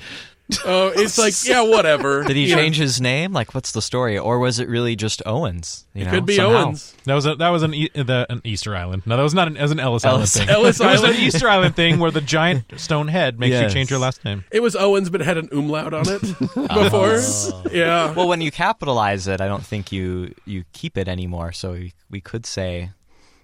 Oh, 0.66 0.92
it's 0.96 1.18
like 1.18 1.34
yeah, 1.46 1.62
whatever. 1.62 2.24
Did 2.24 2.36
he 2.36 2.46
You 2.46 2.56
know, 2.56 2.62
change 2.62 2.78
his 2.78 3.00
name? 3.00 3.34
Like, 3.34 3.54
what's 3.54 3.72
the 3.72 3.82
story? 3.84 4.18
Or 4.18 4.40
was 4.40 4.58
it 4.60 4.68
really 4.68 4.96
just 4.96 5.22
Owens? 5.26 5.86
You 5.94 6.02
It 6.02 6.06
know, 6.06 6.12
could 6.12 6.26
be 6.26 6.36
somehow? 6.38 6.66
Owens. 6.66 6.96
That 7.06 7.14
was 7.14 7.26
a, 7.28 7.36
that 7.36 7.50
was 7.50 7.62
an 7.64 7.74
e- 7.76 7.90
the, 7.94 8.26
an 8.30 8.42
Easter 8.44 8.76
Island. 8.76 9.04
No, 9.06 9.16
that 9.18 9.22
was 9.24 9.34
not 9.36 9.48
an, 9.48 9.58
as 9.58 9.70
an 9.72 9.80
Ellis, 9.80 10.04
Ellis- 10.04 10.36
Island 10.36 10.48
thing. 10.48 10.56
Ellis 10.56 10.80
it 10.80 10.86
was 10.86 11.00
Island. 11.04 11.16
an 11.18 11.22
Easter 11.24 11.50
Island 11.50 11.76
thing 11.76 12.00
where 12.00 12.10
the 12.12 12.22
giant 12.22 12.66
stone 12.80 13.08
head 13.10 13.40
makes 13.40 13.62
you 13.62 13.70
change 13.70 13.90
your 13.92 14.00
last 14.00 14.26
name. 14.26 14.44
It 14.52 14.62
was 14.62 14.76
Owens, 14.76 15.10
but 15.12 15.22
it 15.22 15.26
had 15.26 15.38
an 15.38 15.50
umlaut 15.52 15.94
on 15.94 16.06
it 16.10 16.22
before. 16.40 17.20
Oh. 17.22 17.64
Yeah. 17.72 18.12
Well, 18.14 18.28
when 18.28 18.42
you 18.42 18.50
capitalize 18.52 19.28
it, 19.28 19.42
I 19.42 19.48
don't 19.48 19.64
think 19.66 19.92
you 19.92 20.34
you 20.46 20.64
keep 20.74 20.98
it 20.98 21.08
anymore. 21.08 21.52
So 21.52 21.74
we, 21.74 21.94
we 22.10 22.22
could 22.22 22.46
say 22.48 22.90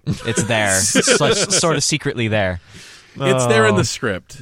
it's 0.06 0.42
there, 0.44 0.78
so, 0.80 1.32
sort 1.32 1.76
of 1.76 1.82
secretly 1.84 2.28
there. 2.28 2.60
It's 3.18 3.46
there 3.46 3.66
in 3.66 3.74
Oh. 3.74 3.78
the 3.78 3.84
script. 3.84 4.40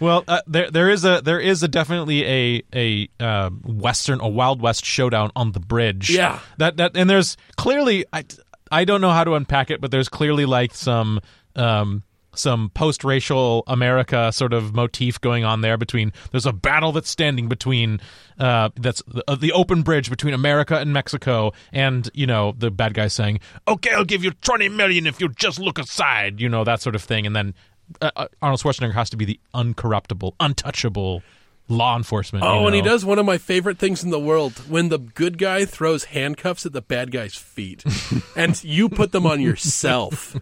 Well, 0.00 0.24
uh, 0.26 0.40
there 0.46 0.70
there 0.70 0.90
is 0.90 1.04
a 1.04 1.20
there 1.22 1.40
is 1.40 1.62
a 1.62 1.68
definitely 1.68 2.24
a 2.24 2.62
a 2.74 3.08
uh, 3.20 3.50
western 3.50 4.20
a 4.20 4.28
Wild 4.28 4.60
West 4.60 4.84
showdown 4.84 5.30
on 5.36 5.52
the 5.52 5.60
bridge. 5.60 6.10
Yeah. 6.10 6.40
that 6.58 6.76
that 6.78 6.96
and 6.96 7.08
there's 7.08 7.36
clearly 7.56 8.04
I 8.12 8.24
I 8.70 8.84
don't 8.84 9.00
know 9.00 9.10
how 9.10 9.24
to 9.24 9.34
unpack 9.34 9.70
it, 9.70 9.80
but 9.80 9.90
there's 9.90 10.08
clearly 10.08 10.46
like 10.46 10.74
some 10.74 11.20
um 11.56 12.02
some 12.36 12.70
post-racial 12.70 13.62
America 13.68 14.32
sort 14.32 14.52
of 14.52 14.74
motif 14.74 15.20
going 15.20 15.44
on 15.44 15.60
there 15.60 15.76
between 15.76 16.12
there's 16.32 16.46
a 16.46 16.52
battle 16.52 16.90
that's 16.90 17.08
standing 17.08 17.48
between 17.48 18.00
uh 18.40 18.70
that's 18.74 19.02
the, 19.06 19.22
uh, 19.28 19.36
the 19.36 19.52
open 19.52 19.82
bridge 19.82 20.10
between 20.10 20.34
America 20.34 20.76
and 20.76 20.92
Mexico 20.92 21.52
and 21.72 22.10
you 22.12 22.26
know 22.26 22.52
the 22.58 22.72
bad 22.72 22.94
guy 22.94 23.06
saying 23.06 23.38
okay 23.68 23.90
I'll 23.92 24.04
give 24.04 24.24
you 24.24 24.32
20 24.32 24.68
million 24.70 25.06
if 25.06 25.20
you 25.20 25.28
just 25.28 25.60
look 25.60 25.78
aside 25.78 26.40
you 26.40 26.48
know 26.48 26.64
that 26.64 26.80
sort 26.82 26.96
of 26.96 27.04
thing 27.04 27.24
and 27.24 27.36
then 27.36 27.54
uh, 28.00 28.10
uh, 28.16 28.28
Arnold 28.42 28.60
Schwarzenegger 28.60 28.94
has 28.94 29.10
to 29.10 29.16
be 29.16 29.24
the 29.24 29.40
uncorruptible 29.54 30.32
untouchable 30.40 31.22
law 31.66 31.96
enforcement 31.96 32.44
Oh, 32.44 32.60
you 32.60 32.66
and 32.66 32.74
he 32.74 32.82
does 32.82 33.06
one 33.06 33.18
of 33.18 33.24
my 33.24 33.38
favorite 33.38 33.78
things 33.78 34.04
in 34.04 34.10
the 34.10 34.20
world 34.20 34.52
when 34.68 34.90
the 34.90 34.98
good 34.98 35.38
guy 35.38 35.64
throws 35.64 36.04
handcuffs 36.04 36.66
at 36.66 36.74
the 36.74 36.82
bad 36.82 37.10
guy's 37.10 37.36
feet, 37.36 37.82
and 38.36 38.62
you 38.62 38.90
put 38.90 39.12
them 39.12 39.26
on 39.26 39.40
yourself. 39.40 40.36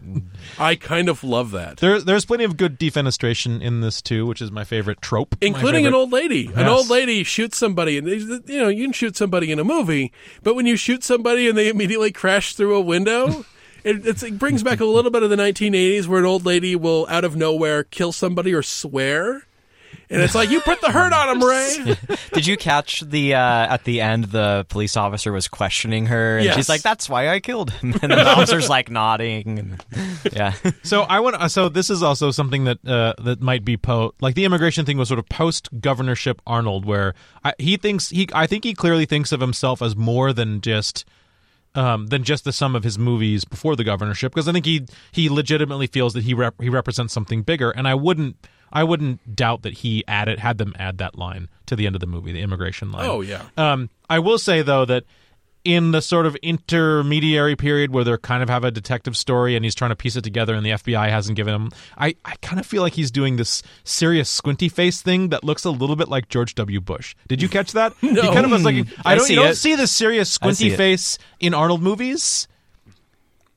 I 0.59 0.75
kind 0.75 1.09
of 1.09 1.23
love 1.23 1.53
that, 1.53 1.77
There, 1.77 2.01
there's 2.01 2.25
plenty 2.25 2.43
of 2.43 2.57
good 2.57 2.77
defenestration 2.79 3.63
in 3.63 3.83
this 3.83 4.03
too, 4.03 4.27
which 4.27 4.43
is 4.43 4.51
my 4.51 4.65
favorite 4.65 5.01
trope. 5.01 5.37
Including 5.41 5.87
an 5.87 5.95
old 5.95 6.11
lady. 6.11 6.51
An 6.57 6.67
old 6.67 6.91
lady 6.91 7.23
shoots 7.23 7.57
somebody, 7.57 7.99
and 7.99 8.07
they, 8.09 8.17
you 8.53 8.61
know 8.61 8.69
you 8.69 8.85
can 8.87 8.93
shoot 8.93 9.17
somebody 9.17 9.53
in 9.53 9.61
a 9.61 9.65
movie, 9.65 10.13
but 10.43 10.57
when 10.57 10.67
you 10.67 10.75
shoot 10.75 11.05
somebody 11.05 11.49
and 11.49 11.57
they 11.57 11.69
immediately 11.69 12.11
crash 12.11 12.55
through 12.55 12.75
a 12.75 12.81
window. 12.81 13.45
It, 13.85 14.07
it's, 14.07 14.23
it 14.23 14.39
brings 14.39 14.63
back 14.63 14.81
a 14.81 14.85
little 14.85 15.11
bit 15.11 15.23
of 15.23 15.31
the 15.31 15.37
1980s 15.37 16.07
where 16.07 16.21
an 16.21 16.25
old 16.27 16.47
lady 16.47 16.77
will 16.77 17.07
out 17.09 17.25
of 17.25 17.37
nowhere 17.37 17.85
kill 17.85 18.13
somebody 18.13 18.55
or 18.55 18.63
swear. 18.63 19.43
And 20.09 20.21
it's 20.21 20.35
like, 20.35 20.51
you 20.51 20.61
put 20.61 20.81
the 20.83 20.91
hurt 20.91 21.13
on 21.15 21.31
him, 21.37 21.43
Ray. 21.43 21.97
Did 22.35 22.47
you 22.47 22.59
catch 22.59 23.01
the 23.01 23.35
uh, 23.35 23.39
at 23.39 23.85
the 23.85 24.03
end? 24.03 24.25
The 24.25 24.67
police 24.69 24.95
officer 24.95 25.33
was 25.33 25.49
questioning 25.49 26.07
her, 26.07 26.37
and 26.37 26.45
Yes. 26.45 26.55
she's 26.57 26.69
like, 26.69 26.83
"That's 26.83 27.09
why 27.09 27.31
I 27.31 27.41
killed 27.41 27.71
him." 27.71 27.95
And 28.03 28.13
the 28.13 28.27
officer's 28.29 28.69
like 28.69 28.91
nodding. 28.91 29.59
And, 29.59 29.85
yeah, 30.31 30.53
So 30.83 31.03
I 31.03 31.21
want. 31.21 31.51
So 31.51 31.71
this 31.71 31.89
is 31.89 32.03
also 32.03 32.31
something 32.31 32.65
that 32.65 32.87
uh, 32.87 33.15
that 33.23 33.41
might 33.41 33.65
be 33.65 33.79
po 33.79 34.13
like 34.21 34.35
the 34.35 34.45
immigration 34.45 34.85
thing 34.85 34.99
was 34.99 35.09
sort 35.09 35.19
of 35.19 35.29
post 35.31 35.69
governorship 35.81 36.43
Arnold, 36.47 36.85
where 36.85 37.15
I, 37.43 37.55
he 37.59 37.79
thinks 37.79 38.11
he. 38.11 38.29
I 38.35 38.47
think 38.47 38.65
he 38.65 38.75
clearly 38.75 39.07
thinks 39.07 39.33
of 39.33 39.41
himself 39.41 39.81
as 39.81 39.97
more 39.97 40.35
than 40.35 40.61
just. 40.61 41.07
Um, 41.75 42.09
than 42.09 42.23
just 42.23 42.45
the 42.45 42.53
sum 42.53 42.77
of 42.77 42.85
his 42.85 42.99
movies 42.99 43.47
before 43.47 43.77
the 43.77 43.85
governorship, 43.85 44.33
because 44.33 44.47
I 44.47 44.53
think 44.53 44.67
he 44.67 44.85
he 45.11 45.31
legitimately 45.31 45.87
feels 45.87 46.13
that 46.13 46.23
he 46.23 46.35
rep- 46.35 46.61
he 46.61 46.69
represents 46.69 47.15
something 47.15 47.43
bigger, 47.43 47.71
and 47.71 47.89
I 47.89 47.95
wouldn't 47.95 48.37
I 48.73 48.85
wouldn't 48.85 49.35
doubt 49.35 49.63
that 49.63 49.75
he 49.79 50.05
added 50.07 50.39
had 50.39 50.59
them 50.59 50.75
add 50.79 50.99
that 50.99 51.17
line 51.17 51.49
to 51.67 51.77
the 51.77 51.87
end 51.87 51.97
of 51.97 52.01
the 52.01 52.07
movie, 52.07 52.33
the 52.33 52.41
immigration 52.41 52.93
line. 52.93 53.09
Oh, 53.09 53.23
yeah. 53.23 53.45
Um, 53.57 53.89
I 54.11 54.19
will 54.19 54.39
say 54.39 54.61
though 54.61 54.85
that 54.85 55.05
in 55.65 55.93
the 55.93 56.01
sort 56.03 56.27
of 56.27 56.35
intermediary 56.37 57.57
period 57.57 57.93
where 57.93 58.05
they're 58.05 58.19
kind 58.19 58.43
of 58.43 58.49
have 58.49 58.65
a 58.65 58.71
detective 58.71 59.17
story 59.17 59.55
and 59.55 59.65
he's 59.65 59.75
trying 59.75 59.91
to 59.91 59.97
piece 59.97 60.17
it 60.17 60.23
together 60.25 60.55
and 60.55 60.65
the 60.67 60.71
FBI 60.71 61.09
hasn't 61.09 61.37
given 61.37 61.55
him, 61.55 61.71
I, 61.97 62.17
I 62.25 62.35
kind 62.43 62.59
of 62.59 62.67
feel 62.67 62.83
like 62.83 62.95
he's 62.95 63.11
doing 63.11 63.37
this 63.37 63.63
serious 63.85 64.29
squinty 64.29 64.69
face 64.69 65.03
thing 65.03 65.29
that 65.29 65.45
looks 65.45 65.65
a 65.65 65.71
little 65.71 65.97
bit 65.97 66.09
like 66.09 66.29
George 66.29 66.55
W. 66.57 66.81
Bush. 66.81 67.15
Did 67.29 67.41
you 67.43 67.49
catch 67.49 67.73
that? 67.73 67.93
No. 68.03 68.21
He 68.21 68.29
kind 68.29 68.45
of 68.45 68.51
was 68.53 68.63
like, 68.65 68.75
mm, 68.75 68.93
I 69.07 69.13
I 69.13 69.15
don't, 69.15 69.25
see 69.25 69.33
you 69.35 69.41
don't 69.41 69.53
it. 69.53 69.57
see 69.57 69.75
this 69.75 69.91
serious 69.91 70.29
I 70.43 70.53
squinty 70.53 70.77
face 70.77 71.19
in 71.41 71.55
Arnold 71.55 71.81
movies. 71.83 72.47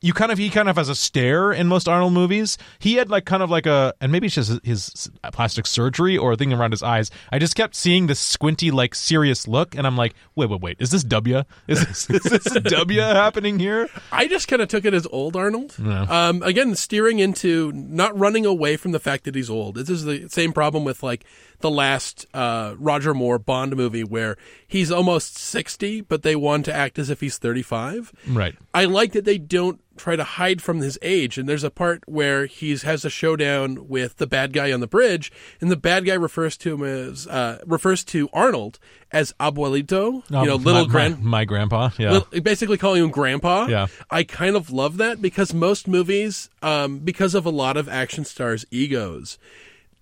You 0.06 0.14
kind 0.14 0.32
of 0.32 0.38
he 0.38 0.52
kind 0.52 0.70
of 0.70 0.76
has 0.76 0.88
a 0.88 0.94
stare 0.94 1.52
in 1.52 1.68
most 1.68 1.88
Arnold 1.88 2.14
movies. 2.14 2.60
He 2.78 2.94
had 2.94 3.10
like 3.10 3.26
kind 3.26 3.42
of 3.42 3.50
like 3.50 3.66
a 3.66 3.92
and 4.00 4.12
maybe 4.12 4.28
it's 4.28 4.36
just 4.36 4.64
his 4.64 5.10
plastic 5.34 5.66
surgery 5.66 6.16
or 6.16 6.34
a 6.34 6.36
thing 6.36 6.54
around 6.54 6.72
his 6.72 6.84
eyes. 6.84 7.10
I 7.32 7.40
just 7.40 7.56
kept 7.56 7.74
seeing 7.74 8.06
this 8.06 8.20
squinty 8.20 8.70
like 8.70 8.94
serious 8.94 9.48
look, 9.48 9.74
and 9.74 9.88
I'm 9.88 9.98
like, 9.98 10.14
wait, 10.36 10.52
wait, 10.52 10.62
wait, 10.62 10.78
is 10.80 10.92
this 10.92 11.04
W? 11.04 11.42
Is 11.68 11.84
this, 11.84 12.10
is 12.12 12.22
this 12.22 12.44
W 12.44 13.02
happening 13.02 13.58
here? 13.58 13.90
I 14.12 14.28
just 14.28 14.48
kind 14.48 14.62
of 14.62 14.68
took 14.68 14.86
it 14.86 14.94
as 14.94 15.08
old 15.08 15.36
Arnold. 15.36 15.76
Um, 15.80 16.44
again, 16.44 16.76
steering 16.76 17.18
into 17.18 17.72
not 17.72 18.16
running 18.16 18.46
away 18.46 18.78
from 18.78 18.92
the 18.92 19.00
fact 19.00 19.24
that 19.24 19.34
he's 19.34 19.50
old. 19.50 19.74
This 19.74 19.90
is 19.90 20.06
the 20.06 20.28
same 20.30 20.54
problem 20.54 20.84
with 20.84 21.02
like 21.02 21.26
the 21.62 21.72
last 21.72 22.28
uh, 22.32 22.76
Roger 22.78 23.16
Moore 23.16 23.40
Bond 23.40 23.76
movie 23.76 24.04
where 24.04 24.38
he's 24.76 24.92
almost 24.92 25.38
60, 25.38 26.02
but 26.02 26.22
they 26.22 26.36
want 26.36 26.66
to 26.66 26.74
act 26.74 27.00
as 27.00 27.10
if 27.10 27.22
he's 27.22 27.38
35. 27.38 28.12
Right. 28.28 28.56
I 28.74 28.84
like 28.86 29.14
that 29.14 29.24
they 29.24 29.38
don't 29.38 29.80
try 29.98 30.18
to 30.18 30.24
hide 30.26 30.62
from 30.62 30.80
his 30.80 31.00
age. 31.02 31.38
And 31.38 31.48
there's 31.48 31.64
a 31.64 31.70
part 31.72 32.04
where 32.06 32.46
he 32.48 32.76
has 32.76 33.06
a 33.06 33.10
showdown 33.10 33.88
with 33.88 34.18
the 34.18 34.28
bad 34.28 34.52
guy 34.52 34.74
on 34.74 34.82
the 34.82 34.88
bridge, 34.88 35.32
and 35.62 35.72
the 35.72 35.78
bad 35.78 36.06
guy 36.06 36.16
refers 36.16 36.58
to 36.58 36.74
him 36.74 36.84
as 36.84 37.26
uh, 37.28 37.62
refers 37.66 38.04
to 38.06 38.28
Arnold 38.34 38.78
as 39.12 39.34
abuelito, 39.40 40.24
you 40.30 40.46
know, 40.46 40.56
Um, 40.56 40.64
little 40.64 40.86
my, 40.86 40.92
grand. 40.92 41.20
my, 41.20 41.30
my 41.30 41.46
grandpa. 41.46 41.90
Yeah. 41.98 42.12
Little- 42.12 42.42
basically 42.42 42.78
calling 42.78 43.02
him 43.04 43.12
grandpa. 43.12 43.68
Yeah. 43.68 43.88
I 44.12 44.24
kind 44.24 44.58
of 44.58 44.70
love 44.72 44.98
that 44.98 45.22
because 45.22 45.54
most 45.54 45.88
movies, 45.88 46.50
um, 46.62 47.00
because 47.00 47.34
of 47.34 47.46
a 47.46 47.50
lot 47.50 47.78
of 47.78 47.88
action 47.88 48.26
stars' 48.26 48.66
egos, 48.72 49.38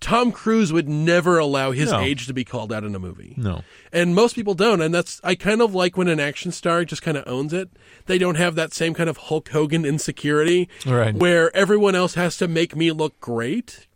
Tom 0.04 0.32
Cruise 0.32 0.70
would 0.70 0.86
never 0.86 1.38
allow 1.38 1.70
his 1.70 1.90
No. 1.90 1.98
age 2.00 2.26
to 2.26 2.34
be 2.34 2.44
called 2.44 2.70
out 2.70 2.84
in 2.84 2.94
a 2.94 2.98
movie. 2.98 3.32
no. 3.38 3.62
And 3.90 4.14
most 4.14 4.34
people 4.34 4.52
don't, 4.52 4.82
and 4.82 4.92
that's 4.94 5.18
I 5.24 5.34
kind 5.34 5.62
of 5.62 5.74
like 5.74 5.96
when 5.96 6.08
an 6.08 6.20
action 6.20 6.52
star 6.52 6.84
just 6.84 7.00
kind 7.00 7.16
of 7.16 7.24
owns 7.26 7.54
it. 7.54 7.70
They 8.04 8.18
don't 8.18 8.34
have 8.34 8.54
that 8.56 8.74
same 8.74 8.92
kind 8.92 9.08
of 9.08 9.16
Hulk 9.16 9.48
Hogan 9.48 9.86
insecurity, 9.86 10.68
Right. 10.84 11.14
where 11.14 11.54
everyone 11.56 11.94
else 11.94 12.14
has 12.16 12.36
to 12.36 12.46
make 12.48 12.76
me 12.76 12.92
look 12.92 13.18
great. 13.20 13.86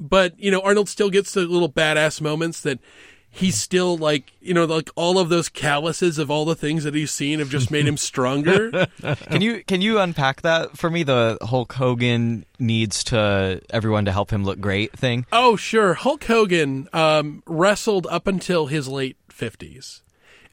But 0.00 0.32
you 0.40 0.50
know, 0.50 0.60
Arnold 0.60 0.88
still 0.88 1.10
gets 1.10 1.32
the 1.32 1.42
little 1.42 1.70
badass 1.70 2.22
moments 2.22 2.60
that 2.62 2.78
he's 3.34 3.60
still 3.60 3.96
like 3.96 4.32
you 4.40 4.54
know 4.54 4.64
like 4.64 4.88
all 4.94 5.18
of 5.18 5.28
those 5.28 5.48
calluses 5.48 6.18
of 6.18 6.30
all 6.30 6.44
the 6.44 6.54
things 6.54 6.84
that 6.84 6.94
he's 6.94 7.10
seen 7.10 7.40
have 7.40 7.50
just 7.50 7.70
made 7.70 7.86
him 7.86 7.96
stronger. 7.98 8.86
Can 9.02 9.42
you 9.42 9.62
can 9.64 9.82
you 9.82 9.98
unpack 9.98 10.42
that 10.42 10.78
for 10.78 10.88
me? 10.88 11.02
The 11.02 11.36
Hulk 11.42 11.72
Hogan 11.74 12.46
needs 12.58 13.04
to 13.04 13.60
everyone 13.70 14.04
to 14.06 14.12
help 14.12 14.30
him 14.30 14.44
look 14.44 14.60
great 14.60 14.92
thing. 14.92 15.26
Oh, 15.32 15.56
sure. 15.56 15.94
Hulk 15.94 16.24
Hogan 16.24 16.88
um, 16.92 17.42
wrestled 17.46 18.06
up 18.06 18.26
until 18.26 18.66
his 18.66 18.88
late 18.88 19.16
50s. 19.28 20.00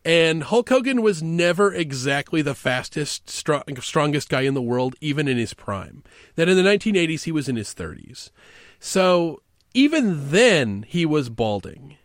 And 0.04 0.42
Hulk 0.44 0.68
Hogan 0.70 1.04
was 1.04 1.22
never 1.22 1.72
exactly 1.72 2.42
the 2.42 2.56
fastest, 2.56 3.30
strong, 3.30 3.62
strongest 3.82 4.30
guy 4.30 4.42
in 4.42 4.56
the 4.56 4.62
world, 4.62 4.96
even 5.00 5.28
in 5.28 5.38
his 5.38 5.54
prime. 5.54 6.04
That 6.36 6.50
in 6.50 6.58
the 6.58 6.64
1980s, 6.64 7.26
he 7.26 7.32
was 7.32 7.48
in 7.48 7.56
his 7.56 7.76
30s. 7.76 8.32
So 8.80 9.44
even 9.76 10.32
then, 10.32 10.86
he 10.88 11.06
was 11.06 11.30
balding. 11.30 11.98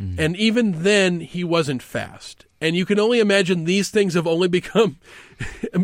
Mm-hmm. 0.00 0.20
And 0.20 0.36
even 0.36 0.82
then, 0.82 1.20
he 1.20 1.44
wasn't 1.44 1.82
fast. 1.82 2.46
And 2.60 2.76
you 2.76 2.84
can 2.84 2.98
only 2.98 3.20
imagine 3.20 3.64
these 3.64 3.90
things 3.90 4.14
have 4.14 4.26
only 4.26 4.48
become 4.60 4.98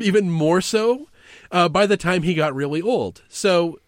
even 0.00 0.30
more 0.30 0.60
so 0.60 1.08
uh, 1.50 1.68
by 1.68 1.86
the 1.86 1.96
time 1.96 2.22
he 2.22 2.34
got 2.34 2.54
really 2.54 2.82
old. 2.82 3.22
So 3.28 3.78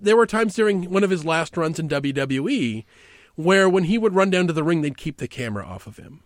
there 0.00 0.16
were 0.16 0.26
times 0.26 0.54
during 0.54 0.90
one 0.90 1.04
of 1.04 1.10
his 1.10 1.24
last 1.24 1.56
runs 1.56 1.78
in 1.78 1.88
WWE 1.88 2.84
where 3.36 3.68
when 3.68 3.84
he 3.84 3.98
would 3.98 4.14
run 4.14 4.30
down 4.30 4.46
to 4.46 4.52
the 4.52 4.64
ring, 4.64 4.82
they'd 4.82 4.96
keep 4.96 5.18
the 5.18 5.28
camera 5.28 5.64
off 5.64 5.86
of 5.86 5.96
him. 5.96 6.22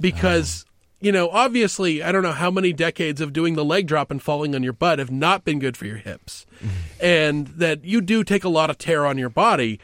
Because, 0.00 0.64
ah. 0.66 0.72
you 1.00 1.12
know, 1.12 1.28
obviously, 1.30 2.02
I 2.02 2.12
don't 2.12 2.22
know 2.22 2.32
how 2.32 2.50
many 2.50 2.72
decades 2.72 3.20
of 3.20 3.32
doing 3.32 3.54
the 3.54 3.64
leg 3.64 3.86
drop 3.86 4.10
and 4.10 4.22
falling 4.22 4.54
on 4.54 4.62
your 4.62 4.72
butt 4.72 4.98
have 4.98 5.10
not 5.10 5.44
been 5.44 5.58
good 5.58 5.76
for 5.76 5.86
your 5.86 5.96
hips. 5.96 6.46
Mm-hmm. 6.56 7.04
and 7.04 7.46
that 7.48 7.84
you 7.84 8.00
do 8.00 8.24
take 8.24 8.42
a 8.42 8.48
lot 8.48 8.70
of 8.70 8.78
tear 8.78 9.04
on 9.04 9.18
your 9.18 9.28
body. 9.28 9.78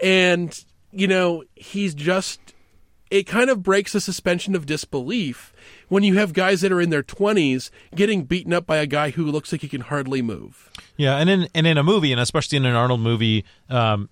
And, 0.00 0.64
you 0.92 1.06
know, 1.06 1.44
he's 1.54 1.94
just, 1.94 2.40
it 3.10 3.24
kind 3.24 3.50
of 3.50 3.62
breaks 3.62 3.92
the 3.92 4.00
suspension 4.00 4.54
of 4.54 4.66
disbelief 4.66 5.52
when 5.88 6.02
you 6.02 6.16
have 6.16 6.32
guys 6.32 6.60
that 6.60 6.72
are 6.72 6.80
in 6.80 6.90
their 6.90 7.02
20s 7.02 7.70
getting 7.94 8.24
beaten 8.24 8.52
up 8.52 8.66
by 8.66 8.78
a 8.78 8.86
guy 8.86 9.10
who 9.10 9.24
looks 9.24 9.52
like 9.52 9.60
he 9.60 9.68
can 9.68 9.82
hardly 9.82 10.22
move. 10.22 10.70
Yeah, 10.96 11.16
and 11.16 11.30
in 11.30 11.48
and 11.54 11.66
in 11.66 11.78
a 11.78 11.82
movie, 11.82 12.12
and 12.12 12.20
especially 12.20 12.56
in 12.56 12.66
an 12.66 12.74
Arnold 12.74 13.00
movie, 13.00 13.44
um, 13.68 14.10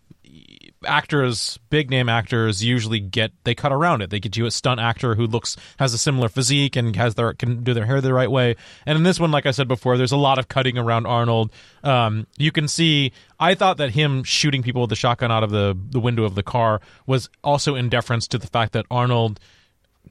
actors, 0.86 1.58
big 1.70 1.90
name 1.90 2.08
actors, 2.08 2.62
usually 2.64 3.00
get 3.00 3.32
they 3.44 3.54
cut 3.54 3.72
around 3.72 4.02
it. 4.02 4.10
They 4.10 4.20
get 4.20 4.36
you 4.36 4.46
a 4.46 4.50
stunt 4.50 4.80
actor 4.80 5.14
who 5.14 5.26
looks 5.26 5.56
has 5.78 5.94
a 5.94 5.98
similar 5.98 6.28
physique 6.28 6.76
and 6.76 6.94
has 6.96 7.14
their 7.14 7.32
can 7.34 7.62
do 7.64 7.74
their 7.74 7.86
hair 7.86 8.00
the 8.00 8.12
right 8.12 8.30
way. 8.30 8.56
And 8.86 8.96
in 8.96 9.02
this 9.02 9.18
one, 9.18 9.30
like 9.30 9.46
I 9.46 9.50
said 9.50 9.68
before, 9.68 9.96
there's 9.96 10.12
a 10.12 10.16
lot 10.16 10.38
of 10.38 10.48
cutting 10.48 10.78
around 10.78 11.06
Arnold. 11.06 11.52
Um, 11.82 12.26
you 12.36 12.52
can 12.52 12.68
see. 12.68 13.12
I 13.40 13.54
thought 13.54 13.76
that 13.76 13.90
him 13.90 14.24
shooting 14.24 14.62
people 14.62 14.82
with 14.82 14.90
the 14.90 14.96
shotgun 14.96 15.30
out 15.30 15.42
of 15.42 15.50
the 15.50 15.76
the 15.90 16.00
window 16.00 16.24
of 16.24 16.34
the 16.34 16.42
car 16.42 16.80
was 17.06 17.28
also 17.42 17.74
in 17.74 17.88
deference 17.88 18.28
to 18.28 18.38
the 18.38 18.46
fact 18.46 18.72
that 18.72 18.86
Arnold 18.90 19.40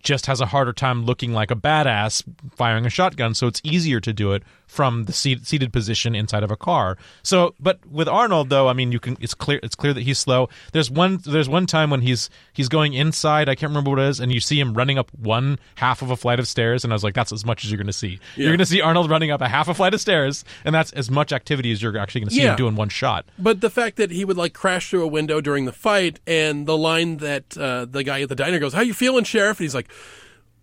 just 0.03 0.25
has 0.27 0.41
a 0.41 0.45
harder 0.47 0.73
time 0.73 1.05
looking 1.05 1.33
like 1.33 1.51
a 1.51 1.55
badass 1.55 2.23
firing 2.55 2.85
a 2.85 2.89
shotgun, 2.89 3.33
so 3.33 3.47
it's 3.47 3.61
easier 3.63 3.99
to 3.99 4.13
do 4.13 4.33
it 4.33 4.43
from 4.67 5.05
the 5.05 5.13
seat, 5.13 5.47
seated 5.47 5.71
position 5.71 6.13
inside 6.13 6.43
of 6.43 6.51
a 6.51 6.57
car. 6.57 6.97
So, 7.23 7.55
but 7.57 7.79
with 7.89 8.09
Arnold 8.09 8.49
though, 8.49 8.67
I 8.67 8.73
mean, 8.73 8.91
you 8.91 8.99
can 8.99 9.15
it's 9.21 9.33
clear 9.33 9.59
it's 9.63 9.75
clear 9.75 9.93
that 9.93 10.01
he's 10.01 10.19
slow. 10.19 10.49
There's 10.73 10.91
one 10.91 11.19
there's 11.25 11.47
one 11.47 11.65
time 11.67 11.89
when 11.89 12.01
he's 12.01 12.29
he's 12.53 12.67
going 12.67 12.93
inside, 12.93 13.47
I 13.47 13.55
can't 13.55 13.69
remember 13.69 13.91
what 13.91 13.99
it 13.99 14.07
is, 14.09 14.19
and 14.19 14.31
you 14.33 14.39
see 14.41 14.59
him 14.59 14.73
running 14.73 14.97
up 14.97 15.09
one 15.17 15.57
half 15.75 16.01
of 16.01 16.11
a 16.11 16.17
flight 16.17 16.39
of 16.39 16.47
stairs, 16.49 16.83
and 16.83 16.91
I 16.91 16.95
was 16.95 17.03
like, 17.03 17.13
that's 17.13 17.31
as 17.31 17.45
much 17.45 17.63
as 17.63 17.71
you're 17.71 17.77
going 17.77 17.87
to 17.87 17.93
see. 17.93 18.19
You're 18.35 18.49
going 18.49 18.59
to 18.59 18.65
see 18.65 18.81
Arnold 18.81 19.09
running 19.09 19.31
up 19.31 19.39
a 19.41 19.47
half 19.47 19.67
a 19.69 19.73
flight 19.73 19.93
of 19.93 20.01
stairs, 20.01 20.43
and 20.65 20.75
that's 20.75 20.91
as 20.93 21.09
much 21.09 21.31
activity 21.31 21.71
as 21.71 21.81
you're 21.81 21.97
actually 21.97 22.21
going 22.21 22.29
to 22.29 22.35
see 22.35 22.41
Yeah. 22.43 22.51
him 22.51 22.57
do 22.57 22.67
in 22.67 22.75
one 22.75 22.89
shot. 22.89 23.25
But 23.39 23.61
the 23.61 23.69
fact 23.69 23.95
that 23.97 24.11
he 24.11 24.25
would 24.25 24.37
like 24.37 24.53
crash 24.53 24.89
through 24.89 25.03
a 25.03 25.07
window 25.07 25.39
during 25.39 25.63
the 25.63 25.71
fight, 25.71 26.19
and 26.27 26.65
the 26.67 26.77
line 26.77 27.17
that 27.17 27.57
uh, 27.57 27.85
the 27.85 28.03
guy 28.03 28.21
at 28.21 28.27
the 28.29 28.35
diner 28.35 28.59
goes, 28.59 28.73
"How 28.73 28.81
you 28.81 28.93
feeling, 28.93 29.23
sheriff?" 29.23 29.59
and 29.59 29.63
he's 29.65 29.75
like, 29.75 29.86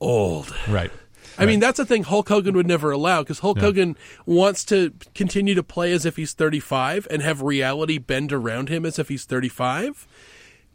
"Old." 0.01 0.55
Right. 0.69 0.91
I 1.37 1.47
mean, 1.47 1.61
that's 1.61 1.79
a 1.79 1.85
thing 1.85 2.05
Hulk 2.05 2.29
Hogan 2.29 2.55
would 2.55 2.67
never 2.67 2.93
allow 2.93 3.23
because 3.23 3.41
Hulk 3.41 3.59
Hogan 3.59 3.97
wants 4.25 4.65
to 4.67 4.93
continue 5.15 5.55
to 5.55 5.63
play 5.63 5.93
as 5.93 6.07
if 6.07 6.17
he's 6.17 6.33
35 6.33 7.09
and 7.11 7.23
have 7.23 7.43
reality 7.43 7.99
bend 7.99 8.33
around 8.33 8.69
him 8.69 8.87
as 8.87 8.99
if 8.99 9.09
he's 9.09 9.25
35 9.25 10.07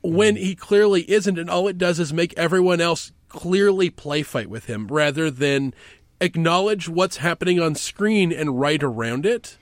when 0.02 0.36
he 0.36 0.56
clearly 0.56 1.10
isn't. 1.10 1.40
And 1.40 1.50
all 1.50 1.68
it 1.68 1.78
does 1.78 2.00
is 2.00 2.12
make 2.12 2.38
everyone 2.38 2.82
else 2.82 3.12
clearly 3.30 3.90
play 3.90 4.22
fight 4.22 4.50
with 4.50 4.66
him 4.66 4.88
rather 4.88 5.32
than 5.32 5.74
acknowledge 6.20 6.90
what's 6.90 7.18
happening 7.18 7.60
on 7.60 7.76
screen 7.76 8.32
and 8.34 8.60
write 8.60 8.84
around 8.84 9.26
it. 9.26 9.58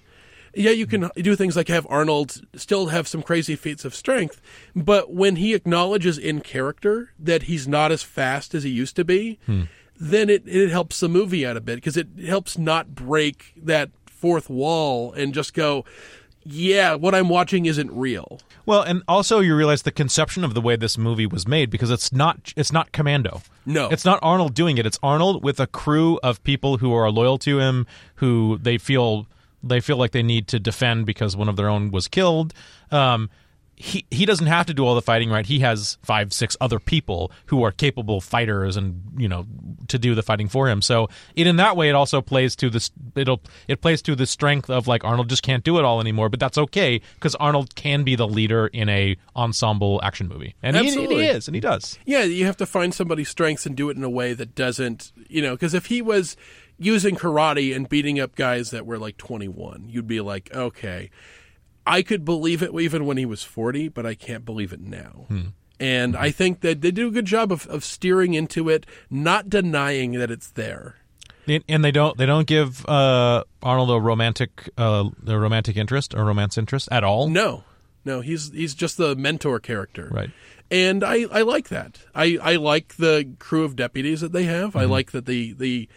Yeah, 0.53 0.71
you 0.71 0.87
can 0.87 1.09
do 1.15 1.35
things 1.35 1.55
like 1.55 1.67
have 1.67 1.87
Arnold 1.89 2.41
still 2.55 2.87
have 2.87 3.07
some 3.07 3.21
crazy 3.21 3.55
feats 3.55 3.85
of 3.85 3.93
strength, 3.93 4.41
but 4.75 5.11
when 5.11 5.37
he 5.37 5.53
acknowledges 5.53 6.17
in 6.17 6.41
character 6.41 7.11
that 7.19 7.43
he's 7.43 7.67
not 7.67 7.91
as 7.91 8.03
fast 8.03 8.55
as 8.55 8.63
he 8.63 8.69
used 8.69 8.95
to 8.95 9.05
be, 9.05 9.39
hmm. 9.45 9.63
then 9.99 10.29
it, 10.29 10.47
it 10.47 10.69
helps 10.69 10.99
the 10.99 11.09
movie 11.09 11.45
out 11.45 11.57
a 11.57 11.61
bit 11.61 11.75
because 11.75 11.97
it 11.97 12.07
helps 12.25 12.57
not 12.57 12.95
break 12.95 13.53
that 13.55 13.91
fourth 14.05 14.49
wall 14.49 15.13
and 15.13 15.33
just 15.33 15.53
go, 15.53 15.85
yeah, 16.49 16.95
what 16.95 17.13
I'm 17.13 17.27
watching 17.27 17.65
isn't 17.65 17.91
real. 17.91 18.39
Well, 18.65 18.81
and 18.81 19.03
also 19.07 19.41
you 19.41 19.55
realize 19.55 19.81
the 19.81 19.91
conception 19.91 20.43
of 20.43 20.53
the 20.53 20.61
way 20.61 20.75
this 20.75 20.97
movie 20.97 21.25
was 21.25 21.47
made 21.47 21.69
because 21.69 21.91
it's 21.91 22.13
not 22.13 22.53
it's 22.55 22.71
not 22.71 22.91
Commando. 22.91 23.41
No. 23.65 23.89
it's 23.89 24.05
not 24.05 24.19
Arnold 24.21 24.53
doing 24.53 24.77
it. 24.77 24.85
It's 24.85 24.99
Arnold 25.03 25.43
with 25.43 25.59
a 25.59 25.67
crew 25.67 26.19
of 26.23 26.41
people 26.43 26.77
who 26.77 26.93
are 26.93 27.09
loyal 27.11 27.37
to 27.39 27.59
him, 27.59 27.85
who 28.15 28.57
they 28.61 28.77
feel 28.77 29.27
they 29.63 29.79
feel 29.79 29.97
like 29.97 30.11
they 30.11 30.23
need 30.23 30.47
to 30.49 30.59
defend 30.59 31.05
because 31.05 31.35
one 31.35 31.49
of 31.49 31.55
their 31.55 31.69
own 31.69 31.91
was 31.91 32.07
killed. 32.07 32.53
Um, 32.91 33.29
he 33.79 34.05
he 34.09 34.25
doesn't 34.25 34.47
have 34.47 34.65
to 34.65 34.73
do 34.73 34.83
all 34.83 34.95
the 34.95 35.03
fighting, 35.03 35.29
right? 35.29 35.45
He 35.45 35.59
has 35.59 35.99
five, 36.01 36.33
six 36.33 36.57
other 36.59 36.79
people 36.79 37.31
who 37.45 37.61
are 37.61 37.71
capable 37.71 38.19
fighters, 38.19 38.75
and 38.75 39.03
you 39.15 39.29
know 39.29 39.45
to 39.87 39.99
do 39.99 40.15
the 40.15 40.23
fighting 40.23 40.47
for 40.47 40.67
him. 40.67 40.81
So 40.81 41.09
it 41.35 41.45
in 41.45 41.57
that 41.57 41.77
way, 41.77 41.87
it 41.87 41.93
also 41.93 42.19
plays 42.19 42.55
to 42.57 42.71
this. 42.71 42.89
It'll 43.15 43.39
it 43.67 43.81
plays 43.81 44.01
to 44.03 44.15
the 44.15 44.25
strength 44.25 44.71
of 44.71 44.87
like 44.87 45.03
Arnold 45.03 45.29
just 45.29 45.43
can't 45.43 45.63
do 45.63 45.77
it 45.77 45.85
all 45.85 46.01
anymore, 46.01 46.27
but 46.27 46.39
that's 46.39 46.57
okay 46.57 46.99
because 47.13 47.35
Arnold 47.35 47.75
can 47.75 48.03
be 48.03 48.15
the 48.15 48.27
leader 48.27 48.65
in 48.65 48.89
a 48.89 49.15
ensemble 49.35 49.99
action 50.01 50.27
movie, 50.27 50.55
and 50.63 50.75
he, 50.75 50.89
he 50.89 51.27
is, 51.27 51.47
and 51.47 51.53
he 51.53 51.61
does. 51.61 51.99
Yeah, 52.03 52.23
you 52.23 52.47
have 52.47 52.57
to 52.57 52.65
find 52.65 52.95
somebody's 52.95 53.29
strengths 53.29 53.67
and 53.67 53.75
do 53.75 53.91
it 53.91 53.97
in 53.97 54.03
a 54.03 54.09
way 54.09 54.33
that 54.33 54.55
doesn't, 54.55 55.11
you 55.29 55.43
know, 55.43 55.53
because 55.53 55.75
if 55.75 55.85
he 55.85 56.01
was 56.01 56.35
using 56.77 57.15
karate 57.15 57.75
and 57.75 57.89
beating 57.89 58.19
up 58.19 58.35
guys 58.35 58.71
that 58.71 58.85
were 58.85 58.97
like 58.97 59.17
21, 59.17 59.87
you'd 59.89 60.07
be 60.07 60.21
like, 60.21 60.53
okay, 60.53 61.09
I 61.85 62.01
could 62.01 62.25
believe 62.25 62.61
it 62.61 62.73
even 62.73 63.05
when 63.05 63.17
he 63.17 63.25
was 63.25 63.43
40, 63.43 63.89
but 63.89 64.05
I 64.05 64.13
can't 64.13 64.45
believe 64.45 64.73
it 64.73 64.81
now. 64.81 65.27
And 65.79 66.15
I 66.17 66.31
think 66.31 66.61
that 66.61 66.81
they 66.81 66.91
do 66.91 67.07
a 67.07 67.11
good 67.11 67.25
job 67.25 67.51
of, 67.51 67.67
of 67.67 67.83
steering 67.83 68.33
into 68.33 68.67
it, 68.69 68.85
not 69.09 69.49
denying 69.49 70.13
that 70.13 70.31
it's 70.31 70.49
there. 70.51 70.95
And 71.69 71.83
they 71.83 71.91
don't 71.91 72.17
they 72.17 72.25
don't 72.25 72.45
give 72.45 72.85
uh, 72.89 73.45
Arnold 73.63 73.89
a 73.89 74.01
romantic 74.01 74.69
uh, 74.77 75.09
a 75.25 75.39
romantic 75.39 75.77
interest 75.77 76.13
or 76.13 76.25
romance 76.25 76.57
interest 76.57 76.89
at 76.91 77.05
all. 77.05 77.29
No, 77.29 77.63
no, 78.03 78.19
he's 78.19 78.51
he's 78.51 78.75
just 78.75 78.97
the 78.97 79.15
mentor 79.15 79.59
character, 79.61 80.09
Right. 80.11 80.29
And 80.69 81.03
I, 81.03 81.25
I 81.31 81.43
like 81.43 81.69
that. 81.69 81.99
I, 82.13 82.37
I 82.41 82.55
like 82.57 82.97
the 82.97 83.35
crew 83.39 83.63
of 83.63 83.77
deputies 83.77 84.19
that 84.19 84.33
they 84.33 84.43
have. 84.43 84.75
I 84.75 84.83
like 84.83 85.11
that 85.11 85.25
the 85.25 85.53
the 85.53 85.87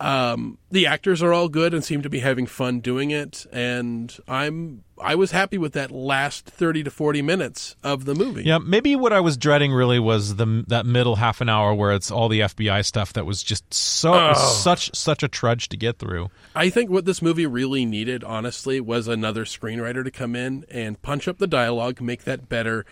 Um, 0.00 0.58
the 0.70 0.86
actors 0.86 1.22
are 1.24 1.32
all 1.32 1.48
good 1.48 1.74
and 1.74 1.82
seem 1.84 2.02
to 2.02 2.08
be 2.10 2.20
having 2.20 2.46
fun 2.46 2.78
doing 2.78 3.10
it, 3.10 3.46
and 3.52 4.16
I'm 4.28 4.84
I 5.00 5.16
was 5.16 5.32
happy 5.32 5.58
with 5.58 5.72
that 5.72 5.90
last 5.90 6.44
thirty 6.46 6.84
to 6.84 6.90
forty 6.90 7.20
minutes 7.20 7.74
of 7.82 8.04
the 8.04 8.14
movie. 8.14 8.44
Yeah, 8.44 8.58
maybe 8.58 8.94
what 8.94 9.12
I 9.12 9.18
was 9.18 9.36
dreading 9.36 9.72
really 9.72 9.98
was 9.98 10.36
the 10.36 10.64
that 10.68 10.86
middle 10.86 11.16
half 11.16 11.40
an 11.40 11.48
hour 11.48 11.74
where 11.74 11.92
it's 11.92 12.12
all 12.12 12.28
the 12.28 12.40
FBI 12.40 12.84
stuff 12.84 13.12
that 13.14 13.26
was 13.26 13.42
just 13.42 13.74
so 13.74 14.12
Oh. 14.14 14.34
such 14.34 14.94
such 14.94 15.24
a 15.24 15.28
trudge 15.28 15.68
to 15.70 15.76
get 15.76 15.98
through. 15.98 16.30
I 16.54 16.70
think 16.70 16.90
what 16.90 17.04
this 17.04 17.20
movie 17.20 17.46
really 17.46 17.84
needed, 17.84 18.22
honestly, 18.22 18.80
was 18.80 19.08
another 19.08 19.44
screenwriter 19.44 20.04
to 20.04 20.12
come 20.12 20.36
in 20.36 20.64
and 20.70 21.02
punch 21.02 21.26
up 21.26 21.38
the 21.38 21.48
dialogue, 21.48 22.00
make 22.00 22.22
that 22.22 22.48
better, 22.48 22.86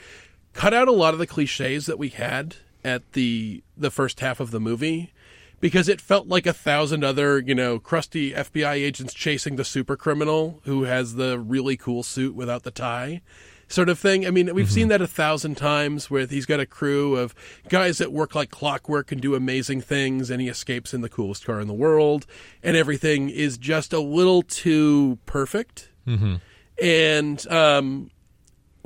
cut 0.54 0.74
out 0.74 0.88
a 0.88 0.92
lot 0.92 1.12
of 1.14 1.20
the 1.20 1.26
cliches 1.28 1.86
that 1.86 2.00
we 2.00 2.08
had 2.08 2.56
at 2.84 3.12
the 3.12 3.62
the 3.76 3.92
first 3.92 4.18
half 4.18 4.40
of 4.40 4.50
the 4.50 4.60
movie. 4.60 5.12
Because 5.58 5.88
it 5.88 6.00
felt 6.00 6.28
like 6.28 6.46
a 6.46 6.52
thousand 6.52 7.02
other, 7.02 7.38
you 7.38 7.54
know, 7.54 7.78
crusty 7.78 8.32
FBI 8.32 8.74
agents 8.74 9.14
chasing 9.14 9.56
the 9.56 9.64
super 9.64 9.96
criminal 9.96 10.60
who 10.64 10.84
has 10.84 11.14
the 11.14 11.38
really 11.38 11.76
cool 11.76 12.02
suit 12.02 12.34
without 12.34 12.62
the 12.62 12.70
tie, 12.70 13.22
sort 13.68 13.88
of 13.88 13.98
thing. 13.98 14.26
I 14.26 14.30
mean, 14.30 14.54
we've 14.54 14.70
seen 14.70 14.88
that 14.88 15.00
a 15.00 15.06
thousand 15.06 15.56
times 15.56 16.10
where 16.10 16.26
he's 16.26 16.46
got 16.46 16.60
a 16.60 16.66
crew 16.66 17.16
of 17.16 17.34
guys 17.68 17.98
that 17.98 18.12
work 18.12 18.34
like 18.34 18.50
clockwork 18.50 19.12
and 19.12 19.20
do 19.20 19.34
amazing 19.34 19.80
things, 19.80 20.30
and 20.30 20.40
he 20.40 20.48
escapes 20.48 20.94
in 20.94 21.00
the 21.00 21.08
coolest 21.08 21.44
car 21.44 21.60
in 21.60 21.68
the 21.68 21.74
world, 21.74 22.26
and 22.62 22.76
everything 22.76 23.28
is 23.28 23.58
just 23.58 23.92
a 23.92 24.00
little 24.00 24.42
too 24.42 25.18
perfect. 25.26 25.90
Mm-hmm. 26.06 26.36
And 26.82 27.46
um, 27.48 28.10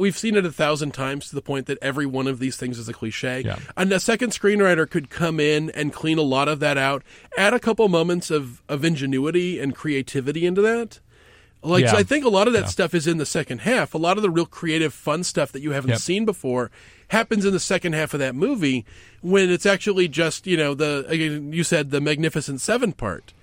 we've 0.01 0.18
seen 0.18 0.34
it 0.36 0.44
a 0.44 0.51
thousand 0.51 0.92
times 0.92 1.28
to 1.28 1.34
the 1.34 1.42
point 1.42 1.66
that 1.66 1.78
every 1.80 2.07
one 2.07 2.26
of 2.26 2.38
these 2.40 2.57
things 2.57 2.78
is 2.78 2.88
a 2.88 2.92
cliche. 2.92 3.42
Yeah. 3.44 3.59
And 3.76 3.92
a 3.92 4.01
second 4.01 4.30
screenwriter 4.30 4.88
could 4.90 5.11
come 5.11 5.38
in 5.38 5.70
and 5.70 5.92
clean 5.92 6.18
a 6.18 6.22
lot 6.22 6.48
of 6.48 6.59
that 6.61 6.76
out, 6.78 7.03
add 7.36 7.55
a 7.55 7.61
couple 7.61 7.86
moments 7.88 8.30
of, 8.30 8.62
of 8.68 8.84
ingenuity 8.84 9.61
and 9.61 9.74
creativity 9.74 10.46
into 10.46 10.62
that. 10.62 10.98
Like 11.62 11.84
Yeah. 11.84 11.90
so 11.92 11.98
I 11.98 12.03
think 12.03 12.24
a 12.24 12.30
lot 12.30 12.46
of 12.46 12.55
that 12.55 12.70
stuff 12.70 12.94
is 12.94 13.07
in 13.07 13.18
the 13.18 13.26
second 13.26 13.61
half. 13.61 13.92
A 13.92 13.98
lot 13.98 14.16
of 14.16 14.22
the 14.22 14.30
real 14.30 14.46
creative, 14.46 14.94
fun 14.94 15.22
stuff 15.22 15.53
that 15.53 15.61
you 15.61 15.72
haven't 15.72 15.90
Yep. 15.90 15.98
seen 15.98 16.24
before 16.24 16.70
happens 17.09 17.44
in 17.44 17.53
the 17.53 17.61
second 17.61 17.92
half 17.92 18.14
of 18.14 18.20
that 18.20 18.34
movie 18.34 18.86
when 19.20 19.51
it's 19.51 19.66
actually 19.66 20.09
just 20.09 20.46
you 20.46 20.57
know 20.57 20.72
the 20.72 21.05
again, 21.09 21.53
you 21.53 21.62
said 21.62 21.90
the 21.90 22.01
Magnificent 22.01 22.62
Seven 22.62 22.92
part. 22.94 23.34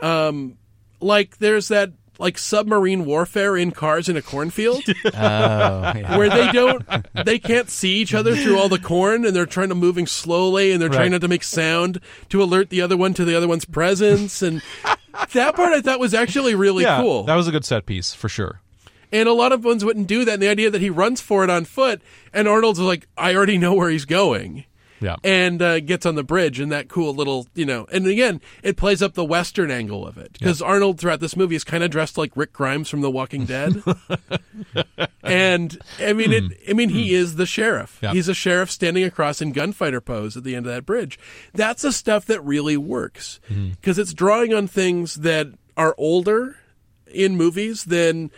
Um, 0.00 0.58
like 1.00 1.38
there's 1.38 1.68
that 1.68 1.92
like 2.18 2.36
submarine 2.38 3.04
warfare 3.04 3.56
in 3.56 3.70
cars 3.70 4.08
in 4.08 4.16
a 4.16 4.22
cornfield 4.22 4.82
Oh, 5.04 5.10
yeah. 5.12 6.16
where 6.16 6.28
they 6.28 6.52
don't 6.52 6.84
they 7.24 7.38
can't 7.38 7.68
see 7.70 7.94
each 7.96 8.14
other 8.14 8.36
through 8.36 8.58
all 8.58 8.68
the 8.68 8.78
corn 8.78 9.24
and 9.24 9.34
they're 9.34 9.46
trying 9.46 9.70
to 9.70 9.74
moving 9.74 10.06
slowly 10.06 10.72
and 10.72 10.80
they're 10.80 10.88
Right. 10.90 10.96
trying 10.96 11.10
not 11.12 11.20
to 11.22 11.28
make 11.28 11.42
sound 11.42 12.00
to 12.28 12.42
alert 12.42 12.70
the 12.70 12.80
other 12.82 12.96
one 12.96 13.14
to 13.14 13.24
the 13.24 13.34
other 13.34 13.48
one's 13.48 13.64
presence 13.64 14.42
and 14.42 14.62
that 15.32 15.56
part 15.56 15.72
I 15.72 15.80
thought 15.80 15.98
was 16.00 16.14
actually 16.14 16.54
really 16.54 16.84
yeah, 16.84 17.00
cool. 17.00 17.24
that 17.24 17.34
was 17.34 17.48
a 17.48 17.52
good 17.52 17.64
set 17.64 17.86
piece 17.86 18.14
for 18.14 18.28
sure. 18.28 18.60
and 19.10 19.28
a 19.28 19.32
lot 19.32 19.52
of 19.52 19.64
ones 19.64 19.84
wouldn't 19.84 20.06
do 20.06 20.24
that 20.24 20.34
and 20.34 20.42
the 20.42 20.48
idea 20.48 20.70
that 20.70 20.80
he 20.82 20.90
runs 20.90 21.20
for 21.20 21.42
it 21.44 21.50
on 21.50 21.64
foot 21.64 22.00
and 22.32 22.46
Arnold's 22.46 22.78
like 22.78 23.08
I 23.16 23.34
already 23.34 23.58
know 23.58 23.74
where 23.74 23.90
he's 23.90 24.04
going 24.04 24.64
Yeah, 25.02 25.16
and 25.24 25.60
uh, 25.60 25.80
gets 25.80 26.06
on 26.06 26.14
the 26.14 26.22
bridge 26.22 26.60
and 26.60 26.70
that 26.72 26.88
cool 26.88 27.14
little 27.14 27.46
you 27.54 27.66
know 27.66 27.86
and 27.92 28.06
again 28.06 28.40
it 28.62 28.76
plays 28.76 29.02
up 29.02 29.14
the 29.14 29.24
western 29.24 29.70
angle 29.70 30.06
of 30.06 30.16
it. 30.18 30.32
Because 30.32 30.62
arnold 30.62 30.98
throughout 31.00 31.20
this 31.20 31.36
movie 31.36 31.56
is 31.56 31.64
kind 31.64 31.82
of 31.82 31.90
dressed 31.90 32.16
like 32.16 32.36
rick 32.36 32.52
grimes 32.52 32.88
from 32.88 33.00
the 33.00 33.10
walking 33.10 33.44
dead. 33.44 33.82
And 35.24 35.78
i 36.00 36.12
mean 36.12 36.32
it 36.32 36.44
hmm. 36.44 36.70
i 36.70 36.72
mean 36.72 36.88
he 36.88 37.08
hmm. 37.08 37.14
is 37.14 37.36
the 37.36 37.46
sheriff. 37.46 37.98
Yeah. 38.02 38.12
he's 38.12 38.28
a 38.28 38.34
sheriff 38.34 38.70
standing 38.70 39.04
across 39.04 39.40
in 39.40 39.52
gunfighter 39.52 40.00
pose 40.00 40.36
at 40.36 40.44
the 40.44 40.54
end 40.54 40.66
of 40.66 40.72
that 40.72 40.84
bridge. 40.84 41.18
That's 41.54 41.82
the 41.82 41.92
stuff 41.92 42.26
that 42.26 42.40
really 42.42 42.76
works 42.76 43.40
hmm. 43.48 43.70
because 43.70 43.98
it's 43.98 44.12
drawing 44.12 44.52
on 44.52 44.66
things 44.66 45.16
that 45.16 45.48
are 45.76 45.94
older 45.96 46.56
in 47.06 47.36
movies 47.36 47.84
than 47.84 48.30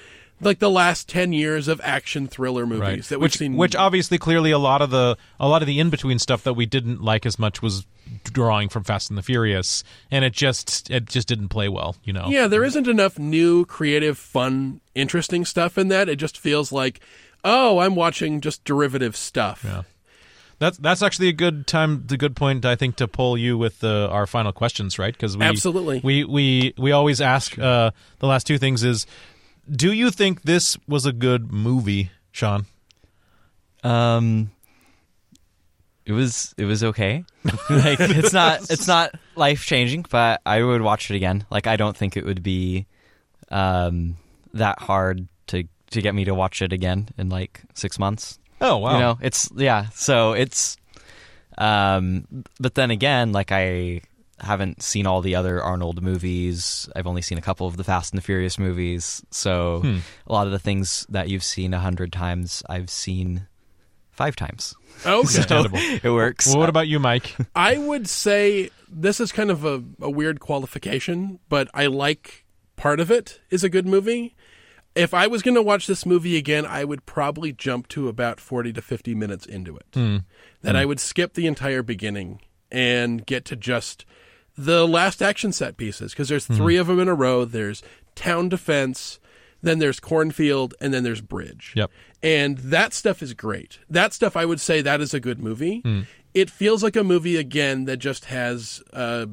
like 0.45 0.59
the 0.59 0.71
last 0.71 1.09
10 1.09 1.33
years 1.33 1.69
of 1.69 1.81
action 1.83 2.27
thriller 2.27 2.67
movies 2.67 2.81
right. 2.81 3.05
that 3.05 3.19
we've 3.19 3.23
which, 3.25 3.39
seen 3.39 3.57
which 3.57 3.75
obviously 3.75 4.19
clearly 4.19 4.51
a 4.51 4.59
lot 4.59 4.83
of 4.83 4.91
the 4.91 5.17
a 5.41 5.49
lot 5.49 5.63
of 5.63 5.67
the 5.67 5.81
in 5.81 5.91
between 5.91 6.19
stuff 6.19 6.43
that 6.45 6.55
we 6.55 6.67
didn't 6.67 7.03
like 7.03 7.27
as 7.27 7.39
much 7.39 7.63
was 7.63 7.87
drawing 8.25 8.69
from 8.69 8.85
Fast 8.85 9.11
and 9.11 9.19
the 9.19 9.23
Furious, 9.23 9.85
and 10.11 10.25
it 10.25 10.33
just 10.33 10.91
it 10.91 11.07
just 11.07 11.29
didn't 11.29 11.49
play 11.49 11.69
well. 11.69 11.97
You 12.05 12.13
know. 12.13 12.27
Yeah, 12.29 12.47
there 12.47 12.65
isn't 12.65 12.89
enough 12.89 13.19
new, 13.19 13.65
creative, 13.65 14.19
fun, 14.19 14.81
interesting 14.95 15.45
stuff 15.45 15.79
in 15.79 15.89
that. 15.89 16.09
It 16.09 16.17
just 16.17 16.39
feels 16.39 16.73
like, 16.73 17.01
oh, 17.45 17.79
I'm 17.79 17.95
watching 17.95 18.41
just 18.41 18.65
derivative 18.65 19.17
stuff. 19.17 19.63
Yeah. 19.65 19.83
That's 20.61 20.79
that's 20.79 21.03
actually 21.03 21.29
a 21.29 21.33
good 21.33 21.67
time, 21.67 22.05
the 22.07 22.17
good 22.17 22.37
point 22.37 22.65
I 22.65 22.77
think 22.77 22.97
to 22.97 23.09
pull 23.09 23.37
you 23.37 23.59
with 23.59 23.81
the, 23.81 24.09
our 24.09 24.27
final 24.27 24.53
questions, 24.53 24.99
right? 24.99 25.13
Because 25.13 25.37
we 25.37 25.45
Absolutely. 25.45 26.01
we 26.03 26.25
we 26.25 26.75
we 26.79 26.93
always 26.93 27.21
ask 27.21 27.59
uh, 27.59 27.91
the 28.21 28.27
last 28.27 28.47
two 28.47 28.57
things 28.57 28.85
is, 28.85 29.07
do 29.71 29.93
you 29.93 30.11
think 30.11 30.43
this 30.43 30.77
was 30.87 31.07
a 31.07 31.13
good 31.13 31.53
movie, 31.53 32.11
Sean? 32.33 32.67
Um, 33.83 34.51
it 36.07 36.13
was 36.13 36.55
it 36.57 36.65
was 36.65 36.85
okay. 36.85 37.25
like 37.71 38.01
it's 38.01 38.33
not 38.33 38.71
it's 38.71 38.87
not 38.87 39.15
life 39.37 39.65
changing, 39.65 40.07
but 40.11 40.41
I 40.45 40.63
would 40.63 40.83
watch 40.83 41.11
it 41.11 41.17
again. 41.17 41.47
Like 41.51 41.67
I 41.67 41.77
don't 41.77 41.97
think 41.97 42.17
it 42.17 42.25
would 42.25 42.43
be 42.43 42.87
um 43.51 44.17
that 44.55 44.79
hard 44.81 45.29
to 45.49 45.65
to 45.91 46.03
get 46.03 46.15
me 46.15 46.25
to 46.25 46.35
watch 46.35 46.63
it 46.63 46.73
again 46.73 47.09
in 47.19 47.29
like 47.29 47.63
six 47.75 47.99
months. 47.99 48.39
Oh 48.61 48.79
wow! 48.79 48.95
You 48.95 49.01
know, 49.01 49.19
it's 49.21 49.51
yeah. 49.57 49.89
So 49.91 50.33
it's 50.33 50.77
um, 51.59 52.27
but 52.59 52.75
then 52.75 52.91
again, 52.91 53.33
like 53.33 53.53
I 53.53 54.03
haven't 54.41 54.83
seen 54.83 55.07
all 55.07 55.21
the 55.21 55.35
other 55.35 55.63
Arnold 55.63 56.03
movies. 56.03 56.89
I've 56.97 57.07
only 57.07 57.23
seen 57.23 57.39
a 57.39 57.43
couple 57.43 57.67
of 57.67 57.77
the 57.77 57.85
Fast 57.85 58.13
and 58.13 58.19
the 58.19 58.25
Furious 58.25 58.59
movies. 58.59 59.23
So 59.31 59.81
Hmm. 59.81 59.99
a 60.27 60.33
lot 60.33 60.47
of 60.47 60.53
the 60.53 60.59
things 60.59 61.07
that 61.09 61.29
you've 61.29 61.45
seen 61.45 61.73
a 61.75 61.79
hundred 61.81 62.13
times, 62.13 62.63
I've 62.69 62.91
seen 62.91 63.47
five 64.11 64.37
times. 64.37 64.75
Okay. 65.05 65.11
Understandable. 65.19 65.79
It 65.79 66.11
works. 66.11 66.47
well, 66.49 66.59
what 66.59 66.69
about 66.69 66.89
you, 66.89 66.99
Mike? 67.01 67.35
I 67.55 67.79
would 67.79 68.09
say 68.09 68.71
this 68.89 69.21
is 69.21 69.33
kind 69.33 69.51
of 69.51 69.65
a, 69.65 69.83
a 70.01 70.11
weird 70.11 70.41
qualification, 70.41 71.39
but 71.49 71.69
I 71.75 71.87
like 71.87 72.45
part 72.77 73.01
of 73.01 73.11
it 73.11 73.41
is 73.51 73.63
a 73.65 73.69
good 73.69 73.87
movie. 73.87 74.35
If 74.95 75.13
I 75.15 75.27
was 75.27 75.43
going 75.43 75.57
to 75.57 75.63
watch 75.63 75.89
this 75.89 76.07
movie 76.07 76.37
again, 76.37 76.65
I 76.65 76.85
would 76.85 77.05
probably 77.07 77.53
jump 77.53 77.89
to 77.89 78.07
about 78.09 78.39
40 78.39 78.73
to 78.75 78.83
50 78.83 79.15
minutes 79.17 79.45
into 79.47 79.77
it. 79.77 80.23
That 80.63 80.77
I 80.77 80.85
would 80.85 81.01
skip 81.01 81.35
the 81.35 81.49
entire 81.49 81.83
beginning 81.83 82.41
and 82.71 83.27
get 83.27 83.45
to 83.47 83.57
just 83.57 84.05
the 84.57 84.87
last 84.87 85.23
action 85.23 85.53
set 85.53 85.77
pieces 85.77 86.13
because 86.13 86.29
there's 86.29 86.47
three 86.47 86.77
of 86.77 86.87
them 86.87 87.01
in 87.01 87.09
a 87.09 87.15
row. 87.15 87.45
There's 87.45 87.83
town 88.15 88.49
defense, 88.49 89.19
then 89.63 89.79
there's 89.79 90.01
cornfield, 90.01 90.75
and 90.81 90.95
then 90.95 91.03
there's 91.03 91.21
bridge. 91.21 91.73
Yep. 91.75 91.91
And 92.23 92.59
that 92.59 92.93
stuff 92.95 93.23
is 93.23 93.35
great. 93.35 93.79
That 93.91 94.13
stuff, 94.13 94.37
I 94.37 94.45
would 94.45 94.61
say, 94.61 94.81
that 94.83 95.01
is 95.01 95.13
a 95.13 95.21
good 95.21 95.41
movie. 95.41 96.07
It 96.33 96.51
feels 96.51 96.83
like 96.83 96.97
a 96.97 97.05
movie 97.05 97.37
again 97.37 97.85
that 97.85 97.99
just 97.99 98.27
has 98.27 98.83
uh, 98.93 99.27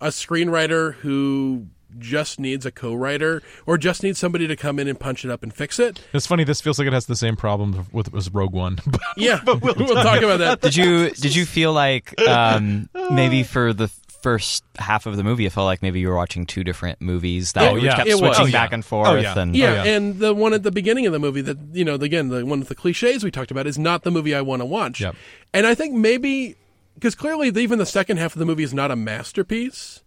a 0.00 0.08
screenwriter 0.08 0.94
who 0.94 1.66
just 1.98 2.38
needs 2.38 2.66
a 2.66 2.70
co-writer 2.70 3.42
or 3.66 3.78
just 3.78 4.02
needs 4.02 4.18
somebody 4.18 4.46
to 4.46 4.56
come 4.56 4.78
in 4.78 4.88
and 4.88 5.00
punch 5.00 5.24
it 5.24 5.30
up 5.30 5.42
and 5.42 5.52
fix 5.54 5.78
it. 5.78 6.00
It's 6.12 6.26
funny. 6.26 6.44
This 6.44 6.60
feels 6.60 6.78
like 6.78 6.86
it 6.86 6.92
has 6.92 7.06
the 7.06 7.16
same 7.16 7.34
problem 7.36 7.86
with 7.92 8.14
as 8.14 8.30
Rogue 8.32 8.52
One. 8.52 8.78
Yeah, 9.16 9.40
but 9.44 9.60
we'll, 9.60 9.74
talk 9.74 10.22
about 10.22 10.38
that. 10.38 10.60
did 10.60 10.76
you 10.76 11.10
did 11.10 11.34
you 11.34 11.44
feel 11.44 11.72
like 11.72 12.20
um, 12.20 12.88
maybe 13.10 13.42
for 13.42 13.72
the 13.72 13.88
first 14.22 14.64
half 14.78 15.06
of 15.06 15.16
the 15.16 15.24
movie, 15.24 15.46
it 15.46 15.52
felt 15.52 15.66
like 15.66 15.82
maybe 15.82 16.00
you 16.00 16.08
were 16.08 16.16
watching 16.16 16.44
two 16.46 16.64
different 16.64 17.00
movies 17.00 17.52
that 17.52 17.72
Oh, 17.72 17.76
yeah. 17.76 17.96
kept 17.96 18.08
It 18.08 18.18
switching 18.18 18.42
Oh, 18.42 18.46
yeah. 18.46 18.52
back 18.52 18.72
and 18.72 18.82
oh, 18.82 18.86
forth. 18.86 19.08
Oh, 19.08 19.14
yeah. 19.16 19.38
And 19.38 19.52
oh, 19.52 19.58
Yeah, 19.58 19.84
yeah. 19.84 19.94
and 19.96 20.18
the 20.18 20.34
one 20.34 20.52
at 20.54 20.62
the 20.62 20.70
beginning 20.72 21.06
of 21.06 21.12
the 21.12 21.18
movie 21.18 21.40
that 21.42 21.56
you 21.72 21.84
know, 21.84 21.94
again, 21.94 22.28
the 22.28 22.44
one 22.44 22.58
with 22.60 22.68
the 22.68 22.74
cliches 22.74 23.22
we 23.24 23.30
talked 23.30 23.50
about 23.50 23.66
is 23.66 23.78
not 23.78 24.02
the 24.02 24.10
movie 24.10 24.34
I 24.34 24.40
want 24.40 24.60
to 24.60 24.66
watch. 24.66 25.00
Yep. 25.00 25.14
And 25.54 25.66
I 25.66 25.74
think 25.74 25.94
maybe 25.94 26.56
because 26.94 27.14
clearly 27.14 27.48
even 27.48 27.78
the 27.78 27.86
second 27.86 28.16
half 28.16 28.34
of 28.34 28.38
the 28.40 28.46
movie 28.46 28.64
is 28.64 28.74
not 28.74 28.90
a 28.90 28.96
masterpiece, 28.96 30.02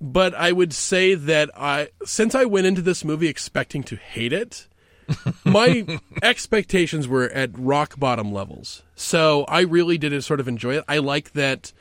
but 0.00 0.34
I 0.34 0.52
would 0.52 0.72
say 0.72 1.14
that 1.14 1.50
I 1.56 1.88
since 2.04 2.34
I 2.34 2.44
went 2.46 2.66
into 2.66 2.82
this 2.82 3.04
movie 3.04 3.28
expecting 3.28 3.82
to 3.84 3.96
hate 3.96 4.32
it, 4.32 4.66
my 5.44 5.86
expectations 6.22 7.06
were 7.06 7.28
at 7.30 7.50
rock 7.58 7.98
bottom 7.98 8.32
levels. 8.32 8.82
So 8.96 9.44
I 9.48 9.60
really 9.60 9.98
did 9.98 10.18
sort 10.24 10.40
of 10.40 10.48
enjoy 10.48 10.78
it. 10.78 10.84
I 10.88 10.98
like 10.98 11.32
that 11.32 11.72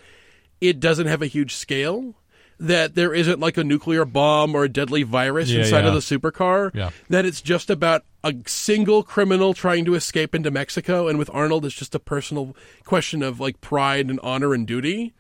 it 0.64 0.80
doesn't 0.80 1.08
have 1.08 1.22
a 1.22 1.28
huge 1.28 1.56
scale. 1.56 2.16
That 2.60 2.96
there 2.96 3.14
isn't 3.14 3.40
like 3.40 3.58
a 3.58 3.64
nuclear 3.64 4.06
bomb 4.06 4.56
or 4.56 4.64
a 4.64 4.70
deadly 4.70 5.04
virus 5.04 5.50
Yeah, 5.50 5.62
inside 5.62 5.82
yeah. 5.82 5.88
of 5.88 5.94
the 5.96 6.00
supercar. 6.00 6.74
Yeah. 6.74 6.92
That 7.10 7.26
it's 7.26 7.42
just 7.42 7.70
about 7.70 8.06
a 8.24 8.34
single 8.46 9.04
criminal 9.04 9.54
trying 9.54 9.84
to 9.86 9.96
escape 9.96 10.34
into 10.34 10.50
Mexico, 10.52 11.08
and 11.10 11.20
with 11.20 11.30
Arnold, 11.34 11.66
it's 11.66 11.76
just 11.76 11.94
a 11.96 12.00
personal 12.00 12.56
question 12.86 13.22
of 13.22 13.40
like 13.40 13.60
pride 13.60 14.10
and 14.10 14.20
honor 14.22 14.54
and 14.54 14.66
duty, 14.66 15.14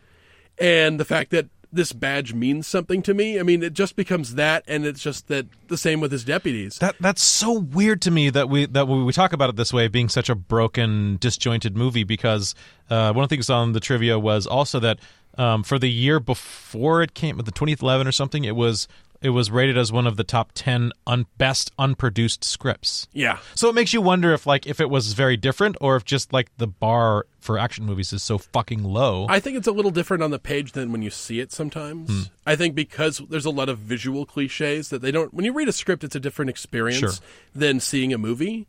and 0.57 0.99
the 0.99 1.05
fact 1.05 1.31
that 1.31 1.47
this 1.71 1.91
badge 1.91 2.33
means 2.35 2.67
something 2.67 3.01
to 3.01 3.15
me. 3.15 3.39
I 3.39 3.43
mean, 3.43 3.63
it 3.63 3.73
just 3.73 3.95
becomes 3.95 4.35
that, 4.35 4.63
and 4.67 4.85
it's 4.85 5.01
just 5.01 5.27
that 5.27 5.47
the 5.69 5.77
same 5.77 5.99
with 5.99 6.11
his 6.11 6.23
deputies. 6.23 6.77
That 6.77 6.95
that's 6.99 7.23
so 7.23 7.51
weird 7.59 7.99
to 8.03 8.11
me 8.11 8.29
that 8.29 8.47
we 8.47 8.67
that 8.67 8.87
we, 8.87 9.03
we 9.03 9.11
talk 9.11 9.33
about 9.33 9.49
it 9.49 9.55
this 9.55 9.73
way, 9.73 9.87
being 9.87 10.07
such 10.07 10.29
a 10.29 10.35
broken, 10.35 11.17
disjointed 11.17 11.75
movie. 11.75 12.03
Because 12.03 12.53
uh, 12.91 13.11
one 13.11 13.23
of 13.23 13.29
the 13.29 13.35
things 13.35 13.49
on 13.49 13.71
the 13.73 13.79
trivia 13.79 14.19
was 14.19 14.45
also 14.45 14.79
that 14.81 14.99
Um, 15.37 15.63
for 15.63 15.79
the 15.79 15.89
year 15.89 16.19
before 16.19 17.01
it 17.01 17.13
came, 17.13 17.37
with 17.37 17.45
the 17.45 17.51
2011 17.51 18.07
or 18.07 18.11
something, 18.11 18.43
it 18.43 18.55
was 18.55 18.87
it 19.21 19.29
was 19.29 19.49
rated 19.49 19.77
as 19.77 19.89
one 19.89 20.05
of 20.05 20.17
the 20.17 20.23
top 20.25 20.51
10 20.53 20.91
un- 21.07 21.25
best 21.37 21.71
unproduced 21.79 22.43
scripts. 22.43 23.07
Yeah. 23.13 23.37
So 23.55 23.69
it 23.69 23.73
makes 23.73 23.93
you 23.93 24.01
wonder 24.01 24.33
if 24.33 24.45
like 24.45 24.67
if 24.67 24.81
it 24.81 24.89
was 24.89 25.13
very 25.13 25.37
different 25.37 25.77
or 25.79 25.95
if 25.95 26.03
just 26.03 26.33
like 26.33 26.49
the 26.57 26.67
bar 26.67 27.25
for 27.39 27.57
action 27.57 27.85
movies 27.85 28.11
is 28.11 28.21
so 28.21 28.37
fucking 28.37 28.83
low. 28.83 29.25
I 29.29 29.39
think 29.39 29.55
it's 29.57 29.67
a 29.67 29.71
little 29.71 29.91
different 29.91 30.23
on 30.23 30.31
the 30.31 30.39
page 30.39 30.73
than 30.73 30.91
when 30.91 31.01
you 31.01 31.09
see 31.09 31.39
it 31.39 31.53
sometimes. 31.53 32.09
Hmm. 32.09 32.21
I 32.45 32.57
think 32.57 32.75
because 32.75 33.19
there's 33.29 33.45
a 33.45 33.49
lot 33.49 33.69
of 33.69 33.77
visual 33.79 34.25
cliches 34.25 34.89
that 34.89 35.01
they 35.01 35.11
don't 35.11 35.33
when 35.33 35.45
you 35.45 35.53
read 35.53 35.69
a 35.69 35.73
script 35.73 36.03
it's 36.03 36.15
a 36.15 36.19
different 36.19 36.49
experience 36.49 36.99
Sure. 36.99 37.11
than 37.55 37.79
seeing 37.79 38.13
a 38.13 38.17
movie. 38.17 38.67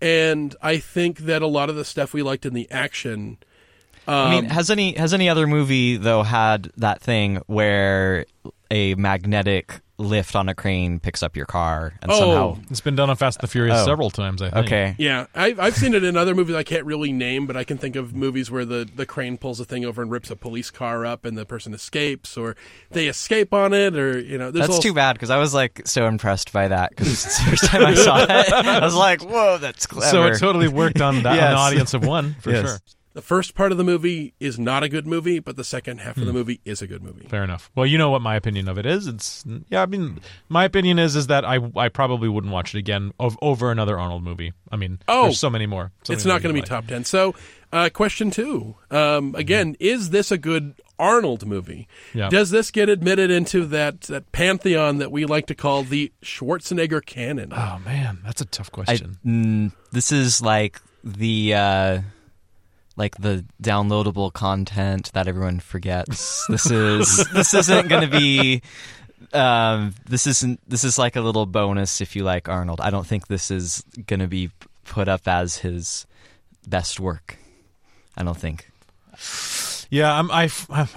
And 0.00 0.56
I 0.60 0.78
think 0.78 1.18
that 1.20 1.42
a 1.42 1.46
lot 1.46 1.70
of 1.70 1.76
the 1.76 1.84
stuff 1.84 2.12
we 2.12 2.22
liked 2.22 2.44
in 2.44 2.54
the 2.54 2.68
action 2.72 3.38
I 4.06 4.24
Um, 4.24 4.30
mean, 4.30 4.44
has 4.46 4.70
any 4.70 4.94
has 4.96 5.14
any 5.14 5.28
other 5.28 5.46
movie 5.46 5.96
though 5.96 6.22
had 6.22 6.70
that 6.76 7.00
thing 7.00 7.40
where 7.46 8.24
a 8.70 8.94
magnetic 8.96 9.80
lift 9.98 10.34
on 10.34 10.48
a 10.48 10.54
crane 10.54 10.98
picks 10.98 11.22
up 11.22 11.36
your 11.36 11.44
car 11.46 11.92
and 12.02 12.10
Oh. 12.10 12.18
somehow 12.18 12.56
it's 12.70 12.80
been 12.80 12.96
done 12.96 13.08
on 13.10 13.14
Fast 13.14 13.38
and 13.38 13.44
the 13.44 13.52
Furious 13.52 13.82
Oh. 13.82 13.84
several 13.84 14.10
times. 14.10 14.42
I 14.42 14.50
think. 14.50 14.66
okay 14.66 14.94
Yeah, 14.98 15.26
I've, 15.34 15.60
I've 15.60 15.76
seen 15.76 15.94
it 15.94 16.02
in 16.02 16.16
other 16.16 16.34
movies 16.34 16.56
I 16.56 16.64
can't 16.64 16.84
really 16.84 17.12
name, 17.12 17.46
but 17.46 17.56
I 17.56 17.62
can 17.62 17.78
think 17.78 17.94
of 17.94 18.12
movies 18.12 18.50
where 18.50 18.64
the, 18.64 18.88
the 18.96 19.06
crane 19.06 19.36
pulls 19.38 19.60
a 19.60 19.64
thing 19.64 19.84
over 19.84 20.02
and 20.02 20.10
rips 20.10 20.28
a 20.30 20.34
police 20.34 20.72
car 20.72 21.06
up 21.06 21.24
and 21.24 21.38
the 21.38 21.44
person 21.46 21.72
escapes, 21.72 22.36
or 22.36 22.56
they 22.90 23.06
escape 23.06 23.54
on 23.54 23.72
it, 23.72 23.94
or, 23.94 24.18
you 24.18 24.38
know, 24.38 24.50
there's 24.50 24.66
That's 24.66 24.76
all- 24.78 24.82
too 24.82 24.94
bad 24.94 25.12
because 25.12 25.30
I 25.30 25.36
was 25.36 25.54
like 25.54 25.82
so 25.84 26.06
impressed 26.06 26.52
by 26.52 26.66
that 26.68 26.90
because 26.90 27.08
it's 27.12 27.38
the 27.38 27.50
first 27.50 27.64
time 27.66 27.84
I 27.86 27.94
saw 27.94 28.24
it. 28.24 28.28
I 28.52 28.80
was 28.84 28.94
like, 28.96 29.22
"Whoa, 29.22 29.58
that's 29.58 29.86
clever." 29.86 30.10
So 30.10 30.24
it 30.24 30.38
totally 30.40 30.68
worked 30.68 31.00
on 31.00 31.22
that 31.22 31.34
Yes. 31.36 31.50
an 31.50 31.54
audience 31.58 31.94
of 31.94 32.04
one 32.04 32.34
for 32.40 32.50
Yes. 32.50 32.66
sure. 32.66 32.78
The 33.14 33.22
first 33.22 33.54
part 33.54 33.72
of 33.72 33.78
the 33.78 33.84
movie 33.84 34.32
is 34.40 34.58
not 34.58 34.82
a 34.82 34.88
good 34.88 35.06
movie, 35.06 35.38
but 35.38 35.56
the 35.56 35.64
second 35.64 35.98
half 36.00 36.14
Hmm. 36.14 36.22
of 36.22 36.26
the 36.28 36.32
movie 36.32 36.60
is 36.64 36.80
a 36.80 36.86
good 36.86 37.02
movie. 37.02 37.26
Fair 37.28 37.44
enough. 37.44 37.70
Well, 37.74 37.84
you 37.86 37.98
know 37.98 38.10
what 38.10 38.22
my 38.22 38.36
opinion 38.36 38.68
of 38.68 38.78
it 38.78 38.86
is. 38.86 39.06
It's 39.06 39.44
yeah. 39.68 39.82
I 39.82 39.86
mean, 39.86 40.20
my 40.48 40.64
opinion 40.64 40.98
is 40.98 41.14
is 41.16 41.26
that 41.26 41.44
I 41.44 41.58
I 41.76 41.88
probably 41.88 42.28
wouldn't 42.28 42.52
watch 42.52 42.74
it 42.74 42.78
again 42.78 43.12
of, 43.20 43.36
over 43.42 43.70
another 43.70 43.98
Arnold 43.98 44.22
movie. 44.24 44.52
I 44.70 44.76
mean, 44.76 44.98
Oh. 45.08 45.24
there's 45.24 45.38
so 45.38 45.50
many 45.50 45.66
more. 45.66 45.92
So 46.04 46.12
It's 46.14 46.24
many 46.24 46.34
not 46.34 46.42
going 46.42 46.54
to 46.54 46.54
be 46.54 46.60
like. 46.62 46.68
top 46.68 46.86
10. 46.86 47.04
So, 47.04 47.34
uh, 47.72 47.90
question 47.92 48.30
two. 48.30 48.76
Um, 48.90 49.34
again, 49.34 49.76
is 49.80 50.10
this 50.10 50.30
a 50.32 50.38
good 50.38 50.74
Arnold 50.98 51.44
movie? 51.46 51.88
Yeah. 52.14 52.28
Does 52.30 52.50
this 52.50 52.70
get 52.70 52.88
admitted 52.88 53.30
into 53.30 53.66
that, 53.66 54.02
that 54.02 54.30
pantheon 54.32 54.98
that 54.98 55.10
we 55.12 55.24
like 55.26 55.46
to 55.48 55.54
call 55.54 55.82
the 55.82 56.12
Schwarzenegger 56.24 57.04
canon? 57.04 57.52
Oh 57.54 57.78
man, 57.84 58.20
that's 58.24 58.40
a 58.40 58.44
tough 58.46 58.70
I, 58.72 58.74
question. 58.74 59.18
mm, 59.26 59.72
this 59.90 60.12
is 60.12 60.40
like 60.40 60.80
the 61.04 61.54
uh, 61.54 62.00
like 63.02 63.16
the 63.16 63.44
downloadable 63.60 64.32
content 64.32 65.10
that 65.12 65.26
everyone 65.26 65.58
forgets. 65.58 66.46
This 66.48 66.70
is 66.70 67.26
this 67.34 67.52
isn't 67.52 67.88
going 67.88 68.08
to 68.08 68.18
be. 68.18 68.62
Um, 69.32 69.94
this 70.08 70.28
isn't. 70.28 70.60
This 70.68 70.84
is 70.84 70.98
like 70.98 71.16
a 71.16 71.20
little 71.20 71.46
bonus 71.46 72.00
if 72.00 72.14
you 72.14 72.22
like 72.22 72.48
Arnold. 72.48 72.80
I 72.80 72.90
don't 72.90 73.06
think 73.06 73.26
this 73.26 73.50
is 73.50 73.82
going 74.06 74.20
to 74.20 74.28
be 74.28 74.50
put 74.84 75.08
up 75.08 75.26
as 75.26 75.56
his 75.56 76.06
best 76.68 77.00
work. 77.00 77.38
I 78.16 78.22
don't 78.22 78.36
think. 78.36 78.70
Yeah, 79.90 80.16
I'm 80.16 80.30
I, 80.30 80.48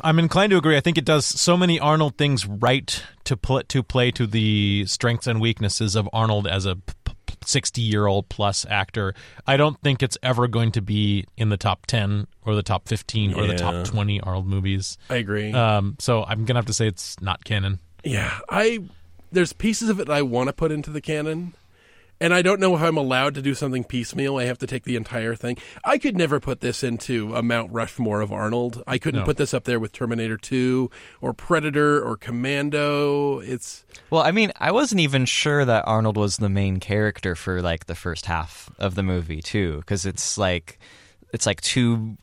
I'm 0.04 0.20
inclined 0.20 0.52
to 0.52 0.58
agree. 0.58 0.78
I 0.78 0.82
think 0.82 1.00
it 1.00 1.06
does 1.06 1.26
so 1.26 1.58
many 1.58 1.80
Arnold 1.80 2.18
things 2.18 2.46
right 2.46 3.04
to 3.24 3.36
put 3.36 3.68
to 3.70 3.82
play 3.82 4.12
to 4.12 4.28
the 4.28 4.86
strengths 4.86 5.26
and 5.26 5.42
weaknesses 5.42 5.96
of 5.96 6.08
Arnold 6.14 6.46
as 6.46 6.68
a 6.68 6.78
60 7.48 7.82
year 7.82 8.08
old 8.08 8.30
plus 8.30 8.66
actor. 8.70 9.14
I 9.48 9.58
don't 9.58 9.80
think 9.82 10.04
it's 10.04 10.18
ever 10.24 10.48
going 10.48 10.72
to 10.74 10.82
be 10.82 11.26
in 11.38 11.50
the 11.50 11.58
top 11.58 11.86
10 11.86 12.28
or 12.46 12.56
the 12.56 12.64
top 12.64 12.88
15 12.88 13.34
or 13.34 13.48
the 13.48 13.56
top 13.56 13.86
20 13.86 14.22
Arnold 14.22 14.48
movies. 14.48 14.98
I 15.10 15.16
agree. 15.16 15.52
Um, 15.54 15.96
so 16.00 16.24
I'm 16.24 16.46
gonna 16.46 16.60
have 16.60 16.66
to 16.68 16.74
say 16.74 16.88
it's 16.88 17.20
not 17.22 17.44
canon. 17.44 17.80
yeah, 18.04 18.40
I 18.50 18.84
there's 19.32 19.54
pieces 19.54 19.90
of 19.90 20.00
it 20.00 20.10
I 20.10 20.22
want 20.22 20.48
to 20.48 20.54
put 20.54 20.72
into 20.72 20.90
the 20.92 21.02
canon. 21.02 21.54
And 22.22 22.34
I 22.34 22.42
don't 22.42 22.62
know 22.62 22.76
if 22.76 22.82
I'm 22.82 22.96
allowed 22.96 23.36
to 23.36 23.42
do 23.42 23.54
something 23.54 23.84
piecemeal. 23.84 24.38
I 24.38 24.46
have 24.46 24.58
to 24.60 24.68
take 24.68 24.84
the 24.86 24.96
entire 24.96 25.36
thing. 25.36 25.58
I 25.84 25.98
could 25.98 26.16
never 26.16 26.40
put 26.40 26.62
this 26.62 26.82
into 26.84 27.36
a 27.36 27.44
Mount 27.44 27.74
Rushmore 27.74 28.22
of 28.22 28.32
Arnold. 28.32 28.82
I 28.88 28.98
couldn't 28.98 29.22
No. 29.22 29.26
put 29.26 29.36
this 29.36 29.54
up 29.54 29.66
there 29.66 29.80
with 29.82 29.92
Terminator 29.92 30.38
2 30.38 30.90
or 31.20 31.34
Predator 31.34 32.02
or 32.02 32.16
Commando. 32.16 33.40
It's 33.40 33.84
Well, 34.10 34.22
I 34.24 34.32
mean, 34.32 34.54
I 34.60 34.72
wasn't 34.72 35.02
even 35.02 35.26
sure 35.26 35.66
that 35.66 35.84
Arnold 35.86 36.16
was 36.16 36.38
the 36.38 36.50
main 36.50 36.80
character 36.80 37.36
for 37.36 37.62
like 37.62 37.86
the 37.88 37.96
first 37.96 38.28
half 38.28 38.70
of 38.80 38.96
the 38.96 39.04
movie 39.04 39.42
too, 39.42 39.80
because 39.80 40.06
it's 40.06 40.38
like 40.38 40.80
it's 41.34 41.46
like 41.46 41.60
two 41.62 42.18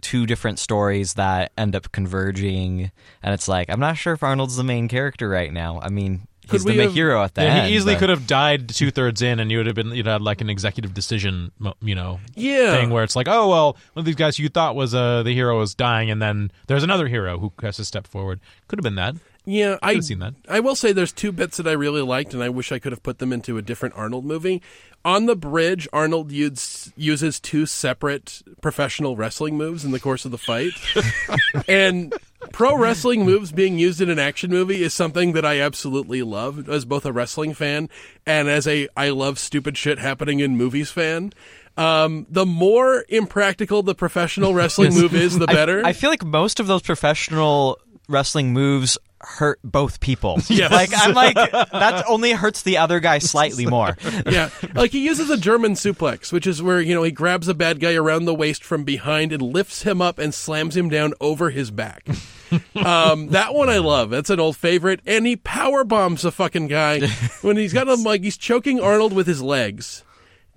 two 0.00 0.26
different 0.26 0.58
stories 0.60 1.14
that 1.14 1.50
end 1.58 1.74
up 1.74 1.90
converging, 1.92 2.90
and 3.22 3.34
it's 3.34 3.48
like 3.48 3.68
I'm 3.68 3.80
not 3.80 3.98
sure 3.98 4.12
if 4.14 4.22
Arnold's 4.22 4.56
the 4.56 4.64
main 4.64 4.88
character 4.88 5.28
right 5.28 5.52
now. 5.52 5.80
I 5.82 5.88
mean, 5.90 6.28
Could 6.48 6.56
he's 6.56 6.64
the 6.64 6.70
we 6.72 6.76
main 6.78 6.86
have- 6.88 6.94
hero 6.94 7.22
at 7.22 7.34
the 7.34 7.42
Yeah, 7.42 7.66
he 7.66 7.76
easily 7.76 7.94
but- 7.94 8.00
could 8.00 8.08
have 8.08 8.26
died 8.26 8.68
two 8.70 8.90
thirds 8.90 9.22
in, 9.22 9.38
and 9.40 9.50
you 9.50 9.58
would 9.58 9.66
have 9.66 9.76
been 9.76 9.92
you'd 9.92 10.06
had 10.06 10.22
like 10.22 10.40
an 10.40 10.50
executive 10.50 10.94
decision, 10.94 11.52
you 11.80 11.94
know, 11.94 12.20
yeah. 12.34 12.72
thing 12.72 12.90
where 12.90 13.04
it's 13.04 13.14
like, 13.16 13.28
oh 13.28 13.48
well, 13.48 13.72
one 13.92 14.00
of 14.02 14.04
these 14.04 14.14
guys 14.16 14.38
you 14.38 14.48
thought 14.48 14.74
was 14.74 14.94
uh, 14.94 15.22
the 15.22 15.32
hero 15.32 15.60
is 15.60 15.74
dying, 15.74 16.10
and 16.10 16.20
then 16.20 16.50
there's 16.66 16.82
another 16.82 17.08
hero 17.08 17.38
who 17.38 17.52
has 17.62 17.76
to 17.76 17.84
step 17.84 18.06
forward. 18.06 18.40
Could 18.66 18.78
have 18.78 18.84
been 18.84 18.96
that. 18.96 19.14
Yeah, 19.44 19.78
I 19.82 19.94
have 19.94 20.04
seen 20.04 20.18
that. 20.18 20.34
I 20.46 20.60
will 20.60 20.74
say 20.74 20.92
there's 20.92 21.12
two 21.12 21.32
bits 21.32 21.56
that 21.56 21.66
I 21.66 21.72
really 21.72 22.02
liked, 22.02 22.34
and 22.34 22.42
I 22.42 22.50
wish 22.50 22.70
I 22.70 22.78
could 22.78 22.92
have 22.92 23.02
put 23.02 23.18
them 23.18 23.32
into 23.32 23.56
a 23.56 23.62
different 23.62 23.94
Arnold 23.96 24.26
movie. 24.26 24.60
On 25.06 25.24
the 25.24 25.36
bridge, 25.36 25.88
Arnold 25.90 26.30
uses, 26.32 26.92
uses 26.98 27.40
two 27.40 27.64
separate 27.64 28.42
professional 28.60 29.16
wrestling 29.16 29.56
moves 29.56 29.86
in 29.86 29.92
the 29.92 30.00
course 30.00 30.26
of 30.26 30.32
the 30.32 30.38
fight, 30.38 30.72
and 31.68 32.12
pro 32.52 32.76
wrestling 32.76 33.24
moves 33.24 33.52
being 33.52 33.78
used 33.78 34.00
in 34.00 34.08
an 34.10 34.18
action 34.18 34.50
movie 34.50 34.82
is 34.82 34.94
something 34.94 35.32
that 35.32 35.44
I 35.44 35.60
absolutely 35.60 36.22
love 36.22 36.68
as 36.68 36.84
both 36.84 37.04
a 37.04 37.12
wrestling 37.12 37.54
fan 37.54 37.88
and 38.26 38.48
as 38.48 38.66
a 38.66 38.88
I 38.96 39.10
love 39.10 39.38
stupid 39.38 39.76
shit 39.76 39.98
happening 39.98 40.40
in 40.40 40.56
movies 40.56 40.90
fan. 40.90 41.32
Um, 41.76 42.26
the 42.28 42.44
more 42.44 43.04
impractical 43.08 43.82
the 43.82 43.94
professional 43.94 44.52
wrestling 44.52 44.94
move 45.00 45.14
is, 45.14 45.38
the 45.38 45.48
I- 45.48 45.54
better. 45.54 45.82
I, 45.84 45.92
feel 45.92 46.10
like 46.10 46.24
most 46.24 46.58
of 46.58 46.66
those 46.66 46.82
professional 46.82 47.78
wrestling 48.08 48.52
moves 48.52 48.98
hurt 49.20 49.60
both 49.64 50.00
people. 50.00 50.38
Yes. 50.48 50.72
Like 50.72 50.90
I'm 50.92 51.14
like 51.14 51.34
that 51.34 52.04
only 52.08 52.32
hurts 52.32 52.62
the 52.62 52.78
other 52.78 53.00
guy 53.00 53.18
slightly 53.18 53.66
more. 53.76 53.96
yeah, 54.26 54.50
like 54.74 54.90
he 54.90 55.04
uses 55.04 55.30
a 55.30 55.36
German 55.36 55.72
suplex, 55.72 56.32
which 56.32 56.46
is 56.46 56.62
where 56.62 56.80
you 56.80 56.94
know 56.94 57.02
he 57.02 57.10
grabs 57.10 57.48
a 57.48 57.54
bad 57.54 57.80
guy 57.80 57.94
around 57.94 58.24
the 58.24 58.34
waist 58.34 58.64
from 58.64 58.84
behind 58.84 59.32
and 59.32 59.42
lifts 59.42 59.82
him 59.82 60.00
up 60.02 60.18
and 60.18 60.34
slams 60.34 60.76
him 60.76 60.88
down 60.88 61.14
over 61.20 61.50
his 61.50 61.70
back. 61.70 62.08
um, 62.74 63.28
that 63.28 63.54
one 63.54 63.68
I 63.68 63.78
love. 63.78 64.10
That's 64.10 64.30
an 64.30 64.40
old 64.40 64.56
favorite, 64.56 65.00
and 65.06 65.26
he 65.26 65.36
power 65.36 65.84
bombs 65.84 66.24
a 66.24 66.30
fucking 66.32 66.68
guy 66.68 67.06
when 67.42 67.56
he's 67.56 67.72
got 67.72 67.88
him 67.88 68.02
like 68.02 68.22
he's 68.22 68.36
choking 68.38 68.80
Arnold 68.80 69.12
with 69.12 69.26
his 69.26 69.42
legs. 69.42 70.02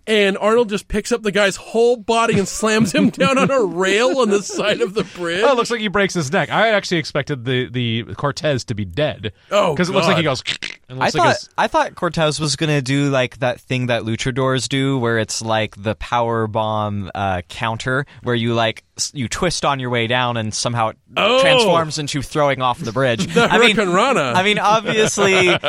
And 0.07 0.37
Arnold 0.37 0.69
just 0.69 0.87
picks 0.87 1.11
up 1.11 1.21
the 1.21 1.31
guy's 1.31 1.55
whole 1.55 1.95
body 1.95 2.37
and 2.39 2.47
slams 2.47 2.91
him 2.91 3.09
down 3.11 3.37
on 3.37 3.51
a 3.51 3.61
rail 3.63 4.19
on 4.19 4.29
the 4.29 4.41
side 4.41 4.81
of 4.81 4.93
the 4.93 5.03
bridge. 5.03 5.43
Oh, 5.43 5.51
it 5.51 5.55
looks 5.55 5.69
like 5.69 5.79
he 5.79 5.87
breaks 5.87 6.13
his 6.13 6.31
neck. 6.31 6.49
I 6.49 6.69
actually 6.69 6.97
expected 6.97 7.45
the 7.45 7.69
the 7.69 8.03
Cortez 8.15 8.63
to 8.65 8.73
be 8.73 8.85
dead. 8.85 9.33
Oh, 9.51 9.73
because 9.73 9.89
it 9.89 9.93
looks 9.93 10.07
like 10.07 10.17
he 10.17 10.23
goes. 10.23 10.43
And 10.91 11.01
I 11.01 11.05
looks 11.05 11.15
like 11.15 11.23
thought 11.23 11.35
his- 11.37 11.49
I 11.57 11.67
thought 11.67 11.95
Cortez 11.95 12.39
was 12.39 12.55
gonna 12.55 12.81
do 12.81 13.09
like 13.09 13.39
that 13.39 13.61
thing 13.61 13.87
that 13.87 14.03
luchadors 14.03 14.67
do, 14.67 14.97
where 14.99 15.17
it's 15.19 15.41
like 15.41 15.81
the 15.81 15.95
power 15.95 16.47
bomb 16.47 17.09
uh, 17.15 17.41
counter, 17.47 18.05
where 18.23 18.35
you 18.35 18.53
like 18.53 18.83
you 19.13 19.27
twist 19.27 19.65
on 19.65 19.79
your 19.79 19.89
way 19.89 20.05
down 20.05 20.37
and 20.37 20.53
somehow 20.53 20.89
it 20.89 20.97
Oh. 21.17 21.41
transforms 21.41 21.97
into 21.97 22.21
throwing 22.21 22.61
off 22.61 22.77
the 22.79 22.91
bridge. 22.91 23.25
The 23.33 23.43
I 23.45 23.57
mean, 23.57 23.75
Rana. 23.77 24.33
I 24.35 24.43
mean, 24.43 24.59
obviously, 24.59 25.47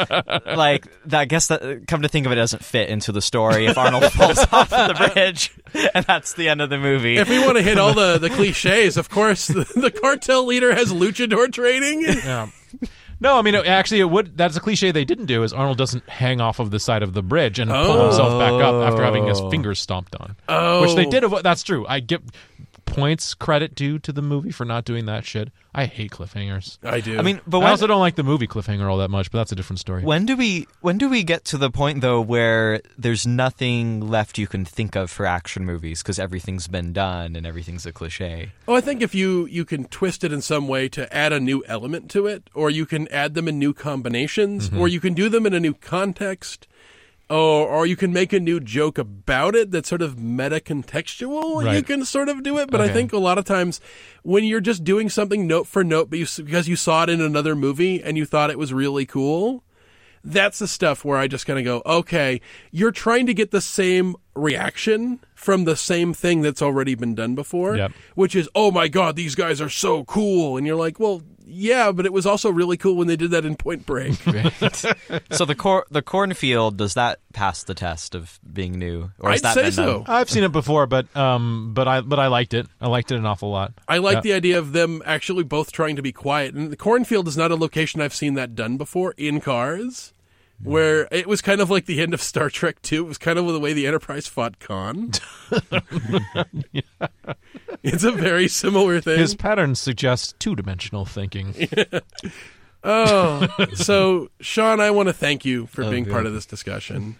like 0.47 0.87
that, 1.07 1.21
I 1.21 1.25
guess 1.25 1.47
that 1.49 1.87
come 1.87 2.03
to 2.03 2.09
think 2.09 2.27
of 2.27 2.33
it, 2.33 2.37
doesn't 2.37 2.65
fit 2.65 2.89
into 2.89 3.13
the 3.13 3.23
story 3.23 3.67
if 3.67 3.79
Arnold 3.79 4.05
falls 4.13 4.39
off 4.53 4.71
the 4.71 5.13
bridge, 5.15 5.53
and 5.95 6.05
that's 6.05 6.35
the 6.35 6.49
end 6.49 6.61
of 6.61 6.69
the 6.71 6.79
movie. 6.79 7.17
if 7.17 7.29
we 7.29 7.39
want 7.39 7.57
to 7.57 7.63
hit 7.63 7.79
all 7.79 7.95
the, 7.95 8.19
the 8.19 8.29
cliches, 8.31 8.97
of 8.97 9.09
course, 9.09 9.47
the, 9.47 9.65
the 9.77 9.91
cartel 9.91 10.45
leader 10.45 10.75
has 10.75 10.93
luchador 10.93 11.51
training. 11.53 12.03
yeah. 12.03 12.49
No, 13.23 13.39
I 13.39 13.43
mean 13.43 13.55
it- 13.55 13.67
actually, 13.67 14.01
it 14.01 14.11
would. 14.11 14.37
That's 14.37 14.57
a 14.57 14.61
cliche 14.61 14.91
they 14.91 15.05
didn't 15.05 15.27
do. 15.27 15.45
Is 15.45 15.53
Arnold 15.53 15.79
doesn't 15.79 16.09
hang 16.09 16.41
off 16.41 16.59
of 16.59 16.73
the 16.73 16.81
side 16.81 17.05
of 17.05 17.13
the 17.13 17.23
bridge 17.23 17.61
and 17.61 17.71
pull 17.71 18.03
himself 18.03 18.39
back 18.41 18.53
up 18.53 18.75
after 18.83 19.05
having 19.05 19.27
his 19.27 19.41
oh. 19.41 19.49
fingers 19.49 19.81
stomped 19.81 20.17
on. 20.17 20.37
Oh. 20.49 20.83
which 20.83 20.95
they 20.97 21.07
oh. 21.07 21.11
did. 21.11 21.23
avo- 21.23 21.43
That's 21.43 21.63
true. 21.63 21.87
I 21.89 22.01
give 22.01 22.21
points 22.93 23.35
credit 23.35 23.75
due 23.75 23.99
to 24.01 24.13
the 24.13 24.23
movie 24.23 24.51
for 24.51 24.65
not 24.65 24.85
doing 24.85 25.07
that 25.07 25.25
shit. 25.25 25.51
I 25.75 25.87
hate 25.87 26.11
cliffhangers. 26.11 26.79
I 26.83 27.01
do. 27.01 27.19
I 27.19 27.23
mean, 27.23 27.41
but 27.47 27.61
I 27.61 27.71
also 27.71 27.87
don't 27.87 28.01
like 28.01 28.17
the 28.17 28.23
movie 28.23 28.47
cliffhanger 28.47 28.89
all 28.91 28.99
that 28.99 29.09
much, 29.09 29.31
but 29.31 29.39
that's 29.39 29.53
a 29.53 29.55
different 29.55 29.81
story. 29.81 30.03
When 30.03 30.27
do 30.27 30.37
we 30.37 30.67
when 30.81 30.99
do 30.99 31.09
we 31.09 31.23
get 31.23 31.45
to 31.47 31.59
the 31.59 31.71
point 31.71 32.03
though 32.03 32.21
where 32.21 32.83
there's 32.99 33.27
nothing 33.27 34.09
left 34.09 34.37
you 34.37 34.47
can 34.47 34.65
think 34.65 34.97
of 34.97 35.11
for 35.11 35.25
action 35.25 35.65
movies 35.65 36.03
because 36.03 36.19
everything's 36.19 36.69
been 36.69 36.93
done 36.93 37.37
and 37.37 37.47
everything's 37.47 37.87
a 37.87 37.93
cliche? 37.93 38.53
Oh, 38.69 38.75
I 38.75 38.83
think 38.83 39.01
if 39.01 39.15
you 39.15 39.47
you 39.47 39.65
can 39.65 39.85
twist 39.85 40.25
it 40.25 40.33
in 40.33 40.43
some 40.43 40.69
way 40.69 40.89
to 40.91 41.13
add 41.15 41.33
a 41.33 41.41
new 41.41 41.65
element 41.67 42.11
to 42.11 42.27
it, 42.27 42.51
or 42.55 42.69
you 42.69 42.85
can 42.85 43.09
add 43.09 43.35
them 43.35 43.49
in 43.49 43.59
new 43.59 43.73
combinations, 43.73 44.69
mm-hmm. 44.69 44.79
or 44.79 44.89
you 44.89 45.01
can 45.01 45.15
do 45.15 45.29
them 45.29 45.47
in 45.47 45.55
a 45.55 45.61
new 45.61 45.75
context. 45.75 46.67
Or 47.33 47.67
or 47.69 47.87
you 47.87 47.97
can 47.97 48.13
make 48.13 48.33
a 48.33 48.41
new 48.41 48.61
joke 48.61 48.99
about 48.99 49.55
it 49.55 49.71
that's 49.71 49.89
sort 49.89 50.03
of 50.03 50.19
meta 50.19 50.61
contextual. 50.61 51.65
You 51.75 51.83
can 51.83 52.05
sort 52.05 52.29
of 52.29 52.43
do 52.43 52.59
it, 52.59 52.71
but 52.71 52.81
I 52.81 52.89
think 52.93 53.13
a 53.13 53.19
lot 53.19 53.39
of 53.39 53.45
times 53.45 53.81
when 54.23 54.45
you're 54.45 54.61
just 54.61 54.85
doing 54.85 55.09
something 55.09 55.47
note 55.47 55.67
for 55.67 55.83
note 55.83 56.11
but 56.11 56.19
you, 56.19 56.27
because 56.37 56.69
you 56.69 56.77
saw 56.77 57.05
it 57.05 57.09
in 57.09 57.21
another 57.21 57.57
movie 57.57 58.03
and 58.03 58.17
you 58.17 58.27
thought 58.27 58.51
it 58.51 58.59
was 58.59 58.73
really 58.73 59.07
cool, 59.07 59.65
that's 60.23 60.59
the 60.59 60.69
stuff 60.69 61.05
where 61.05 61.19
I 61.19 61.27
just 61.27 61.47
kind 61.47 61.59
of 61.59 61.65
go, 61.65 61.83
okay, 61.87 62.41
you're 62.71 62.93
trying 62.93 63.27
to 63.27 63.35
get 63.35 63.51
the 63.51 63.61
same 63.61 64.15
reaction 64.35 65.21
from 65.43 65.65
the 65.65 65.77
same 65.77 66.15
thing 66.15 66.41
that's 66.43 66.63
already 66.63 66.95
been 66.95 67.15
done 67.15 67.35
before, 67.35 67.77
Yep. 67.77 67.93
which 68.15 68.35
is, 68.37 68.49
oh 68.55 68.71
my 68.71 68.89
God, 68.89 69.17
these 69.17 69.35
guys 69.35 69.61
are 69.61 69.69
so 69.69 70.05
cool. 70.05 70.57
And 70.57 70.67
you're 70.67 70.77
like, 70.77 71.01
well, 71.01 71.23
yeah, 71.45 71.91
but 71.93 72.07
it 72.07 72.13
was 72.13 72.25
also 72.25 72.51
really 72.51 72.77
cool 72.77 72.95
when 72.97 73.09
they 73.09 73.17
did 73.17 73.33
that 73.33 73.45
in 73.45 73.57
Point 73.57 73.85
Break. 73.85 74.15
So 75.33 75.45
the 75.45 75.55
cor- 75.57 75.87
the 75.91 76.01
cornfield 76.03 76.77
does 76.77 76.95
that 76.95 77.19
pass 77.33 77.65
the 77.65 77.75
test 77.75 78.15
of 78.15 78.39
being 78.51 78.79
new, 78.79 79.11
or 79.19 79.31
I'd 79.31 79.41
that 79.41 79.55
say 79.55 79.63
been 79.65 79.73
so. 79.73 79.99
done? 79.99 80.05
I've 80.07 80.31
seen 80.31 80.45
it 80.45 80.53
before, 80.53 80.87
but 80.87 81.15
um, 81.17 81.73
but 81.75 81.89
I 81.89 82.01
but 82.01 82.19
I 82.19 82.29
liked 82.29 82.55
it. 82.55 82.67
I 82.81 82.89
liked 82.89 83.11
it 83.11 83.17
an 83.17 83.27
awful 83.27 83.51
lot. 83.51 83.73
I 83.89 83.99
like 83.99 84.17
Yeah. 84.17 84.21
the 84.21 84.33
idea 84.35 84.59
of 84.59 84.73
them 84.73 85.03
actually 85.05 85.43
both 85.45 85.73
trying 85.73 85.97
to 85.97 86.03
be 86.03 86.13
quiet. 86.13 86.55
And 86.55 86.71
the 86.71 86.77
cornfield 86.77 87.27
is 87.29 87.37
not 87.37 87.51
a 87.51 87.57
location 87.57 88.01
I've 88.01 88.15
seen 88.15 88.35
that 88.35 88.55
done 88.55 88.77
before 88.77 89.15
in 89.17 89.41
cars, 89.41 90.13
where 90.63 91.09
it 91.11 91.27
was 91.27 91.41
kind 91.43 91.61
of 91.61 91.71
like 91.71 91.87
the 91.87 92.01
end 92.01 92.15
of 92.15 92.23
Star 92.23 92.49
Trek 92.51 92.81
2. 92.83 93.05
It 93.05 93.09
was 93.09 93.19
kind 93.19 93.39
of 93.39 93.47
the 93.47 93.61
way 93.61 93.73
the 93.73 93.87
Enterprise 93.87 94.27
fought 94.27 94.59
Khan. 94.59 95.13
It's 97.83 98.05
a 98.05 98.13
very 98.13 98.47
similar 98.47 99.01
thing. 99.01 99.19
His 99.19 99.35
patterns 99.35 99.81
suggest 99.81 100.39
two 100.39 100.55
dimensional 100.55 101.05
thinking. 101.05 101.69
oh, 102.85 103.49
so 103.75 104.29
Sean, 104.41 104.81
I 104.81 104.91
want 104.93 105.09
to 105.09 105.13
thank 105.13 105.45
you 105.45 105.67
for 105.67 105.83
Oh, 105.83 105.91
being 105.91 106.05
good. 106.05 106.13
part 106.13 106.27
of 106.27 106.33
this 106.33 106.47
discussion. 106.47 107.17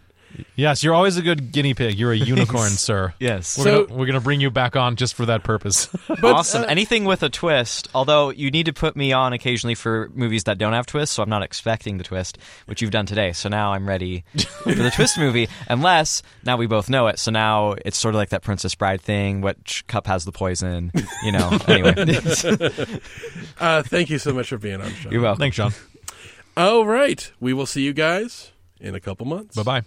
Yes, 0.57 0.83
you're 0.85 0.95
always 0.95 1.17
a 1.17 1.23
good 1.23 1.53
guinea 1.53 1.75
pig. 1.75 1.99
You're 1.99 2.13
a 2.13 2.17
unicorn, 2.35 2.71
sir. 2.71 3.15
Yes. 3.19 3.57
We're, 3.59 3.65
So- 3.65 3.85
gonna, 3.85 3.99
we're 3.99 4.07
gonna 4.07 4.21
bring 4.21 4.41
you 4.41 4.51
back 4.51 4.77
on 4.77 4.97
just 4.97 5.15
for 5.15 5.27
that 5.27 5.43
purpose. 5.45 5.89
awesome. 6.23 6.63
uh, 6.63 6.67
Anything 6.67 7.05
with 7.05 7.23
a 7.23 7.29
twist. 7.29 7.89
Although 7.95 8.31
you 8.31 8.51
need 8.51 8.67
to 8.67 8.73
put 8.73 8.97
me 8.97 9.13
on 9.13 9.33
occasionally 9.33 9.75
for 9.75 10.11
movies 10.15 10.45
that 10.45 10.59
don't 10.59 10.73
have 10.73 10.87
twists, 10.87 11.17
so 11.17 11.23
I'm 11.23 11.29
not 11.31 11.43
expecting 11.43 11.99
the 11.99 12.05
twist, 12.05 12.39
which 12.67 12.81
you've 12.83 12.91
done 12.91 13.07
today. 13.07 13.33
So 13.33 13.49
now 13.49 13.73
I'm 13.73 13.89
ready 13.89 14.25
for 14.63 14.75
the 14.75 14.91
twist 14.91 15.19
movie. 15.19 15.49
Unless 15.69 16.23
now 16.45 16.57
we 16.57 16.67
both 16.67 16.89
know 16.91 17.07
it. 17.09 17.19
So 17.19 17.31
now 17.31 17.75
it's 17.85 17.99
sort 17.99 18.15
of 18.15 18.19
like 18.19 18.31
that 18.31 18.43
Princess 18.43 18.75
Bride 18.75 19.01
thing. 19.01 19.41
Which 19.41 19.85
cup 19.87 20.07
has 20.07 20.25
the 20.25 20.33
poison? 20.33 20.93
You 21.25 21.33
know. 21.33 21.59
Anyway, 21.69 21.95
Uh, 23.61 23.83
thank 23.83 24.11
you 24.11 24.19
so 24.19 24.33
much 24.33 24.49
for 24.49 24.59
being 24.59 24.81
on, 24.81 24.91
Sean. 24.95 25.13
you're 25.13 25.23
welcome. 25.23 25.41
Thanks, 25.41 25.57
Sean. 25.57 25.73
All 26.57 26.85
right. 26.87 27.31
We 27.41 27.53
will 27.53 27.67
see 27.67 27.83
you 27.83 27.93
guys 27.93 28.53
in 28.81 28.95
a 28.95 29.01
couple 29.01 29.27
months. 29.27 29.55
Bye 29.57 29.63
bye. 29.63 29.83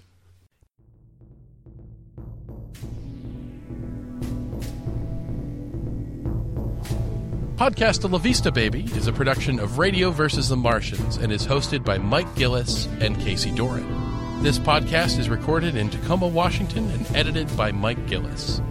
Podcast 7.55 8.09
La 8.11 8.17
Vista 8.17 8.51
Baby 8.51 8.83
is 8.97 9.07
a 9.07 9.13
production 9.13 9.59
of 9.61 9.77
Radio 9.77 10.11
versus 10.11 10.49
the 10.49 10.57
Martians 10.57 11.15
and 11.15 11.31
is 11.31 11.47
hosted 11.47 11.85
by 11.85 11.97
Mike 11.97 12.35
Gillis 12.35 12.87
and 12.99 13.17
Casey 13.21 13.49
Doran. 13.49 14.43
This 14.43 14.59
podcast 14.59 15.17
is 15.19 15.29
recorded 15.29 15.77
in 15.77 15.89
Tacoma, 15.89 16.27
Washington 16.27 16.91
and 16.91 17.15
edited 17.15 17.47
by 17.55 17.71
Mike 17.71 18.07
Gillis. 18.07 18.61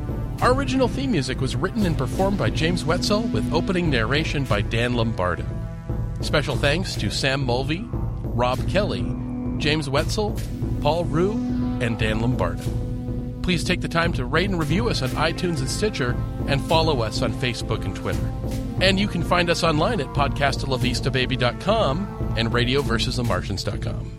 Our 0.43 0.53
original 0.53 0.87
theme 0.87 1.13
music 1.13 1.41
was 1.41 1.57
written 1.57 1.87
and 1.87 1.97
performed 1.97 2.37
by 2.37 2.51
James 2.51 2.85
Wetzel 2.85 3.23
with 3.23 3.55
opening 3.55 3.89
narration 3.89 4.45
by 4.45 4.61
Dan 4.61 4.93
Lombardo. 4.93 5.47
Special 6.21 6.55
thanks 6.55 6.95
to 6.97 7.09
Sam 7.09 7.43
Mulvey, 7.43 7.89
Rob 7.91 8.69
Kelly, 8.69 9.01
James 9.57 9.89
Wetzel, 9.89 10.39
Paul 10.83 11.07
Rue, 11.07 11.33
and 11.81 11.99
Dan 11.99 12.21
Lombardo. 12.21 12.84
Please 13.45 13.63
take 13.63 13.81
the 13.83 13.89
time 13.89 14.11
to 14.15 14.25
rate 14.25 14.49
and 14.49 14.59
review 14.59 14.89
us 14.89 15.03
on 15.03 15.11
iTunes 15.11 15.59
and 15.59 15.69
Stitcher, 15.69 16.17
and 16.47 16.63
follow 16.63 17.03
us 17.03 17.21
on 17.21 17.31
Facebook 17.35 17.85
and 17.85 17.95
Twitter. 17.95 18.33
And 18.81 18.99
you 18.99 19.07
can 19.07 19.23
find 19.23 19.51
us 19.51 19.63
online 19.63 20.01
at 20.01 20.07
podcastalavistababy.com 20.15 22.37
and 22.39 22.49
radioversusthemartians.com. 22.49 24.11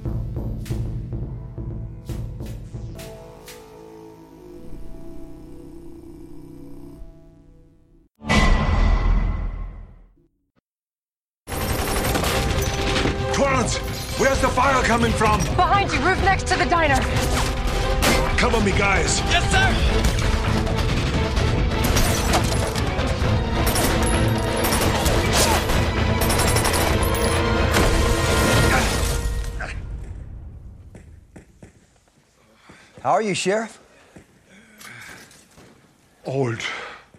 Torrance, 13.34 13.78
where's 14.20 14.40
the 14.40 14.50
fire 14.50 14.84
coming 14.84 15.12
from? 15.14 15.40
Behind 15.56 15.92
you, 15.92 16.00
roof 16.02 16.24
next 16.24 16.46
to 16.46 16.56
the 16.56 16.66
diner. 16.66 17.65
Cover 18.38 18.62
me, 18.62 18.72
guys. 18.72 19.20
Yes, 19.22 19.50
sir! 19.52 19.96
How 33.02 33.12
are 33.12 33.22
you, 33.22 33.36
Sheriff? 33.36 33.80
Old. 36.26 36.60